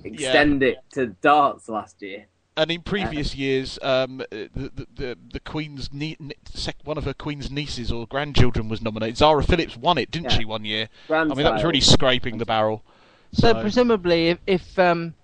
extend 0.05 0.63
it 0.63 0.79
to 0.93 1.09
darts 1.21 1.69
last 1.69 2.01
year. 2.03 2.27
And 2.57 2.73
in 2.73 2.83
previous 2.83 3.37
years, 3.37 3.79
um, 3.83 4.19
the, 4.31 4.51
the 4.55 4.87
the 4.97 5.19
the 5.33 5.41
Queen's 5.41 5.93
nie- 5.93 6.17
sec- 6.53 6.77
one 6.85 6.99
of 6.99 7.05
her 7.05 7.15
Queen's 7.15 7.51
nieces 7.53 7.93
or 7.93 8.05
grandchildren 8.07 8.69
was 8.69 8.83
nominated. 8.83 9.17
Zara 9.19 9.45
Phillips 9.45 9.77
won 9.77 9.97
it, 9.97 10.11
didn't 10.11 10.31
Yeah. 10.33 10.39
she, 10.39 10.45
one 10.45 10.65
year? 10.65 10.89
I 11.09 11.23
mean, 11.25 11.37
that 11.39 11.55
was 11.55 11.63
really 11.65 11.81
scraping 11.81 12.39
the 12.39 12.45
barrel. 12.45 12.83
So, 13.33 13.53
So- 13.53 13.61
presumably, 13.61 14.29
if 14.29 14.39
if 14.47 14.79
um 14.79 15.15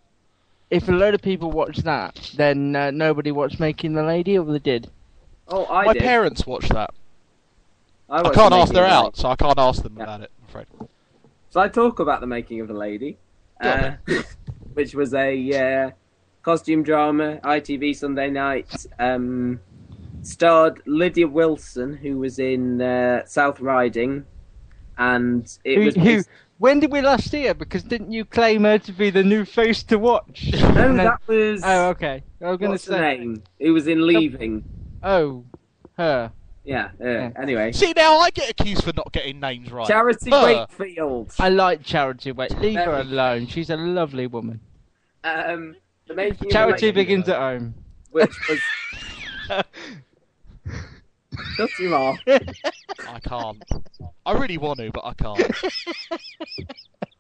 if 0.70 0.88
a 0.88 0.92
load 0.92 1.14
of 1.14 1.22
people 1.22 1.50
watched 1.50 1.84
that, 1.84 2.30
then 2.36 2.74
uh, 2.74 2.90
nobody 2.90 3.30
watched 3.30 3.60
Making 3.60 3.94
the 3.94 4.02
Lady, 4.02 4.38
or 4.38 4.44
they 4.44 4.58
did. 4.58 4.90
Oh, 5.48 5.66
I 5.66 5.84
My 5.86 5.92
did. 5.92 6.02
parents 6.02 6.46
watched 6.46 6.72
that. 6.72 6.90
I 8.10 8.22
watched 8.22 8.34
can't 8.34 8.50
the 8.50 8.56
ask 8.56 8.72
Making 8.72 8.74
they're 8.74 8.88
the 8.90 8.94
out, 8.94 9.04
Lady. 9.04 9.20
so 9.20 9.28
I 9.28 9.36
can't 9.36 9.58
ask 9.58 9.82
them 9.82 9.94
Yeah. 9.96 10.02
about 10.04 10.20
it. 10.22 10.30
I'm 10.42 10.48
afraid. 10.48 10.66
So 11.50 11.60
I 11.60 11.68
talk 11.68 12.00
about 12.00 12.20
the 12.20 12.26
making 12.26 12.60
of 12.60 12.68
the 12.68 12.74
lady, 12.74 13.16
Go 13.62 13.70
on, 13.70 13.78
uh, 13.78 13.96
which 14.74 14.94
was 14.94 15.14
a 15.14 15.84
uh, 15.86 15.90
costume 16.42 16.82
drama, 16.82 17.38
ITV 17.44 17.94
Sunday 17.94 18.30
night. 18.30 18.86
Um, 18.98 19.60
starred 20.22 20.80
Lydia 20.86 21.28
Wilson, 21.28 21.94
who 21.96 22.18
was 22.18 22.38
in 22.38 22.80
uh, 22.80 23.24
South 23.26 23.60
Riding, 23.60 24.24
and 24.98 25.46
it 25.64 25.76
Who, 25.78 25.84
was. 25.84 25.94
who, 25.94 26.22
when 26.58 26.80
did 26.80 26.90
we 26.92 27.00
last 27.00 27.30
see 27.30 27.44
her? 27.46 27.54
Because 27.54 27.82
didn't 27.82 28.12
you 28.12 28.24
claim 28.24 28.64
her 28.64 28.78
to 28.78 28.92
be 28.92 29.10
the 29.10 29.22
new 29.22 29.44
face 29.44 29.82
to 29.84 29.98
watch? 29.98 30.50
No, 30.52 30.72
then- 30.72 30.96
that 30.98 31.20
was. 31.26 31.62
Oh, 31.64 31.88
okay. 31.90 32.22
I 32.40 32.50
was 32.50 32.58
going 32.58 32.70
to 32.70 32.74
what's 32.74 32.84
the 32.84 32.92
say. 32.94 33.18
name? 33.18 33.42
Who 33.60 33.72
was 33.74 33.86
in 33.86 34.06
Leaving? 34.06 34.64
Oh, 35.02 35.44
her. 35.96 36.32
Yeah. 36.64 36.86
Uh, 37.00 37.04
Yeah. 37.04 37.30
Anyway, 37.40 37.72
See, 37.72 37.92
now 37.96 38.18
I 38.18 38.30
get 38.30 38.50
accused 38.50 38.84
for 38.84 38.92
not 38.96 39.12
getting 39.12 39.40
names 39.40 39.70
right. 39.70 39.86
Charity 39.86 40.30
Her. 40.30 40.44
Wakefield. 40.44 41.32
I 41.38 41.48
like 41.50 41.82
Charity. 41.82 42.32
Wait, 42.32 42.58
leave 42.58 42.76
her 42.78 43.00
alone. 43.00 43.46
She's 43.46 43.70
a 43.70 43.76
lovely 43.76 44.26
woman. 44.26 44.60
Um, 45.22 45.76
the 46.06 46.14
making 46.14 46.32
of 46.34 46.38
the 46.40 46.50
Charity 46.50 46.90
begins 46.90 47.28
at 47.28 47.36
home. 47.38 47.74
which 48.10 48.30
was. 48.48 48.60
Shut 51.56 51.70
him 51.78 51.92
off. 51.92 52.18
I 52.26 53.20
can't. 53.20 53.62
I 54.26 54.32
really 54.32 54.58
want 54.58 54.78
to, 54.80 54.90
but 54.92 55.04
I 55.04 55.14
can't. 55.14 55.40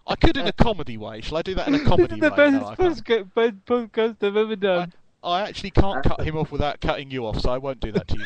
I 0.06 0.16
could 0.16 0.36
in 0.36 0.46
a 0.46 0.52
comedy 0.52 0.96
way. 0.98 1.20
Shall 1.22 1.38
I 1.38 1.42
do 1.42 1.54
that 1.54 1.66
in 1.68 1.74
a 1.74 1.78
This 1.78 1.86
comedy 1.88 2.14
is 2.14 2.20
the 2.20 2.30
way? 2.30 2.36
best, 2.36 2.52
No, 2.52 2.66
I, 2.66 2.74
can't. 2.76 3.04
podcast, 3.04 3.34
best 3.34 3.64
podcast 3.64 4.22
I've 4.22 4.36
ever 4.36 4.56
done. 4.56 4.92
I 5.22 5.40
actually 5.42 5.70
can't 5.70 6.04
cut 6.04 6.20
him 6.22 6.36
off 6.36 6.52
without 6.52 6.80
cutting 6.80 7.10
you 7.10 7.26
off, 7.26 7.40
so 7.40 7.50
I 7.50 7.58
won't 7.58 7.80
do 7.80 7.90
that 7.92 8.06
to 8.08 8.18
you, 8.18 8.24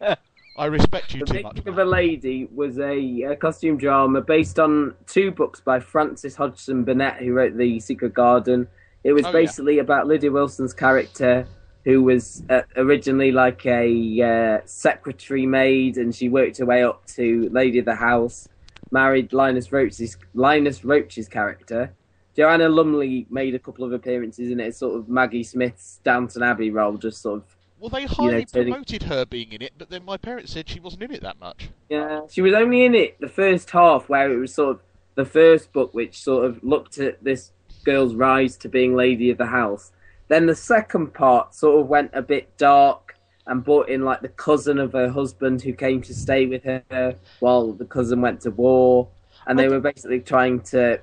Matt. 0.00 0.18
I 0.58 0.66
respect 0.66 1.12
you 1.12 1.20
The 1.20 1.26
too 1.26 1.32
Making 1.34 1.42
much. 1.48 1.58
of 1.58 1.64
Matt. 1.66 1.78
a 1.78 1.84
Lady 1.90 2.48
was 2.54 2.78
a, 2.78 3.22
a 3.32 3.36
costume 3.36 3.76
drama 3.76 4.20
based 4.22 4.58
on 4.60 4.94
two 5.06 5.30
books 5.32 5.60
by 5.60 5.80
Frances 5.80 6.36
Hodgson 6.36 6.84
Burnett, 6.84 7.16
who 7.16 7.32
wrote 7.32 7.56
The 7.56 7.80
Secret 7.80 8.14
Garden. 8.14 8.68
It 9.04 9.12
was 9.12 9.24
Oh, 9.24 9.28
yeah. 9.28 9.32
basically 9.32 9.78
about 9.80 10.06
Lydia 10.06 10.30
Wilson's 10.30 10.72
character, 10.72 11.46
who 11.86 12.02
was 12.02 12.42
uh, 12.50 12.62
originally 12.76 13.30
like 13.30 13.64
a 13.64 14.20
uh, 14.20 14.66
secretary 14.66 15.46
maid, 15.46 15.96
and 15.96 16.12
she 16.12 16.28
worked 16.28 16.58
her 16.58 16.66
way 16.66 16.82
up 16.82 17.06
to 17.06 17.48
Lady 17.52 17.78
of 17.78 17.84
the 17.84 17.94
House. 17.94 18.48
Married 18.90 19.32
Linus 19.32 19.70
Roach's 19.72 20.16
Linus 20.34 20.84
Roach's 20.84 21.28
character. 21.28 21.94
Joanna 22.34 22.68
Lumley 22.68 23.26
made 23.30 23.54
a 23.54 23.58
couple 23.58 23.84
of 23.84 23.92
appearances 23.92 24.50
in 24.50 24.58
it, 24.58 24.74
sort 24.74 24.98
of 24.98 25.08
Maggie 25.08 25.44
Smith's 25.44 26.00
Downton 26.02 26.42
Abbey 26.42 26.70
role, 26.70 26.96
just 26.96 27.22
sort 27.22 27.36
of 27.38 27.56
Well, 27.78 27.88
they 27.90 28.04
highly 28.04 28.44
turning- 28.44 28.72
promoted 28.72 29.04
her 29.04 29.24
being 29.24 29.52
in 29.52 29.62
it, 29.62 29.72
but 29.78 29.88
then 29.88 30.04
my 30.04 30.16
parents 30.16 30.52
said 30.52 30.68
she 30.68 30.80
wasn't 30.80 31.04
in 31.04 31.12
it 31.12 31.22
that 31.22 31.38
much. 31.38 31.68
Yeah, 31.88 32.22
she 32.28 32.42
was 32.42 32.52
only 32.52 32.84
in 32.84 32.96
it 32.96 33.18
the 33.20 33.28
first 33.28 33.70
half, 33.70 34.08
where 34.08 34.32
it 34.32 34.36
was 34.36 34.52
sort 34.52 34.70
of 34.76 34.82
the 35.14 35.24
first 35.24 35.72
book, 35.72 35.94
which 35.94 36.20
sort 36.20 36.44
of 36.46 36.62
looked 36.64 36.98
at 36.98 37.22
this 37.22 37.52
girl's 37.84 38.14
rise 38.16 38.56
to 38.58 38.68
being 38.68 38.96
lady 38.96 39.30
of 39.30 39.38
the 39.38 39.46
house. 39.46 39.92
Then 40.28 40.46
the 40.46 40.54
second 40.54 41.14
part 41.14 41.54
sort 41.54 41.80
of 41.80 41.86
went 41.86 42.10
a 42.12 42.22
bit 42.22 42.56
dark 42.56 43.16
and 43.46 43.64
brought 43.64 43.88
in 43.88 44.04
like 44.04 44.22
the 44.22 44.28
cousin 44.28 44.78
of 44.78 44.92
her 44.92 45.08
husband 45.08 45.62
who 45.62 45.72
came 45.72 46.02
to 46.02 46.14
stay 46.14 46.46
with 46.46 46.64
her 46.64 47.14
while 47.40 47.72
the 47.72 47.84
cousin 47.84 48.20
went 48.20 48.40
to 48.40 48.50
war, 48.50 49.08
and 49.46 49.58
they 49.58 49.68
were 49.68 49.80
basically 49.80 50.20
trying 50.20 50.60
to 50.60 51.00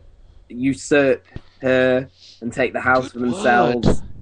usurp 0.49 1.25
her 1.61 2.09
and 2.41 2.51
take 2.51 2.73
the 2.73 2.81
house 2.81 3.11
for 3.11 3.19
themselves. 3.19 3.87
word. 3.87 4.12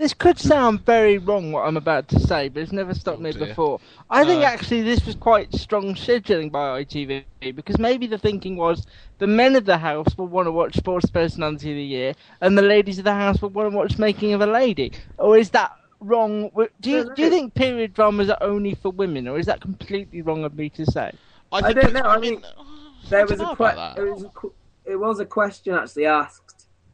This 0.00 0.14
could 0.14 0.38
sound 0.38 0.86
very 0.86 1.18
wrong 1.18 1.52
what 1.52 1.66
I'm 1.66 1.76
about 1.76 2.08
to 2.08 2.18
say, 2.20 2.48
but 2.48 2.62
it's 2.62 2.72
never 2.72 2.94
stopped 2.94 3.18
Oh, 3.18 3.22
me 3.22 3.32
dear. 3.32 3.48
before. 3.48 3.80
I 4.08 4.24
think 4.24 4.42
uh. 4.42 4.46
actually 4.46 4.80
this 4.80 5.04
was 5.04 5.14
quite 5.14 5.54
strong 5.54 5.94
scheduling 5.94 6.50
by 6.50 6.82
ITV 6.82 7.24
because 7.54 7.78
maybe 7.78 8.06
the 8.06 8.16
thinking 8.16 8.56
was 8.56 8.86
the 9.18 9.26
men 9.26 9.56
of 9.56 9.66
the 9.66 9.76
house 9.76 10.16
will 10.16 10.28
want 10.28 10.46
to 10.46 10.52
watch 10.52 10.74
Sports 10.74 11.10
Personality 11.10 11.72
of 11.72 11.76
the 11.76 11.84
Year 11.84 12.14
and 12.40 12.56
the 12.56 12.62
ladies 12.62 12.96
of 12.96 13.04
the 13.04 13.12
house 13.12 13.42
will 13.42 13.50
want 13.50 13.70
to 13.70 13.76
watch 13.76 13.98
Making 13.98 14.32
of 14.32 14.40
a 14.40 14.46
Lady. 14.46 14.90
Or 15.18 15.36
is 15.36 15.50
that 15.50 15.70
wrong? 16.00 16.50
Do 16.80 16.90
you, 16.90 17.12
do 17.14 17.20
you 17.20 17.28
think 17.28 17.52
period 17.52 17.92
dramas 17.92 18.30
are 18.30 18.38
only 18.40 18.76
for 18.76 18.90
women, 18.90 19.28
or 19.28 19.38
is 19.38 19.44
that 19.44 19.60
completely 19.60 20.22
wrong 20.22 20.44
of 20.44 20.54
me 20.54 20.70
to 20.70 20.86
say? 20.86 21.12
I, 21.52 21.58
I 21.58 21.72
don't 21.74 21.92
know. 21.92 22.00
I 22.00 22.18
mean, 22.18 22.40
mean, 22.40 22.44
there 23.10 23.26
was 23.26 23.38
a 23.38 23.44
que- 23.44 23.52
about 23.52 23.98
was 23.98 24.24
a 24.24 24.30
it 24.90 24.96
was 24.96 25.20
a 25.20 25.26
question 25.26 25.74
actually 25.74 26.06
asked. 26.06 26.49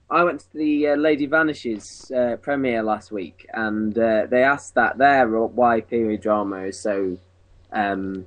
I 0.09 0.23
went 0.23 0.41
to 0.41 0.53
the 0.55 0.89
uh, 0.89 0.97
Lady 0.97 1.27
Vanishes 1.27 2.11
uh, 2.13 2.37
premiere 2.37 2.83
last 2.83 3.11
week, 3.11 3.47
and 3.53 3.97
uh, 3.99 4.27
they 4.31 4.45
asked 4.45 4.75
that 4.77 4.99
there 4.99 5.29
why 5.29 5.81
period 5.81 6.21
drama 6.21 6.63
is 6.63 6.79
so 6.79 7.19
um, 7.73 8.25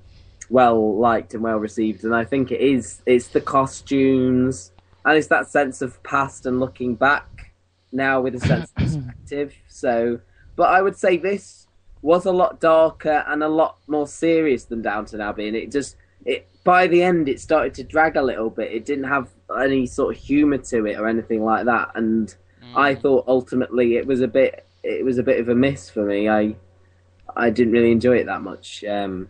well 0.50 0.98
liked 0.98 1.34
and 1.34 1.44
well 1.44 1.58
received, 1.58 2.04
and 2.04 2.14
I 2.14 2.26
think 2.26 2.52
it 2.52 2.60
is. 2.60 3.02
It's 3.06 3.30
the 3.30 3.40
costumes, 3.40 4.72
and 5.06 5.18
it's 5.18 5.28
that 5.28 5.48
sense 5.48 5.82
of 5.82 6.02
past 6.04 6.46
and 6.46 6.60
looking 6.60 6.96
back 6.96 7.54
now 7.94 8.20
with 8.20 8.36
a 8.36 8.40
sense 8.42 8.70
of 8.72 8.76
perspective. 8.76 9.54
So, 9.70 10.20
but 10.58 10.70
I 10.70 10.82
would 10.82 10.98
say 10.98 11.16
this 11.16 11.68
was 12.02 12.26
a 12.26 12.32
lot 12.32 12.60
darker 12.60 13.24
and 13.28 13.42
a 13.42 13.50
lot 13.50 13.78
more 13.88 14.08
serious 14.08 14.66
than 14.66 14.82
Downton 14.82 15.22
Abbey, 15.22 15.48
and 15.48 15.56
it 15.56 15.72
just 15.72 15.96
it 16.26 16.46
by 16.66 16.88
the 16.88 17.02
end 17.02 17.30
it 17.30 17.40
started 17.40 17.74
to 17.76 17.84
drag 17.86 18.18
a 18.18 18.22
little 18.22 18.50
bit. 18.50 18.74
It 18.74 18.84
didn't 18.84 19.06
have 19.06 19.30
any 19.58 19.86
sort 19.86 20.16
of 20.16 20.22
humour 20.22 20.58
to 20.60 20.86
it 20.86 21.00
or 21.00 21.08
anything 21.08 21.44
like 21.44 21.66
that, 21.66 21.92
and 21.96 22.34
I 22.76 22.94
thought 22.96 23.26
ultimately 23.28 23.96
it 23.98 24.06
was 24.06 24.22
a 24.22 24.28
bit 24.28 24.66
it 24.84 25.04
was 25.04 25.18
a 25.18 25.24
bit 25.24 25.40
of 25.40 25.50
a 25.50 25.56
miss 25.56 25.90
for 25.90 26.04
me. 26.06 26.30
I 26.30 26.56
I 27.36 27.50
didn't 27.50 27.74
really 27.74 27.92
enjoy 27.92 28.18
it 28.18 28.26
that 28.26 28.42
much. 28.42 28.84
Um, 28.84 29.28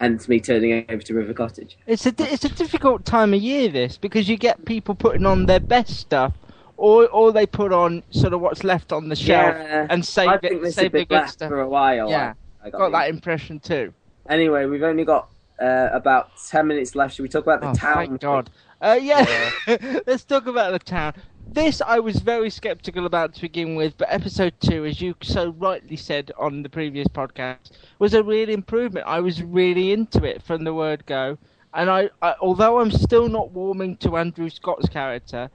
hence 0.00 0.28
me 0.28 0.40
turning 0.40 0.84
over 0.88 1.02
to 1.02 1.14
River 1.14 1.34
Cottage. 1.34 1.78
It's 1.86 2.06
a 2.06 2.14
it's 2.18 2.44
a 2.44 2.48
difficult 2.48 3.04
time 3.04 3.34
of 3.34 3.40
year 3.40 3.68
this 3.68 3.96
because 3.96 4.28
you 4.28 4.36
get 4.36 4.64
people 4.64 4.94
putting 4.94 5.26
on 5.26 5.46
their 5.46 5.60
best 5.60 5.96
stuff, 5.96 6.34
or 6.76 7.08
or 7.08 7.32
they 7.32 7.46
put 7.46 7.72
on 7.72 8.02
sort 8.10 8.32
of 8.32 8.40
what's 8.40 8.64
left 8.64 8.92
on 8.92 9.08
the 9.08 9.16
shelf 9.16 9.56
Yeah, 9.56 9.86
and 9.90 10.04
save 10.04 10.28
I 10.28 10.34
it 10.34 10.40
think 10.42 10.62
this 10.62 10.74
save 10.74 10.86
a 10.86 10.88
the 10.90 10.98
bit 11.00 11.08
good 11.08 11.14
left 11.16 11.32
stuff. 11.32 11.48
for 11.48 11.60
a 11.60 11.68
while. 11.68 12.08
Yeah, 12.10 12.34
I, 12.62 12.66
I 12.66 12.70
got 12.70 12.78
the- 12.90 12.98
that 12.98 13.08
impression 13.10 13.60
too. 13.60 13.92
Anyway, 14.28 14.66
we've 14.66 14.82
only 14.82 15.04
got 15.04 15.28
uh, 15.60 15.88
about 15.92 16.30
ten 16.48 16.66
minutes 16.66 16.94
left. 16.94 17.14
Should 17.16 17.22
we 17.22 17.28
talk 17.28 17.42
about 17.44 17.60
the 17.60 17.66
town? 17.78 17.92
Oh, 17.92 17.94
town? 17.94 18.06
thank 18.06 18.20
God. 18.20 18.50
Uh, 18.80 18.98
yeah, 19.00 19.50
let's 20.06 20.24
talk 20.24 20.46
about 20.46 20.72
the 20.72 20.78
town. 20.78 21.12
This 21.46 21.82
I 21.82 21.98
was 21.98 22.16
very 22.16 22.48
skeptical 22.48 23.04
about 23.04 23.34
to 23.34 23.40
begin 23.42 23.74
with, 23.74 23.98
but 23.98 24.08
episode 24.10 24.54
two, 24.60 24.86
as 24.86 25.02
you 25.02 25.14
so 25.22 25.50
rightly 25.58 25.96
said 25.96 26.32
on 26.38 26.62
the 26.62 26.68
previous 26.70 27.06
podcast, 27.08 27.72
was 27.98 28.14
a 28.14 28.22
real 28.22 28.48
improvement. 28.48 29.06
I 29.06 29.20
was 29.20 29.42
really 29.42 29.92
into 29.92 30.24
it 30.24 30.42
from 30.42 30.64
the 30.64 30.72
word 30.72 31.04
go, 31.04 31.36
and 31.74 31.90
I, 31.90 32.08
I 32.22 32.36
although 32.40 32.80
I'm 32.80 32.90
still 32.90 33.28
not 33.28 33.50
warming 33.50 33.98
to 33.98 34.16
Andrew 34.16 34.48
Scott's 34.48 34.88
character, 34.88 35.50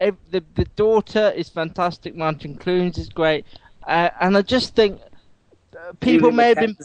ev- 0.00 0.18
the 0.30 0.44
the 0.54 0.66
daughter 0.76 1.32
is 1.34 1.48
fantastic. 1.48 2.14
Martin 2.14 2.54
Clunes 2.56 2.96
is 2.96 3.08
great, 3.08 3.44
uh, 3.88 4.10
and 4.20 4.36
I 4.36 4.42
just 4.42 4.76
think 4.76 5.00
uh, 5.76 5.92
people 6.00 6.30
may 6.30 6.54
have 6.54 6.58
been 6.58 6.76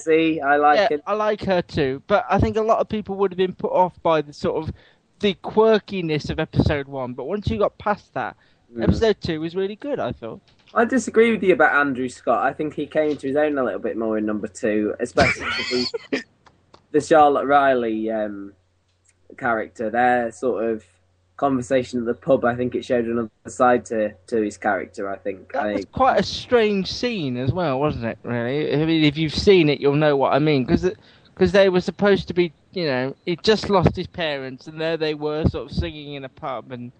I 0.43 0.55
like 0.55 0.77
yeah, 0.77 0.87
it. 0.91 1.03
I 1.05 1.13
like 1.13 1.43
her 1.43 1.61
too, 1.61 2.01
but 2.07 2.25
I 2.29 2.39
think 2.39 2.57
a 2.57 2.61
lot 2.61 2.79
of 2.79 2.89
people 2.89 3.15
would 3.17 3.31
have 3.31 3.37
been 3.37 3.53
put 3.53 3.71
off 3.71 4.01
by 4.01 4.21
the 4.21 4.33
sort 4.33 4.63
of 4.63 4.73
the 5.19 5.35
quirkiness 5.43 6.29
of 6.29 6.39
episode 6.39 6.87
one. 6.87 7.13
But 7.13 7.25
once 7.25 7.49
you 7.49 7.57
got 7.57 7.77
past 7.77 8.13
that, 8.13 8.35
Mm. 8.75 8.83
episode 8.83 9.17
two 9.21 9.39
was 9.39 9.55
really 9.55 9.75
good. 9.75 9.99
I 9.99 10.11
thought. 10.11 10.41
I 10.73 10.85
disagree 10.85 11.31
with 11.31 11.43
you 11.43 11.53
about 11.53 11.75
Andrew 11.75 12.09
Scott. 12.09 12.43
I 12.43 12.53
think 12.53 12.73
he 12.73 12.87
came 12.87 13.11
into 13.11 13.27
his 13.27 13.35
own 13.35 13.57
a 13.59 13.63
little 13.63 13.79
bit 13.79 13.95
more 13.95 14.17
in 14.17 14.25
number 14.25 14.47
two, 14.47 14.95
especially 14.99 15.45
the, 16.11 16.23
the 16.91 16.99
Charlotte 16.99 17.45
Riley 17.45 18.09
um, 18.09 18.53
character. 19.37 19.91
Their 19.91 20.31
sort 20.31 20.63
of 20.65 20.83
conversation 21.37 21.99
at 21.99 22.05
the 22.05 22.15
pub, 22.15 22.45
I 22.45 22.55
think 22.55 22.73
it 22.73 22.83
showed 22.83 23.05
another 23.05 23.29
side 23.47 23.85
to, 23.85 24.13
to 24.27 24.41
his 24.41 24.57
character. 24.57 25.07
I 25.11 25.17
think. 25.17 25.53
That 25.53 25.63
I 25.63 25.73
was 25.73 25.85
quite 25.91 26.19
a 26.19 26.23
strange 26.23 26.91
scene 26.91 27.37
as 27.37 27.51
well, 27.51 27.79
wasn't 27.79 28.05
it? 28.05 28.17
Really, 28.23 28.73
I 28.73 28.85
mean, 28.85 29.03
if 29.03 29.17
you've 29.17 29.35
seen 29.35 29.69
it, 29.69 29.79
you'll 29.79 29.93
know 29.95 30.17
what 30.17 30.33
I 30.33 30.39
mean. 30.39 30.65
Because 30.65 30.89
because 31.35 31.51
they 31.51 31.69
were 31.69 31.81
supposed 31.81 32.27
to 32.29 32.33
be, 32.33 32.51
you 32.75 32.85
know, 32.85 33.15
he 33.25 33.35
just 33.37 33.69
lost 33.69 33.95
his 33.95 34.07
parents, 34.07 34.67
and 34.67 34.79
there 34.81 34.97
they 34.97 35.13
were, 35.15 35.45
sort 35.45 35.71
of 35.71 35.77
singing 35.77 36.13
in 36.15 36.25
a 36.25 36.29
pub 36.29 36.71
and 36.71 36.91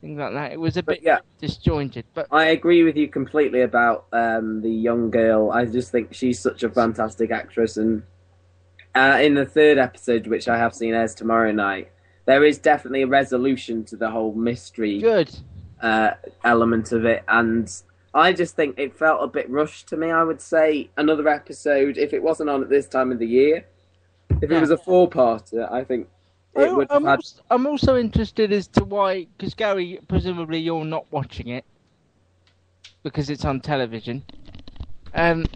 things 0.00 0.18
like 0.18 0.32
that. 0.34 0.52
It 0.52 0.60
was 0.60 0.76
a 0.76 0.82
But 0.86 0.98
bit 0.98 1.02
yeah. 1.02 1.20
disjointed, 1.40 2.06
but 2.14 2.30
I 2.30 2.46
agree 2.46 2.82
with 2.84 2.96
you 2.96 3.08
completely 3.08 3.62
about 3.62 4.06
um, 4.12 4.60
the 4.62 4.70
young 4.70 5.10
girl. 5.10 5.50
I 5.50 5.64
just 5.66 5.90
think 5.92 6.14
she's 6.14 6.40
such 6.40 6.62
a 6.62 6.70
fantastic 6.70 7.30
actress, 7.30 7.76
and 7.76 8.02
uh, 8.94 9.18
in 9.22 9.34
the 9.34 9.46
third 9.46 9.78
episode, 9.78 10.26
which 10.26 10.48
I 10.48 10.58
have 10.58 10.74
seen 10.74 10.94
airs 10.94 11.14
tomorrow 11.14 11.52
night, 11.52 11.90
there 12.26 12.44
is 12.44 12.58
definitely 12.58 13.02
a 13.02 13.06
resolution 13.06 13.84
to 13.86 13.96
the 13.96 14.10
whole 14.10 14.34
mystery 14.34 15.00
good. 15.00 15.30
uh, 15.80 16.12
element 16.44 16.92
of 16.92 17.04
it, 17.04 17.24
and 17.28 17.70
I 18.14 18.32
just 18.32 18.56
think 18.56 18.78
it 18.78 18.98
felt 18.98 19.22
a 19.22 19.28
bit 19.28 19.48
rushed 19.50 19.88
to 19.88 19.96
me. 19.96 20.10
I 20.10 20.24
would 20.24 20.40
say 20.40 20.90
another 20.96 21.28
episode, 21.28 21.98
if 21.98 22.12
it 22.12 22.22
wasn't 22.22 22.50
on 22.50 22.62
at 22.62 22.68
this 22.70 22.88
time 22.88 23.12
of 23.12 23.18
the 23.18 23.26
year, 23.26 23.66
if 24.40 24.50
it 24.50 24.60
was 24.60 24.70
a 24.70 24.76
four-parter, 24.78 25.70
I 25.70 25.84
think 25.84 26.08
it 26.54 26.68
I- 26.68 26.72
would 26.72 26.86
I'm, 26.90 27.04
had. 27.04 27.16
also, 27.16 27.42
I'm 27.50 27.66
also 27.66 27.96
interested 27.96 28.52
as 28.52 28.66
to 28.68 28.84
why, 28.84 29.26
because 29.36 29.54
Gary, 29.54 29.98
presumably 30.08 30.58
you're 30.58 30.84
not 30.84 31.06
watching 31.10 31.48
it 31.48 31.64
because 33.02 33.30
it's 33.30 33.44
on 33.44 33.60
television. 33.60 34.22
Um, 35.14 35.46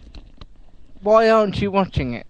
why 1.01 1.29
aren't 1.29 1.61
you 1.61 1.71
watching 1.71 2.13
it? 2.13 2.25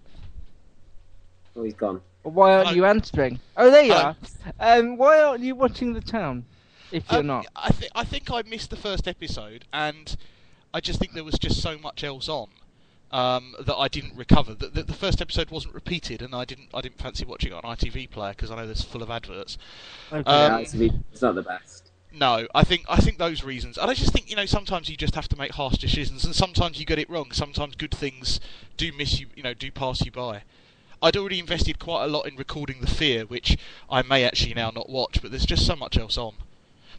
Oh, 1.56 1.64
he's 1.64 1.76
gone. 1.76 2.02
Why 2.24 2.54
aren't 2.54 2.70
Hello. 2.70 2.76
you 2.78 2.86
answering? 2.86 3.40
Oh, 3.58 3.70
there 3.70 3.84
you 3.84 3.94
Hello. 3.94 4.16
are. 4.60 4.80
Um, 4.80 4.98
why 4.98 5.22
aren't 5.22 5.44
you 5.44 5.56
watching 5.56 5.94
the 5.94 6.02
town? 6.02 6.46
If 6.92 7.10
you're 7.12 7.20
Um, 7.22 7.28
not, 7.28 7.48
I, 7.56 7.70
th- 7.70 7.92
I 7.96 8.04
think 8.04 8.32
I 8.32 8.44
missed 8.44 8.70
the 8.70 8.76
first 8.76 9.08
episode, 9.08 9.66
and 9.74 10.16
I 10.74 10.80
just 10.80 11.00
think 11.00 11.14
there 11.14 11.24
was 11.24 11.38
just 11.40 11.62
so 11.62 11.78
much 11.78 12.04
else 12.04 12.30
on 12.30 12.48
um, 13.14 13.54
that 13.64 13.76
I 13.76 13.88
didn't 13.88 14.16
recover. 14.18 14.54
The, 14.56 14.68
the, 14.68 14.84
the 14.84 14.94
first 14.94 15.22
episode 15.22 15.52
wasn't 15.52 15.74
repeated, 15.76 16.22
and 16.22 16.34
I 16.36 16.44
didn't 16.46 16.70
I 16.74 16.82
didn't 16.82 16.98
fancy 16.98 17.24
watching 17.24 17.52
it 17.52 17.56
on 17.56 17.62
ITV 17.62 18.10
Player 18.10 18.32
because 18.34 18.52
I 18.52 18.56
know 18.58 18.66
there's 18.66 18.84
full 18.84 19.04
of 19.04 19.10
adverts. 19.10 19.58
Okay. 20.12 20.24
yeah, 20.30 20.56
Um, 20.56 20.62
it's, 20.62 20.74
it's 20.74 21.22
not 21.22 21.36
the 21.36 21.44
best. 21.44 21.92
No, 22.12 22.48
I 22.54 22.64
think 22.64 22.86
I 22.90 22.98
think 22.98 23.18
those 23.18 23.44
reasons, 23.44 23.78
and 23.78 23.90
I 23.90 23.94
just 23.94 24.12
think 24.14 24.30
you 24.30 24.36
know 24.36 24.46
sometimes 24.46 24.90
you 24.90 24.98
just 24.98 25.16
have 25.16 25.28
to 25.30 25.38
make 25.38 25.52
harsh 25.52 25.78
decisions, 25.78 26.26
and 26.26 26.36
sometimes 26.36 26.80
you 26.80 26.86
get 26.86 27.00
it 27.00 27.10
wrong. 27.10 27.32
Sometimes 27.32 27.76
good 27.76 27.94
things 27.94 28.40
do 28.78 28.92
miss 28.92 29.20
you, 29.20 29.28
you 29.36 29.44
know, 29.44 29.54
do 29.54 29.72
pass 29.72 30.04
you 30.04 30.12
by. 30.12 30.42
I'd 31.02 31.18
already 31.18 31.40
invested 31.40 31.80
quite 31.80 32.06
a 32.06 32.08
lot 32.08 32.28
in 32.28 32.36
recording 32.36 32.82
the 32.82 32.88
Fear, 32.88 33.26
which 33.26 33.58
I 33.90 34.02
may 34.04 34.24
actually 34.24 34.54
now 34.54 34.72
not 34.74 34.90
watch, 34.90 35.22
but 35.22 35.32
there's 35.32 35.46
just 35.46 35.66
so 35.66 35.76
much 35.76 35.98
else 35.98 36.18
on. 36.18 36.36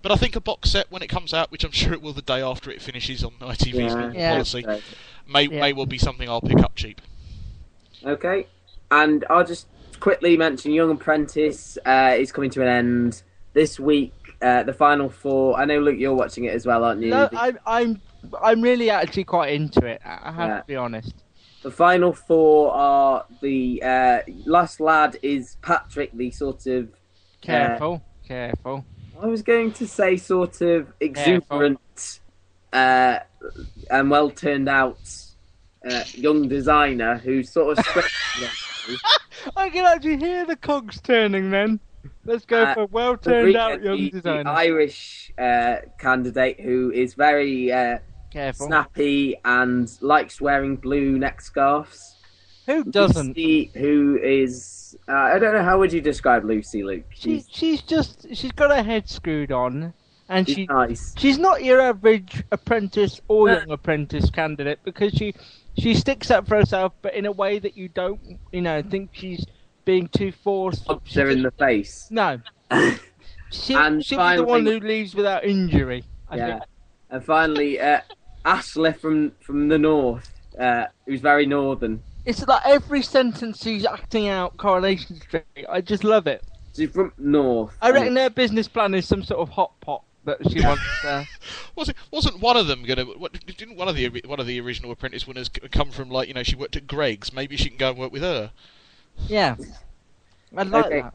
But 0.02 0.12
I 0.12 0.16
think 0.16 0.36
a 0.36 0.40
box 0.40 0.70
set 0.72 0.90
when 0.92 1.00
it 1.00 1.06
comes 1.08 1.32
out, 1.32 1.50
which 1.50 1.64
I'm 1.64 1.70
sure 1.72 1.94
it 1.94 2.02
will 2.02 2.12
the 2.12 2.20
day 2.20 2.42
after 2.42 2.70
it 2.70 2.82
finishes 2.82 3.24
on 3.24 3.30
ITV's 3.40 3.74
Yeah. 3.74 3.86
normal 3.94 4.14
Yeah. 4.14 4.32
policy, 4.32 4.62
So- 4.62 4.80
may 5.28 5.44
Yeah. 5.44 5.60
may 5.60 5.72
well 5.72 5.86
be 5.86 5.98
something 5.98 6.28
I'll 6.28 6.40
pick 6.40 6.58
up 6.60 6.74
cheap. 6.74 7.00
Okay, 8.04 8.46
and 8.90 9.24
I'll 9.30 9.44
just 9.46 9.66
quickly 10.00 10.36
mention 10.36 10.72
Young 10.72 10.90
Apprentice 10.90 11.78
uh, 11.86 12.14
is 12.18 12.32
coming 12.32 12.50
to 12.50 12.62
an 12.62 12.68
end 12.68 13.22
this 13.54 13.80
week. 13.80 14.12
Uh, 14.42 14.62
the 14.62 14.72
final 14.74 15.08
four. 15.08 15.58
I 15.58 15.64
know, 15.64 15.78
Luke, 15.78 15.98
you're 15.98 16.14
watching 16.14 16.44
it 16.44 16.54
as 16.54 16.66
well, 16.66 16.84
aren't 16.84 17.00
you? 17.02 17.10
no, 17.10 17.28
I'm, 17.32 17.58
I'm, 17.66 18.00
I'm 18.42 18.60
really 18.60 18.90
actually 18.90 19.24
quite 19.24 19.54
into 19.54 19.86
it. 19.86 20.02
I 20.04 20.18
I 20.24 20.32
have 20.32 20.48
Yeah. 20.48 20.60
to 20.60 20.66
be 20.66 20.76
honest. 20.76 21.14
the 21.62 21.70
final 21.70 22.12
four 22.12 22.72
are 22.74 23.24
the 23.40 23.82
uh, 23.82 24.18
last 24.44 24.80
lad 24.80 25.16
is 25.22 25.56
Patrick, 25.62 26.10
the 26.12 26.30
sort 26.30 26.66
of. 26.66 26.88
Careful, 27.40 28.02
careful. 28.26 28.84
I 29.22 29.26
was 29.26 29.40
going 29.42 29.72
to 29.72 29.86
say 29.86 30.16
sort 30.18 30.60
of 30.60 30.92
exuberant 31.00 32.20
uh, 32.74 33.20
and 33.90 34.10
well 34.10 34.28
turned 34.30 34.68
out 34.68 34.98
uh, 35.88 36.02
young 36.14 36.48
designer 36.48 37.16
who 37.16 37.42
sort 37.42 37.78
of. 37.78 37.84
spread- 37.86 38.04
I 39.56 39.68
can 39.70 39.84
actually 39.86 40.16
hear 40.18 40.44
the 40.46 40.56
cogs 40.56 41.00
turning. 41.00 41.50
Then 41.50 41.80
let's 42.24 42.44
go 42.44 42.62
Uh, 42.62 42.74
for 42.74 42.86
well 42.86 43.16
turned 43.16 43.56
out 43.56 43.82
young 43.82 43.96
the, 43.96 44.10
the 44.10 44.20
designer. 44.20 44.50
Irish 44.50 45.32
uh, 45.38 45.76
candidate 45.98 46.60
who 46.60 46.90
is 46.92 47.14
very 47.14 47.72
uh, 47.72 47.98
Careful. 48.30 48.66
snappy 48.66 49.36
and 49.44 49.90
likes 50.00 50.40
wearing 50.40 50.76
blue 50.76 51.18
neck 51.18 51.40
scarves. 51.40 52.16
Who 52.66 52.84
doesn't? 52.84 53.28
Lucy, 53.36 53.70
who 53.74 54.18
is 54.22 54.96
uh, 55.08 55.12
I 55.12 55.38
don't 55.38 55.52
know 55.54 55.62
how 55.62 55.78
would 55.78 55.92
you 55.92 56.00
describe 56.00 56.44
Lucy, 56.44 56.82
Luke? 56.82 57.04
She, 57.10 57.40
She's, 57.40 57.46
she's 57.50 57.82
just 57.82 58.26
she's 58.34 58.52
got 58.52 58.74
her 58.74 58.82
head 58.82 59.08
screwed 59.08 59.52
on, 59.52 59.92
and 60.28 60.46
she's 60.46 60.56
she 60.56 60.66
nice. 60.66 61.14
she's 61.18 61.38
not 61.38 61.62
your 61.62 61.80
average 61.80 62.42
apprentice 62.50 63.20
or 63.28 63.48
young 63.48 63.70
apprentice 63.70 64.30
candidate 64.30 64.78
because 64.84 65.12
she 65.12 65.34
she 65.76 65.94
sticks 65.94 66.30
up 66.30 66.46
for 66.46 66.56
herself, 66.56 66.92
but 67.02 67.14
in 67.14 67.26
a 67.26 67.32
way 67.32 67.58
that 67.58 67.76
you 67.76 67.88
don't 67.88 68.20
you 68.52 68.62
know 68.62 68.82
think 68.82 69.10
she's 69.12 69.46
being 69.84 70.08
too 70.08 70.32
forced. 70.32 70.86
Punch 70.86 71.14
her 71.14 71.28
in 71.28 71.42
the 71.42 71.50
face. 71.52 72.08
No, 72.10 72.40
she 73.50 73.74
And 73.74 74.04
she'll 74.04 74.30
be 74.30 74.36
the 74.36 74.44
one 74.44 74.64
who 74.66 74.80
leaves 74.80 75.14
without 75.14 75.44
injury. 75.44 76.04
I 76.28 76.36
yeah. 76.36 76.46
think. 76.46 76.62
And 77.10 77.24
finally, 77.24 77.80
uh, 77.80 78.00
Ashley 78.44 78.92
from 78.92 79.32
from 79.40 79.68
the 79.68 79.78
north, 79.78 80.30
uh, 80.58 80.86
who's 81.06 81.20
very 81.20 81.46
northern. 81.46 82.02
It's 82.24 82.46
like 82.46 82.62
every 82.64 83.02
sentence 83.02 83.62
she's 83.62 83.84
acting 83.84 84.28
out 84.28 84.56
Coronation 84.56 85.20
Street. 85.20 85.44
I 85.68 85.82
just 85.82 86.04
love 86.04 86.26
it. 86.26 86.42
She's 86.74 86.90
from 86.90 87.12
north. 87.18 87.76
I 87.82 87.90
reckon 87.90 88.14
their 88.14 88.30
business 88.30 88.66
plan 88.66 88.94
is 88.94 89.06
some 89.06 89.22
sort 89.22 89.40
of 89.40 89.50
hot 89.50 89.78
pot 89.80 90.02
that 90.24 90.38
she 90.50 90.60
wants. 90.60 90.82
Uh, 91.04 91.24
Was 91.76 91.88
it? 91.88 91.96
Wasn't 92.10 92.40
one 92.40 92.56
of 92.56 92.66
them 92.66 92.84
gonna? 92.84 93.04
What, 93.04 93.32
didn't 93.56 93.76
one 93.76 93.88
of 93.88 93.96
the 93.96 94.08
one 94.26 94.40
of 94.40 94.46
the 94.46 94.60
original 94.60 94.90
Apprentice 94.90 95.26
winners 95.26 95.48
come 95.48 95.90
from 95.90 96.10
like 96.10 96.28
you 96.28 96.34
know 96.34 96.42
she 96.42 96.56
worked 96.56 96.76
at 96.76 96.86
Greggs? 96.86 97.32
Maybe 97.32 97.56
she 97.56 97.68
can 97.68 97.78
go 97.78 97.90
and 97.90 97.98
work 97.98 98.12
with 98.12 98.22
her. 98.22 98.50
yeah, 99.28 99.56
I'd 100.56 100.68
like 100.68 100.86
Okay. 100.86 101.00
that. 101.02 101.14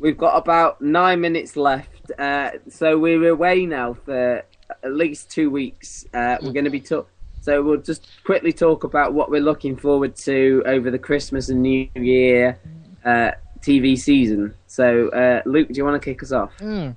We've 0.00 0.16
got 0.18 0.36
about 0.36 0.80
nine 0.80 1.20
minutes 1.20 1.56
left, 1.56 2.12
uh, 2.18 2.50
so 2.68 2.96
we're 2.98 3.28
away 3.30 3.66
now 3.66 3.94
for 3.94 4.44
at 4.84 4.92
least 4.92 5.28
two 5.30 5.50
weeks. 5.50 6.06
Uh, 6.14 6.36
we're 6.40 6.52
going 6.52 6.64
to 6.66 6.70
be 6.70 6.80
talk. 6.80 7.08
So 7.40 7.62
we'll 7.62 7.80
just 7.80 8.06
quickly 8.24 8.52
talk 8.52 8.84
about 8.84 9.12
what 9.14 9.30
we're 9.30 9.40
looking 9.40 9.76
forward 9.76 10.14
to 10.16 10.62
over 10.66 10.90
the 10.90 10.98
Christmas 10.98 11.48
and 11.48 11.62
New 11.62 11.88
Year 11.96 12.58
uh, 13.04 13.32
TV 13.60 13.98
season. 13.98 14.54
So, 14.66 15.08
uh, 15.08 15.42
Luke, 15.46 15.68
do 15.68 15.74
you 15.74 15.84
want 15.84 16.00
to 16.00 16.04
kick 16.04 16.22
us 16.22 16.30
off? 16.30 16.52
Mm. 16.58 16.94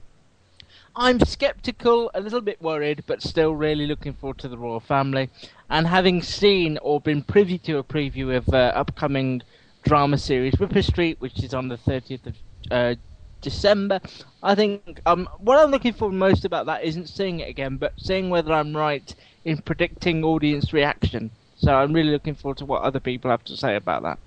I'm 0.96 1.20
skeptical, 1.22 2.12
a 2.14 2.20
little 2.20 2.42
bit 2.42 2.62
worried, 2.62 3.04
but 3.08 3.22
still 3.22 3.56
really 3.56 3.88
looking 3.88 4.14
forward 4.14 4.40
to 4.40 4.50
the 4.50 4.58
Royle 4.58 4.80
Family. 4.80 5.30
And 5.70 5.88
having 5.88 6.22
seen 6.22 6.78
or 6.82 7.00
been 7.00 7.24
privy 7.24 7.58
to 7.60 7.78
a 7.78 7.84
preview 7.84 8.36
of 8.36 8.50
uh, 8.50 8.74
upcoming 8.76 9.42
drama 9.84 10.18
series 10.18 10.60
Ripper 10.60 10.82
Street, 10.82 11.18
which 11.20 11.44
is 11.44 11.54
on 11.54 11.70
the 11.70 11.78
30th 11.78 12.28
of 12.28 12.36
uh, 12.70 12.96
December, 13.42 14.02
I 14.44 14.54
think 14.56 15.02
um, 15.06 15.30
what 15.40 15.58
I'm 15.58 15.72
looking 15.72 15.94
for 15.94 16.12
most 16.12 16.44
about 16.46 16.66
that 16.66 16.84
isn't 16.84 17.08
seeing 17.08 17.40
it 17.40 17.50
again, 17.50 17.78
but 17.78 17.94
seeing 17.98 18.30
whether 18.30 18.54
I'm 18.54 18.76
right 18.76 19.16
in 19.46 19.60
predicting 19.60 20.24
audience 20.24 20.74
reaction. 20.74 21.32
So 21.56 21.74
I'm 21.74 21.94
really 21.94 22.12
looking 22.12 22.36
forward 22.36 22.58
to 22.58 22.66
what 22.66 22.82
other 22.82 23.00
people 23.00 23.32
have 23.32 23.44
to 23.46 23.56
say 23.56 23.76
about 23.76 24.04
that. 24.04 24.20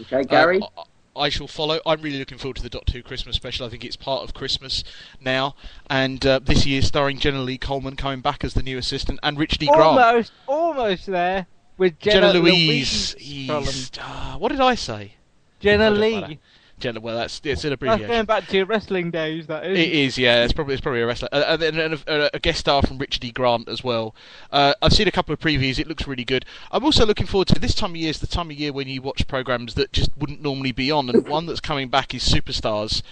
Okay, 0.00 0.24
Gary. 0.24 0.60
Uh, 0.76 0.84
I- 1.16 1.28
shall 1.28 1.48
follow. 1.48 1.80
I'm 1.86 2.00
really 2.02 2.18
looking 2.18 2.38
forward 2.38 2.56
to 2.56 2.62
the 2.62 2.68
Doctor 2.70 2.92
Who 2.92 3.02
Christmas 3.02 3.36
special. 3.36 3.66
I 3.66 3.70
think 3.70 3.84
it's 3.84 3.96
part 3.96 4.22
of 4.22 4.34
Christmas 4.34 4.84
now, 5.20 5.54
and 5.88 6.24
uh, 6.26 6.38
this 6.38 6.66
year 6.66 6.82
starring 6.82 7.18
Jenna 7.18 7.40
Lee 7.40 7.58
Coleman 7.58 7.96
coming 7.96 8.20
back 8.20 8.44
as 8.44 8.54
the 8.54 8.62
new 8.62 8.78
assistant, 8.78 9.18
and 9.22 9.38
Richard 9.38 9.62
E. 9.62 9.66
Grant. 9.66 9.82
Almost, 9.82 10.32
almost 10.46 11.06
there 11.06 11.46
with 11.78 11.98
Jenna, 11.98 12.32
Jenna 12.32 12.38
Louise. 12.40 13.14
Louise. 13.18 13.90
Ah, 14.00 14.36
what 14.38 14.50
did 14.52 14.60
I 14.60 14.74
say? 14.74 15.14
Jenna 15.60 15.90
Lee. 15.90 16.38
Jenna. 16.78 17.00
Well, 17.00 17.16
that's 17.16 17.40
it's 17.44 17.64
an 17.64 17.76
That's 17.80 18.02
going 18.02 18.24
back 18.26 18.46
to 18.48 18.56
your 18.56 18.66
wrestling 18.66 19.10
days, 19.10 19.46
that 19.46 19.64
is. 19.66 19.78
It 19.78 19.92
is, 19.92 20.18
yeah. 20.18 20.44
It's 20.44 20.52
probably 20.52 20.74
it's 20.74 20.80
probably 20.80 21.02
a 21.02 21.06
wrestler, 21.06 21.28
uh, 21.32 21.44
and 21.48 21.62
then 21.62 21.78
and 21.78 21.94
a, 22.06 22.36
a 22.36 22.38
guest 22.38 22.60
star 22.60 22.82
from 22.82 22.98
Richard 22.98 23.24
E. 23.24 23.30
Grant 23.30 23.68
as 23.68 23.84
well. 23.84 24.14
Uh, 24.50 24.74
I've 24.82 24.92
seen 24.92 25.08
a 25.08 25.12
couple 25.12 25.32
of 25.32 25.40
previews. 25.40 25.78
It 25.78 25.86
looks 25.86 26.06
really 26.06 26.24
good. 26.24 26.44
I'm 26.70 26.84
also 26.84 27.06
looking 27.06 27.26
forward 27.26 27.48
to 27.48 27.58
this 27.58 27.74
time 27.74 27.90
of 27.90 27.96
year. 27.96 28.10
Is 28.10 28.18
the 28.18 28.26
time 28.26 28.50
of 28.50 28.56
year 28.56 28.72
when 28.72 28.88
you 28.88 29.02
watch 29.02 29.26
programs 29.26 29.74
that 29.74 29.92
just 29.92 30.10
wouldn't 30.16 30.42
normally 30.42 30.72
be 30.72 30.90
on, 30.90 31.08
and 31.08 31.26
one 31.28 31.46
that's 31.46 31.60
coming 31.60 31.88
back 31.88 32.14
is 32.14 32.22
Superstars. 32.22 33.02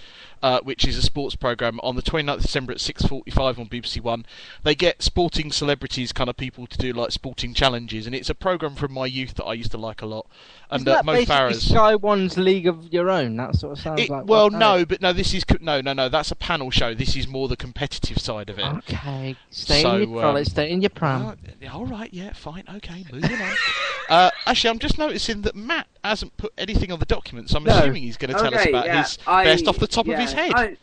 Uh, 0.43 0.59
which 0.59 0.85
is 0.85 0.97
a 0.97 1.01
sports 1.01 1.37
program 1.37 1.79
on 1.83 1.95
the 1.95 2.01
29th 2.01 2.35
of 2.35 2.41
December 2.41 2.73
at 2.73 2.79
6:45 2.79 3.59
on 3.59 3.65
BBC 3.69 4.01
One. 4.01 4.25
They 4.63 4.75
get 4.75 5.01
sporting 5.01 5.53
celebrities, 5.53 6.11
kind 6.11 6.29
of 6.29 6.35
people, 6.35 6.67
to 6.67 6.77
do 6.77 6.91
like 6.91 7.13
sporting 7.13 7.53
challenges, 7.53 8.05
and 8.05 8.13
it's 8.13 8.29
a 8.29 8.35
program 8.35 8.75
from 8.75 8.91
my 8.91 9.05
youth 9.05 9.35
that 9.35 9.45
I 9.45 9.53
used 9.53 9.71
to 9.71 9.77
like 9.77 10.01
a 10.01 10.05
lot. 10.05 10.27
And 10.69 10.81
Isn't 10.81 10.89
uh, 10.89 10.95
that 10.95 11.05
Mo 11.05 11.13
basically 11.13 11.33
Farah's. 11.33 11.69
Sky 11.69 11.95
One's 11.95 12.37
League 12.37 12.67
of 12.67 12.91
Your 12.91 13.09
Own? 13.09 13.37
That 13.37 13.55
sort 13.55 13.71
of 13.77 13.79
sounds 13.81 14.01
It- 14.01 14.09
like. 14.09 14.25
well, 14.25 14.49
no, 14.49 14.83
but 14.83 15.01
no. 15.01 15.13
This 15.13 15.33
is 15.33 15.45
no, 15.61 15.79
no, 15.79 15.93
no. 15.93 16.09
That's 16.09 16.29
a 16.31 16.35
panel 16.35 16.71
show. 16.71 16.93
This 16.93 17.15
is 17.15 17.25
more 17.25 17.47
the 17.47 17.55
competitive 17.55 18.17
side 18.17 18.49
of 18.49 18.59
it. 18.59 18.65
Okay, 18.65 19.37
stay 19.49 19.81
So, 19.81 19.95
in 19.95 20.09
your 20.11 20.25
um, 20.25 20.43
stay 20.43 20.69
in 20.71 20.81
your 20.81 20.89
pram. 20.89 21.37
Oh, 21.69 21.69
all 21.73 21.85
right, 21.85 22.13
yeah, 22.13 22.33
fine, 22.33 22.65
okay, 22.75 23.05
moving 23.13 23.41
on. 23.41 23.55
uh, 24.09 24.29
actually, 24.45 24.71
I'm 24.71 24.79
just 24.79 24.97
noticing 24.97 25.43
that 25.43 25.55
Matt 25.55 25.87
hasn't 26.03 26.35
put 26.37 26.53
anything 26.57 26.91
on 26.91 26.99
the 26.99 27.05
document, 27.05 27.49
so 27.49 27.57
I'm 27.57 27.63
No. 27.63 27.77
assuming 27.77 28.03
he's 28.03 28.17
going 28.17 28.33
to 28.33 28.39
tell 28.39 28.53
us 28.53 28.65
about 28.65 28.85
yeah, 28.85 29.03
his 29.03 29.17
I- 29.25 29.43
best 29.45 29.67
off 29.67 29.77
the 29.77 29.87
top 29.87 30.07
of 30.07 30.17
his 30.17 30.33
head. 30.33 30.51
I- 30.53 30.77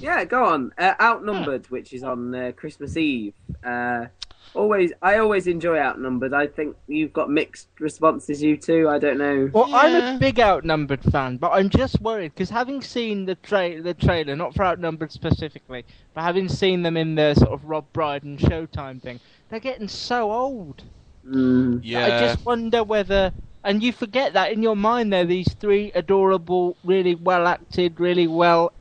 yeah, 0.00 0.24
go 0.24 0.44
on. 0.44 0.72
Uh, 0.78 0.94
Outnumbered, 0.98 1.66
which 1.70 1.92
is 1.92 2.02
on 2.02 2.34
uh, 2.34 2.52
Christmas 2.56 2.96
Eve. 2.96 3.34
Uh, 3.62 4.06
always, 4.54 4.92
I 5.02 5.18
always 5.18 5.46
enjoy 5.46 5.78
Outnumbered. 5.78 6.32
I 6.32 6.46
think 6.46 6.74
you've 6.88 7.12
got 7.12 7.28
mixed 7.28 7.68
responses, 7.78 8.42
you 8.42 8.56
two. 8.56 8.88
I 8.88 8.98
don't 8.98 9.18
know. 9.18 9.50
Well, 9.52 9.68
I'm 9.74 10.16
a 10.16 10.18
big 10.18 10.40
outnumbered 10.40 11.02
fan, 11.12 11.36
but 11.36 11.50
I'm 11.50 11.68
just 11.68 12.00
worried 12.00 12.32
because 12.34 12.48
having 12.48 12.80
seen 12.80 13.26
the 13.26 13.34
tra- 13.34 13.82
the 13.82 13.92
trailer, 13.92 14.34
not 14.36 14.54
for 14.54 14.64
outnumbered 14.64 15.12
specifically, 15.12 15.84
but 16.14 16.22
having 16.22 16.48
seen 16.48 16.82
them 16.82 16.96
in 16.96 17.14
the 17.14 17.34
sort 17.34 17.50
of 17.50 17.62
Rob 17.66 17.84
Brydon 17.92 18.38
Showtime 18.38 19.02
thing, 19.02 19.20
they're 19.50 19.60
getting 19.60 19.86
so 19.88 20.32
old. 20.32 20.82
Mm. 21.28 21.80
yeah, 21.84 22.06
I 22.06 22.08
just 22.20 22.46
wonder 22.46 22.82
whether, 22.82 23.32
and 23.64 23.82
you 23.82 23.92
forget 23.92 24.32
that 24.34 24.52
in 24.52 24.62
your 24.62 24.76
mind, 24.76 25.12
they're 25.12 25.24
these 25.24 25.52
three 25.54 25.92
adorable, 25.94 26.76
really 26.84 27.14
well 27.14 27.46
acted, 27.46 27.98
really 28.00 28.26
well. 28.26 28.72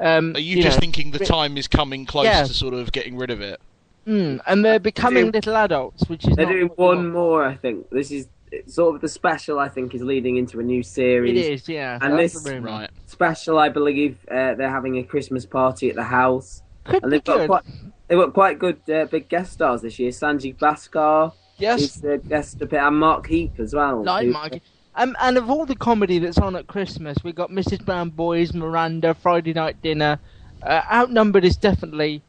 Um, 0.00 0.36
are 0.36 0.40
you, 0.40 0.62
just 0.62 0.76
know, 0.76 0.80
thinking 0.80 1.10
the 1.10 1.18
time 1.24 1.56
is 1.56 1.66
coming 1.66 2.06
close 2.06 2.24
Yeah. 2.26 2.44
to 2.44 2.54
sort 2.54 2.74
of 2.74 2.92
getting 2.92 3.16
rid 3.16 3.30
of 3.30 3.40
it? 3.40 3.60
Mm, 4.06 4.40
and 4.46 4.64
they're 4.64 4.78
becoming 4.78 5.24
doing- 5.24 5.32
little 5.32 5.56
adults, 5.56 6.08
which 6.08 6.26
is 6.26 6.36
They're 6.36 6.46
not 6.46 6.52
doing 6.52 6.68
one 6.76 6.96
want. 6.98 7.12
more, 7.12 7.44
I 7.44 7.54
think. 7.56 7.90
This 7.90 8.10
is 8.10 8.28
it's 8.50 8.74
sort 8.74 8.94
of 8.94 9.02
the 9.02 9.08
special. 9.08 9.58
I 9.58 9.68
think 9.68 9.94
is 9.94 10.00
leading 10.00 10.36
into 10.38 10.58
a 10.58 10.62
new 10.62 10.82
series. 10.82 11.36
It 11.36 11.52
is, 11.52 11.68
yeah. 11.68 11.98
And 12.00 12.18
that's 12.18 12.42
this- 12.42 12.60
Right. 12.62 12.88
Special, 13.04 13.58
I 13.58 13.68
believe. 13.68 14.16
Uh, 14.30 14.54
they're 14.54 14.70
having 14.70 14.96
a 14.96 15.02
Christmas 15.02 15.44
party 15.44 15.90
at 15.90 15.96
the 15.96 16.04
house, 16.04 16.62
Could 16.84 17.02
and 17.02 17.12
they've 17.12 17.22
got 17.22 17.38
good. 17.40 17.48
quite 17.48 17.62
they've 18.06 18.18
got 18.18 18.32
quite 18.32 18.58
good 18.58 18.78
uh, 18.90 19.04
big 19.04 19.28
guest 19.28 19.52
stars 19.52 19.82
this 19.82 19.98
year. 19.98 20.10
Sanjeev 20.12 20.56
Bhaskar 20.56 21.32
Yes, 21.58 21.80
is 21.82 21.94
the 22.00 22.18
guest 22.18 22.60
appear, 22.62 22.80
and 22.80 22.98
Mark 22.98 23.26
Heap 23.26 23.58
as 23.58 23.74
well. 23.74 24.02
like 24.04 24.26
who- 24.26 24.32
Mike. 24.32 24.62
Um, 24.94 25.16
and 25.20 25.36
of 25.38 25.48
all 25.48 25.64
the 25.64 25.76
comedy 25.76 26.18
that's 26.18 26.38
on 26.38 26.56
at 26.56 26.66
Christmas, 26.66 27.16
we 27.22 27.32
got 27.32 27.50
Mrs. 27.50 27.84
Brown 27.84 28.10
Boys, 28.10 28.52
Miranda, 28.52 29.14
Friday 29.14 29.52
Night 29.52 29.80
Dinner. 29.80 30.18
Uh, 30.60 30.82
outnumbered 30.90 31.44
is 31.44 31.56
definitely, 31.56 32.20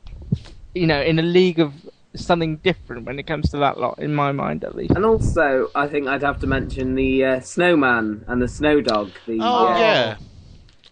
you 0.76 0.86
know, 0.86 1.02
in 1.02 1.18
a 1.18 1.24
league 1.24 1.60
of 1.60 1.74
something 2.16 2.58
different 2.58 3.06
when 3.08 3.18
it 3.18 3.26
comes 3.26 3.50
to 3.52 3.58
that 3.58 3.80
lot, 3.80 3.98
in 3.98 4.14
my 4.14 4.32
mind 4.32 4.64
at 4.64 4.76
least. 4.76 4.92
And 4.96 5.04
also, 5.04 5.70
I 5.74 5.88
think 5.88 6.08
I'd 6.08 6.22
have 6.22 6.40
to 6.42 6.48
mention 6.48 6.94
the 6.94 7.24
uh, 7.26 7.40
Snowman 7.40 8.24
and 8.28 8.40
the 8.42 8.48
Snow 8.48 8.82
Dog. 8.82 9.10
The, 9.26 9.40
Oh 9.42 9.68
uh, 9.70 9.78
yeah, 9.80 10.16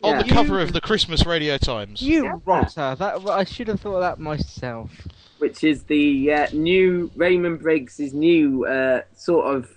on 0.03 0.15
Yeah. 0.15 0.23
the 0.23 0.29
cover 0.29 0.59
of 0.59 0.73
the 0.73 0.81
Christmas 0.81 1.27
Radio 1.27 1.57
Times. 1.59 2.01
You 2.01 2.23
Yeah. 2.25 2.33
rotter! 2.45 2.95
That 2.97 3.27
I 3.29 3.43
should 3.43 3.67
have 3.67 3.79
thought 3.81 3.95
of 3.97 4.01
that 4.01 4.19
myself. 4.19 4.89
Which 5.39 5.63
is 5.63 5.83
the 5.83 6.31
uh, 6.33 6.47
new 6.53 7.11
Raymond 7.15 7.59
Briggs' 7.59 8.13
new 8.13 8.65
uh, 8.65 9.01
sort 9.15 9.55
of 9.55 9.69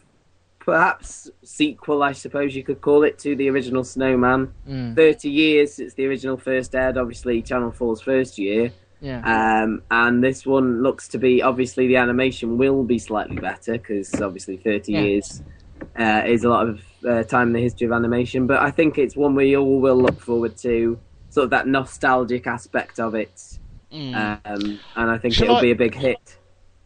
perhaps 0.58 1.30
sequel, 1.42 2.02
I 2.02 2.12
suppose 2.12 2.54
you 2.54 2.62
could 2.62 2.80
call 2.80 3.02
it, 3.02 3.18
to 3.20 3.34
the 3.34 3.48
original 3.50 3.82
Snowman. 3.84 4.52
Mm, 4.68 4.94
Thirty 4.94 5.30
years 5.30 5.74
since 5.74 5.94
the 5.94 6.06
original 6.06 6.36
first 6.36 6.74
aired, 6.74 6.96
obviously 6.98 7.42
Channel 7.42 7.72
4's 7.72 8.00
first 8.02 8.38
year, 8.38 8.70
yeah. 9.00 9.62
um, 9.62 9.82
and 9.90 10.22
this 10.22 10.44
one 10.46 10.82
looks 10.82 11.08
to 11.08 11.18
be 11.18 11.42
obviously 11.42 11.86
the 11.88 11.96
animation 11.96 12.58
will 12.58 12.84
be 12.84 12.98
slightly 12.98 13.36
better 13.36 13.72
because 13.72 14.20
obviously 14.20 14.56
thirty 14.56 14.92
Yeah. 14.92 15.00
years. 15.02 15.42
Uh, 15.98 16.22
is 16.26 16.44
a 16.44 16.48
lot 16.48 16.68
of 16.68 16.82
uh, 17.08 17.22
time 17.22 17.48
in 17.48 17.52
the 17.54 17.60
history 17.60 17.86
of 17.86 17.92
animation, 17.92 18.46
but 18.46 18.60
I 18.60 18.70
think 18.70 18.98
it's 18.98 19.16
one 19.16 19.34
we 19.34 19.56
all 19.56 19.80
will 19.80 19.96
look 19.96 20.20
forward 20.20 20.58
to, 20.58 20.98
sort 21.30 21.44
of 21.44 21.50
that 21.50 21.66
nostalgic 21.66 22.46
aspect 22.46 23.00
of 23.00 23.14
it, 23.14 23.58
Mm. 23.92 24.40
um, 24.44 24.80
and 24.96 25.10
I 25.10 25.18
think 25.18 25.34
Shall 25.34 25.44
it'll 25.44 25.56
I- 25.56 25.62
be 25.62 25.70
a 25.72 25.76
big 25.76 25.94
hit. 25.94 26.36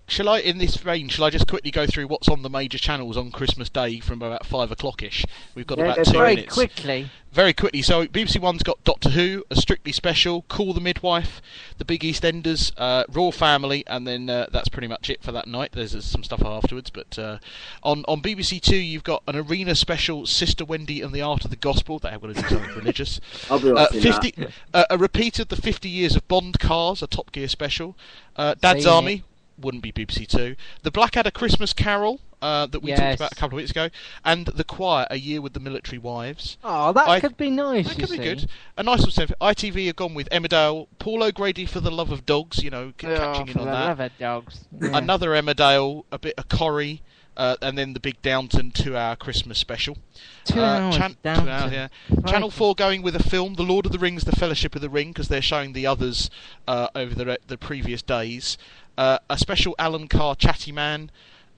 Shall 0.06 0.28
I, 0.28 0.38
in 0.40 0.58
this 0.58 0.76
vein, 0.76 1.08
shall 1.08 1.24
I 1.24 1.30
just 1.30 1.48
quickly 1.48 1.70
go 1.70 1.86
through 1.86 2.08
what's 2.08 2.28
on 2.28 2.42
the 2.42 2.50
major 2.50 2.76
channels 2.76 3.16
on 3.16 3.30
Christmas 3.30 3.70
Day 3.70 4.00
from 4.00 4.20
about 4.20 4.44
five 4.44 4.70
o'clockish? 4.70 5.24
We've 5.54 5.66
got 5.66 5.78
Yeah, 5.78 5.84
about 5.94 6.04
two 6.04 6.12
for 6.12 6.26
it. 6.26 6.34
Very 6.36 6.42
quickly. 6.46 7.10
Very 7.32 7.52
quickly, 7.54 7.80
so 7.82 8.06
BBC 8.06 8.38
One's 8.40 8.62
got 8.62 8.84
Doctor 8.84 9.08
Who, 9.10 9.44
a 9.50 9.56
Strictly 9.56 9.90
Special, 9.92 10.42
Call 10.42 10.72
the 10.74 10.80
Midwife, 10.80 11.40
The 11.78 11.84
Big 11.86 12.02
EastEnders, 12.02 12.70
uh, 12.76 13.04
Royle 13.10 13.32
Family, 13.32 13.82
and 13.88 14.06
then 14.06 14.28
uh, 14.30 14.46
that's 14.52 14.68
pretty 14.68 14.86
much 14.88 15.08
it 15.10 15.22
for 15.22 15.32
that 15.32 15.48
night. 15.48 15.72
There's 15.72 15.94
uh, 15.96 16.00
some 16.02 16.22
stuff 16.22 16.44
afterwards, 16.44 16.90
but 16.90 17.18
uh, 17.18 17.38
on 17.82 18.04
on 18.06 18.20
BBC 18.22 18.60
Two 18.60 18.76
you've 18.76 19.02
got 19.04 19.22
an 19.26 19.34
Arena 19.36 19.74
Special, 19.74 20.26
Sister 20.26 20.64
Wendy 20.66 21.00
and 21.00 21.12
the 21.14 21.22
Art 21.22 21.44
of 21.44 21.50
the 21.50 21.56
Gospel. 21.56 21.98
They 21.98 22.10
have 22.10 22.20
got 22.20 22.34
to 22.34 22.42
do 22.42 22.48
something 22.48 22.76
religious. 22.76 23.20
I'll 23.50 23.58
be 23.58 23.70
Uh, 23.70 23.74
watching 23.74 24.00
Fifty, 24.02 24.30
that. 24.36 24.50
uh, 24.74 24.84
a 24.90 24.98
repeat 24.98 25.38
of 25.40 25.48
the 25.48 25.56
50 25.56 25.88
years 25.88 26.14
of 26.14 26.28
Bond 26.28 26.60
cars, 26.60 27.02
a 27.02 27.06
Top 27.08 27.32
Gear 27.32 27.48
special. 27.48 27.96
Uh, 28.36 28.54
Dad's 28.60 28.84
Seen 28.84 29.08
it. 29.08 29.22
Wouldn't 29.58 29.82
be 29.82 29.92
BBC 29.92 30.26
Two. 30.26 30.56
The 30.82 30.90
Blackadder 30.90 31.30
Christmas 31.30 31.72
Carol 31.72 32.20
uh, 32.42 32.66
that 32.66 32.80
we 32.80 32.90
Yes. 32.90 32.98
talked 33.00 33.14
about 33.20 33.32
a 33.32 33.34
couple 33.36 33.56
of 33.56 33.62
weeks 33.62 33.70
ago, 33.70 33.88
and 34.24 34.46
The 34.46 34.64
Choir, 34.64 35.06
a 35.10 35.16
year 35.16 35.40
with 35.40 35.52
the 35.54 35.60
military 35.60 35.98
wives. 35.98 36.58
Oh, 36.64 36.92
that 36.92 37.08
I- 37.08 37.20
could 37.20 37.36
be 37.36 37.50
nice. 37.50 37.88
That 37.88 37.98
could 37.98 38.10
be 38.10 38.18
good. 38.18 38.48
A 38.76 38.82
nice 38.82 38.98
little 38.98 39.12
sense. 39.12 39.32
ITV 39.40 39.86
have 39.86 39.96
gone 39.96 40.12
with 40.14 40.28
Emmerdale, 40.30 40.88
Paul 40.98 41.22
O'Grady 41.22 41.64
for 41.66 41.80
the 41.80 41.90
love 41.90 42.10
of 42.10 42.26
dogs. 42.26 42.62
You 42.62 42.70
know, 42.70 42.92
c- 43.00 43.06
Oh, 43.06 43.16
catching 43.16 43.48
in 43.48 43.58
on 43.58 43.64
the 43.66 43.72
that. 43.72 43.84
love 43.88 44.00
of 44.00 44.18
dogs. 44.18 44.64
Yeah. 44.80 44.96
Another 44.98 45.30
Emmerdale, 45.30 46.04
a 46.12 46.18
bit 46.18 46.34
of 46.36 46.48
Corrie, 46.48 47.02
Uh, 47.36 47.56
and 47.60 47.76
then 47.76 47.94
the 47.94 47.98
big 48.00 48.22
Downton 48.22 48.70
two-hour 48.70 49.16
Christmas 49.16 49.58
special. 49.58 49.98
Two 50.44 50.60
Uh, 50.60 50.64
hours, 50.78 50.96
Chan- 50.96 51.16
two 51.24 51.28
hours, 51.30 51.72
yeah. 51.72 51.88
Right. 52.08 52.26
Channel 52.28 52.48
Four 52.52 52.76
going 52.76 53.02
with 53.02 53.16
a 53.16 53.22
film, 53.24 53.54
The 53.54 53.64
Lord 53.64 53.86
of 53.86 53.90
the 53.92 53.98
Rings: 53.98 54.22
The 54.22 54.36
Fellowship 54.36 54.76
of 54.76 54.80
the 54.82 54.88
Ring, 54.88 55.08
because 55.08 55.26
they're 55.26 55.42
showing 55.42 55.72
the 55.72 55.84
others 55.84 56.30
uh, 56.68 56.86
over 56.94 57.12
the 57.12 57.26
re- 57.26 57.36
the 57.48 57.58
previous 57.58 58.02
days. 58.02 58.56
Uh, 58.96 59.18
a 59.28 59.38
special 59.38 59.74
Alan 59.78 60.08
Carr 60.08 60.34
Chatty 60.36 60.72
Man. 60.72 61.10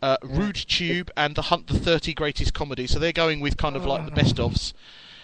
Uh, 0.02 0.18
Rude 0.22 0.56
Tube 0.56 1.10
and 1.16 1.34
the 1.34 1.42
Hunt 1.42 1.68
the 1.68 1.78
30 1.78 2.12
Greatest 2.12 2.52
Comedy, 2.52 2.86
so 2.86 2.98
they're 2.98 3.12
going 3.12 3.40
with 3.40 3.56
kind 3.56 3.74
of 3.76 3.86
like 3.86 4.04
the 4.04 4.10
best 4.10 4.36
ofs. 4.36 4.74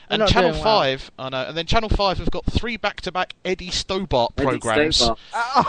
And 0.09 0.27
Channel 0.27 0.51
doing 0.53 0.65
well. 0.65 0.79
Five, 0.81 1.11
I 1.19 1.29
know, 1.29 1.45
and 1.47 1.57
then 1.57 1.67
Channel 1.67 1.89
Five 1.91 2.19
have 2.19 2.31
got 2.31 2.45
three 2.47 2.77
back-to-back 2.79 3.35
Eddie 3.45 3.71
Stobart 3.71 4.33
Eddie 4.37 4.47
programs, 4.59 4.97
Stobart. 4.97 5.19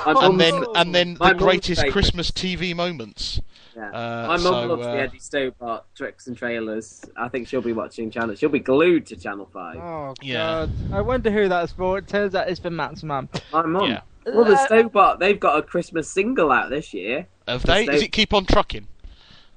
My 0.06 0.26
and 0.28 0.40
then 0.40 0.66
and 0.76 0.96
then 0.96 1.14
the 1.16 1.34
greatest 1.34 1.82
favourite. 1.82 1.92
Christmas 1.94 2.32
TV 2.32 2.74
moments. 2.76 3.42
Yeah. 3.76 3.90
Uh, 3.90 4.28
My 4.28 4.38
mum 4.38 4.40
so, 4.42 4.66
loves 4.68 4.86
uh, 4.88 4.92
the 4.94 5.00
Eddie 5.00 5.20
Stobart 5.20 5.86
tricks 5.96 6.28
and 6.28 6.38
trailers. 6.38 7.04
I 7.18 7.28
think 7.28 7.48
she'll 7.48 7.62
be 7.62 7.74
watching 7.74 8.10
channel. 8.12 8.36
She'll 8.36 8.50
be 8.50 8.60
glued 8.60 9.06
to 9.08 9.16
Channel 9.16 9.50
Five. 9.54 9.78
Oh 9.78 10.14
Yeah. 10.22 10.68
god! 10.68 10.72
I 10.94 11.02
wonder 11.02 11.30
who 11.32 11.48
that's 11.50 11.74
for. 11.74 11.98
It 11.98 12.08
turns 12.08 12.36
out 12.36 12.50
it's 12.50 12.60
for 12.60 12.70
Matt's 12.70 13.04
mum. 13.04 13.30
My 13.52 13.64
mum. 13.66 13.90
Yeah. 13.90 14.02
Well, 14.26 14.46
the 14.46 14.54
Uh, 14.54 14.66
Stobart, 14.66 15.20
they've 15.20 15.40
got 15.40 15.58
a 15.60 15.62
Christmas 15.62 16.10
single 16.10 16.52
out 16.52 16.70
this 16.70 16.94
year. 16.94 17.28
Have 17.48 17.64
they? 17.64 17.84
Sto- 17.84 17.92
Does 17.94 18.02
it 18.04 18.12
keep 18.12 18.34
on 18.34 18.46
trucking? 18.46 18.88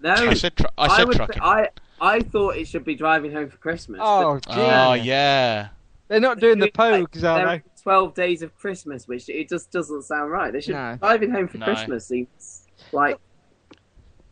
No, 0.01 0.13
I 0.13 0.35
said 0.35 0.57
tru- 0.57 0.67
I 0.77 0.97
said 0.97 1.09
would, 1.09 1.17
trucking. 1.17 1.43
I 1.43 1.69
I 2.01 2.21
thought 2.21 2.57
it 2.57 2.67
should 2.69 2.85
be 2.85 2.95
driving 2.95 3.33
home 3.33 3.49
for 3.49 3.57
Christmas. 3.59 4.01
Oh, 4.03 4.41
but. 4.47 4.57
Oh 4.57 4.93
yeah. 4.95 5.69
They're 6.09 6.21
not 6.21 6.39
doing 6.39 6.59
the 6.59 6.67
doing, 6.71 7.01
like, 7.03 7.17
are 7.25 7.47
they're? 7.47 7.63
Twelve 7.83 8.15
days 8.15 8.43
of 8.43 8.57
Christmas, 8.57 9.07
which 9.09 9.29
it 9.29 9.49
just 9.49 9.71
doesn't 9.71 10.03
sound 10.03 10.31
right. 10.31 10.53
They 10.53 10.61
should 10.61 10.75
No. 10.75 10.97
driving 11.01 11.31
home 11.31 11.49
for 11.49 11.59
No. 11.59 11.67
Christmas 11.67 12.07
seems 12.07 12.67
like. 12.93 13.19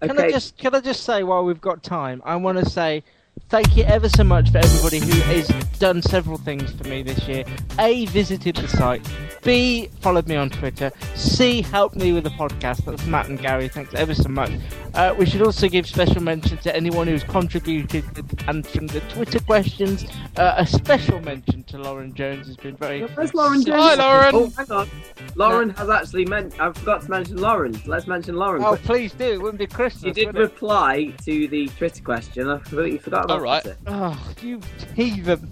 Can 0.03 0.19
I 0.19 0.31
just 0.31 0.57
can 0.59 0.75
I 0.75 0.81
just 0.81 1.05
say 1.05 1.23
while 1.23 1.45
we've 1.45 1.61
got 1.61 1.83
time, 1.83 2.21
I 2.25 2.37
want 2.37 2.59
to 2.59 2.69
say 2.69 3.03
thank 3.49 3.77
you 3.77 3.85
ever 3.85 4.09
so 4.09 4.25
much 4.25 4.51
for 4.51 4.59
everybody 4.59 4.99
who 4.99 5.21
has 5.33 5.49
done 5.79 6.03
several 6.03 6.39
things 6.39 6.73
for 6.73 6.89
me 6.89 7.03
this 7.03 7.27
year. 7.29 7.45
A 7.79 8.07
visited 8.07 8.57
the 8.57 8.69
site. 8.69 9.07
B 9.43 9.89
followed 10.01 10.27
me 10.27 10.37
on 10.37 10.51
Twitter. 10.51 10.91
C 11.15 11.63
helped 11.63 11.97
me 11.97 12.13
with 12.13 12.25
the 12.25 12.31
podcast. 12.31 12.85
That's 12.85 13.05
Matt 13.07 13.29
and 13.29 13.39
Gary. 13.39 13.69
Thanks 13.69 13.95
ever 13.95 14.15
so 14.15 14.29
much. 14.29 14.51
Uh, 14.95 15.15
we 15.19 15.27
should 15.27 15.43
also 15.43 15.69
give 15.69 15.87
special 15.87 16.23
mention 16.23 16.57
to 16.59 16.75
anyone 16.75 17.07
who's 17.07 17.25
contributed 17.25 18.05
with 18.17 18.49
answering 18.49 18.87
the 18.87 19.01
Twitter 19.01 19.41
questions. 19.41 20.07
Uh, 20.37 20.55
a 20.57 20.67
special 20.67 21.21
mention 21.21 21.63
to 21.65 21.79
Lauren 21.79 22.15
Jones 22.15 22.47
has 22.47 22.57
been 22.57 22.77
very. 22.77 23.03
Where's 23.03 23.35
Lauren 23.35 23.63
Jones? 23.65 23.83
Hi, 23.83 23.95
Lauren. 23.95 24.35
Oh, 24.35 24.53
hang 24.57 24.71
on. 24.71 24.89
Lauren 25.35 25.71
has 25.71 25.91
actually 25.91 26.25
meant. 26.27 26.59
I 26.61 26.73
forgot 26.73 27.03
to 27.03 27.11
mention 27.11 27.37
Lauren. 27.37 27.81
Let's 27.87 28.07
mention 28.07 28.37
Lauren. 28.37 28.63
Oh, 28.63 28.77
please 28.77 29.13
do. 29.13 29.25
It 29.25 29.43
wouldn't 29.43 29.59
be 29.59 29.67
Christmas. 29.67 30.05
you 30.05 30.13
did 30.13 30.27
would 30.29 30.37
it? 30.37 30.41
reply 30.41 31.13
to 31.25 31.49
the 31.49 31.67
Twitter 31.69 32.03
question. 32.03 32.49
I 32.49 32.59
completely 32.59 32.99
forgot 32.99 33.24
about 33.25 33.39
All 33.39 33.41
right. 33.45 33.65
it. 33.67 33.77
Oh, 33.87 34.33
you 34.43 34.61
heathen. 34.95 35.51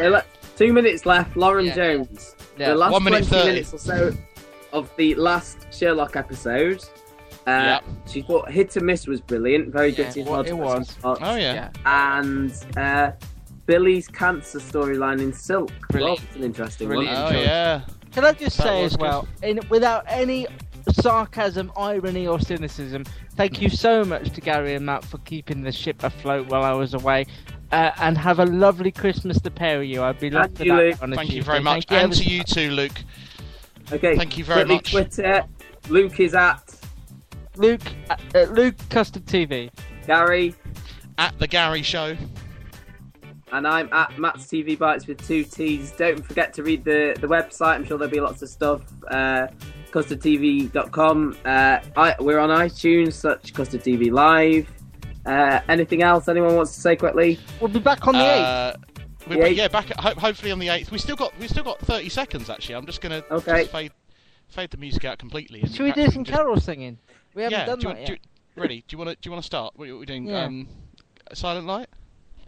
Le- 0.00 0.24
two 0.56 0.72
minutes 0.72 1.04
left. 1.06 1.36
Lauren 1.36 1.66
Yeah. 1.66 1.74
Jones. 1.74 2.36
Yeah. 2.58 2.70
The 2.70 2.74
last 2.76 2.92
One 2.92 3.04
minute 3.04 3.26
20 3.26 3.42
30. 3.42 3.48
minutes 3.48 3.74
or 3.74 3.78
so 3.78 4.12
of 4.72 4.90
the 4.96 5.14
last 5.16 5.66
Sherlock 5.72 6.16
episode. 6.16 6.82
Uh, 7.46 7.50
Yeah. 7.50 7.80
She 8.06 8.22
thought 8.22 8.50
Hit 8.50 8.76
and 8.76 8.86
Miss 8.86 9.06
was 9.06 9.20
brilliant. 9.20 9.72
Very 9.72 9.90
Yeah, 9.90 9.96
British. 10.12 10.16
it 10.16 10.26
was. 10.26 10.46
Christmas. 10.94 10.96
Oh 11.02 11.34
yeah. 11.36 11.54
Yeah. 11.54 11.70
And 11.86 12.52
uh, 12.76 13.12
Billy's 13.66 14.08
cancer 14.08 14.58
storyline 14.60 15.20
in 15.20 15.32
Silk. 15.32 15.70
Brilliant. 15.90 16.18
Well, 16.20 16.26
it's 16.28 16.36
an 16.36 16.44
interesting 16.44 16.88
Brilliant. 16.88 17.16
one. 17.16 17.34
Oh 17.34 17.38
yeah. 17.40 17.80
Can 18.12 18.24
I 18.24 18.32
just 18.32 18.56
That 18.56 18.62
say 18.64 18.84
as 18.84 18.96
well, 18.98 19.28
in, 19.42 19.60
without 19.68 20.04
any 20.08 20.46
sarcasm, 20.92 21.72
irony, 21.76 22.26
or 22.26 22.40
cynicism, 22.40 23.04
thank 23.34 23.60
you 23.60 23.68
so 23.68 24.04
much 24.04 24.30
to 24.30 24.40
Gary 24.40 24.74
and 24.74 24.86
Matt 24.86 25.04
for 25.04 25.18
keeping 25.18 25.62
the 25.62 25.72
ship 25.72 26.02
afloat 26.02 26.48
while 26.48 26.62
I 26.64 26.72
was 26.72 26.94
away. 26.94 27.26
Uh, 27.70 27.90
and 28.00 28.16
have 28.16 28.38
a 28.38 28.46
lovely 28.46 28.90
Christmas, 28.90 29.38
to 29.42 29.50
pair 29.50 29.78
of 29.82 29.84
you. 29.86 30.02
I'd 30.02 30.18
be 30.18 30.30
loved 30.30 30.56
Thank 30.56 30.58
for 30.58 30.64
you, 30.64 30.72
that 30.72 30.82
Luke. 30.84 31.02
on 31.02 31.12
Thank 31.12 31.32
you 31.34 31.42
very 31.42 31.60
much, 31.60 31.84
Thank 31.86 31.90
you 31.90 31.96
and 31.98 32.12
ever 32.14 32.22
to 32.22 32.30
you 32.30 32.42
too, 32.42 32.70
Luke. 32.70 33.04
Okay. 33.92 34.16
Thank 34.16 34.38
you 34.38 34.44
very 34.44 34.64
quickly, 34.64 34.74
much. 35.00 35.12
Twitter. 35.14 35.44
Luke 35.90 36.18
is 36.18 36.34
at 36.34 36.74
Luke, 37.56 37.82
uh, 38.08 38.16
uh, 38.34 38.42
Luke 38.44 38.76
Custard 38.88 39.26
TV. 39.26 39.70
Gary, 40.06 40.54
At 41.18 41.38
the 41.38 41.46
Gary 41.46 41.82
Show. 41.82 42.16
and 43.52 43.66
I'm 43.66 43.92
at 43.92 44.18
Matt's 44.18 44.46
TV 44.46 44.78
Bites 44.78 45.06
with 45.06 45.26
two 45.26 45.44
T's. 45.44 45.90
Don't 45.92 46.24
forget 46.24 46.54
to 46.54 46.62
read 46.62 46.84
the, 46.84 47.16
the 47.20 47.26
website. 47.26 47.74
I'm 47.74 47.84
sure 47.84 47.98
there'll 47.98 48.12
be 48.12 48.20
lots 48.20 48.40
of 48.40 48.48
stuff. 48.48 48.82
Uh, 49.10 49.48
custardtv.com. 49.90 51.36
Uh, 51.44 51.78
I, 51.96 52.14
we're 52.20 52.38
on 52.38 52.50
iTunes, 52.50 53.14
such 53.14 53.52
Custard 53.54 53.82
TV 53.82 54.10
Live. 54.10 54.70
Uh, 55.26 55.60
anything 55.68 56.02
else 56.02 56.28
anyone 56.28 56.54
wants 56.56 56.74
to 56.74 56.80
say 56.80 56.96
quickly? 56.96 57.38
We'll 57.60 57.68
be 57.70 57.78
back 57.80 58.06
on 58.06 58.14
the 58.14 58.20
8th. 58.20 58.42
Uh, 58.42 58.76
we're, 59.28 59.34
The 59.36 59.44
eighth. 59.46 59.56
yeah, 59.58 59.68
back 59.68 59.90
at, 59.90 60.00
ho- 60.00 60.14
hopefully 60.18 60.52
on 60.52 60.58
the 60.58 60.68
eighth. 60.70 60.90
We 60.90 60.96
still 60.98 61.16
got 61.16 61.38
we 61.38 61.48
still 61.48 61.64
got 61.64 61.78
thirty 61.80 62.08
seconds 62.08 62.48
actually. 62.48 62.76
I'm 62.76 62.86
just 62.86 63.02
gonna 63.02 63.22
Okay. 63.30 63.60
just 63.62 63.72
fade 63.72 63.92
fade 64.48 64.70
the 64.70 64.78
music 64.78 65.04
out 65.04 65.18
completely. 65.18 65.60
and 65.60 65.70
Should 65.70 65.82
we 65.84 65.92
perhaps 65.92 66.12
do 66.12 66.14
some 66.14 66.24
can 66.24 66.32
just- 66.32 66.36
carol 66.38 66.60
singing? 66.60 66.98
We 67.34 67.42
haven't 67.42 67.58
Yeah. 67.58 67.66
done 67.66 67.78
do 67.78 67.88
you, 67.88 67.94
that 67.94 67.96
want- 67.98 68.06
do 68.06 68.12
yet. 68.14 68.20
you- 68.56 68.62
ready? 68.62 68.84
Do 68.88 68.94
you 68.94 68.98
want 68.98 69.10
to 69.10 69.16
do 69.16 69.26
you 69.28 69.30
want 69.32 69.42
to 69.42 69.46
start? 69.46 69.74
What 69.76 69.86
are 69.88 69.96
we 69.98 70.06
doing? 70.06 70.28
Yeah. 70.28 70.44
Um, 70.44 70.66
Silent 71.34 71.66
Night. 71.66 71.88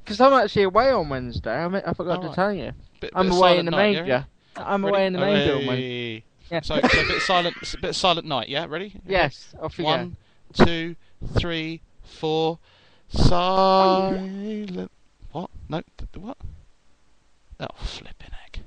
Because 0.03 0.23
I'm 0.23 0.33
actually 0.33 0.63
away 0.63 0.91
on 0.91 1.11
Wednesday. 1.11 1.53
I, 1.55 1.69
mean, 1.69 1.83
I 1.87 1.93
forgot 1.93 2.15
to 2.17 2.21
Alright. 2.23 2.35
tell 2.35 2.53
you. 2.55 2.73
Bit, 3.01 3.11
I'm 3.15 3.29
bit 3.29 3.37
away 3.37 3.59
in 3.59 3.67
the 3.67 3.71
Night, 3.73 4.07
yeah? 4.07 4.25
I'm 4.57 4.83
Ready? 4.83 4.95
away 4.97 5.07
in 5.07 5.13
the 5.13 5.19
manger 5.19 5.53
on 5.57 5.67
Wednesday. 5.67 6.25
Yeah. 6.51 6.61
So, 6.63 6.81
so 6.81 6.81
a 6.81 7.07
bit 7.07 7.17
of 7.17 7.23
silent, 7.23 7.57
a 7.75 7.79
bit 7.79 7.95
Silent 7.95 8.27
Night. 8.27 8.49
Yeah, 8.49 8.67
ready? 8.69 8.95
Yes, 9.07 9.55
off 9.61 9.79
you 9.79 9.85
One, 9.85 10.17
two, 10.53 10.97
three, 11.39 11.81
four. 12.03 12.59
Silent. 13.09 14.91
What? 15.33 15.51
No. 15.69 15.83
What? 16.15 16.39
Oh, 17.61 17.67
flipping 17.85 18.31
heck. 18.33 18.61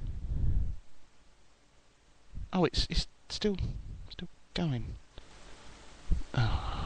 Oh, 2.54 2.66
it's 2.66 2.88
it's 2.90 3.08
still 3.30 3.58
still 4.10 4.28
going. 4.54 4.96
Ah. 6.36 6.86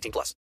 18 0.00 0.12
plus. 0.12 0.34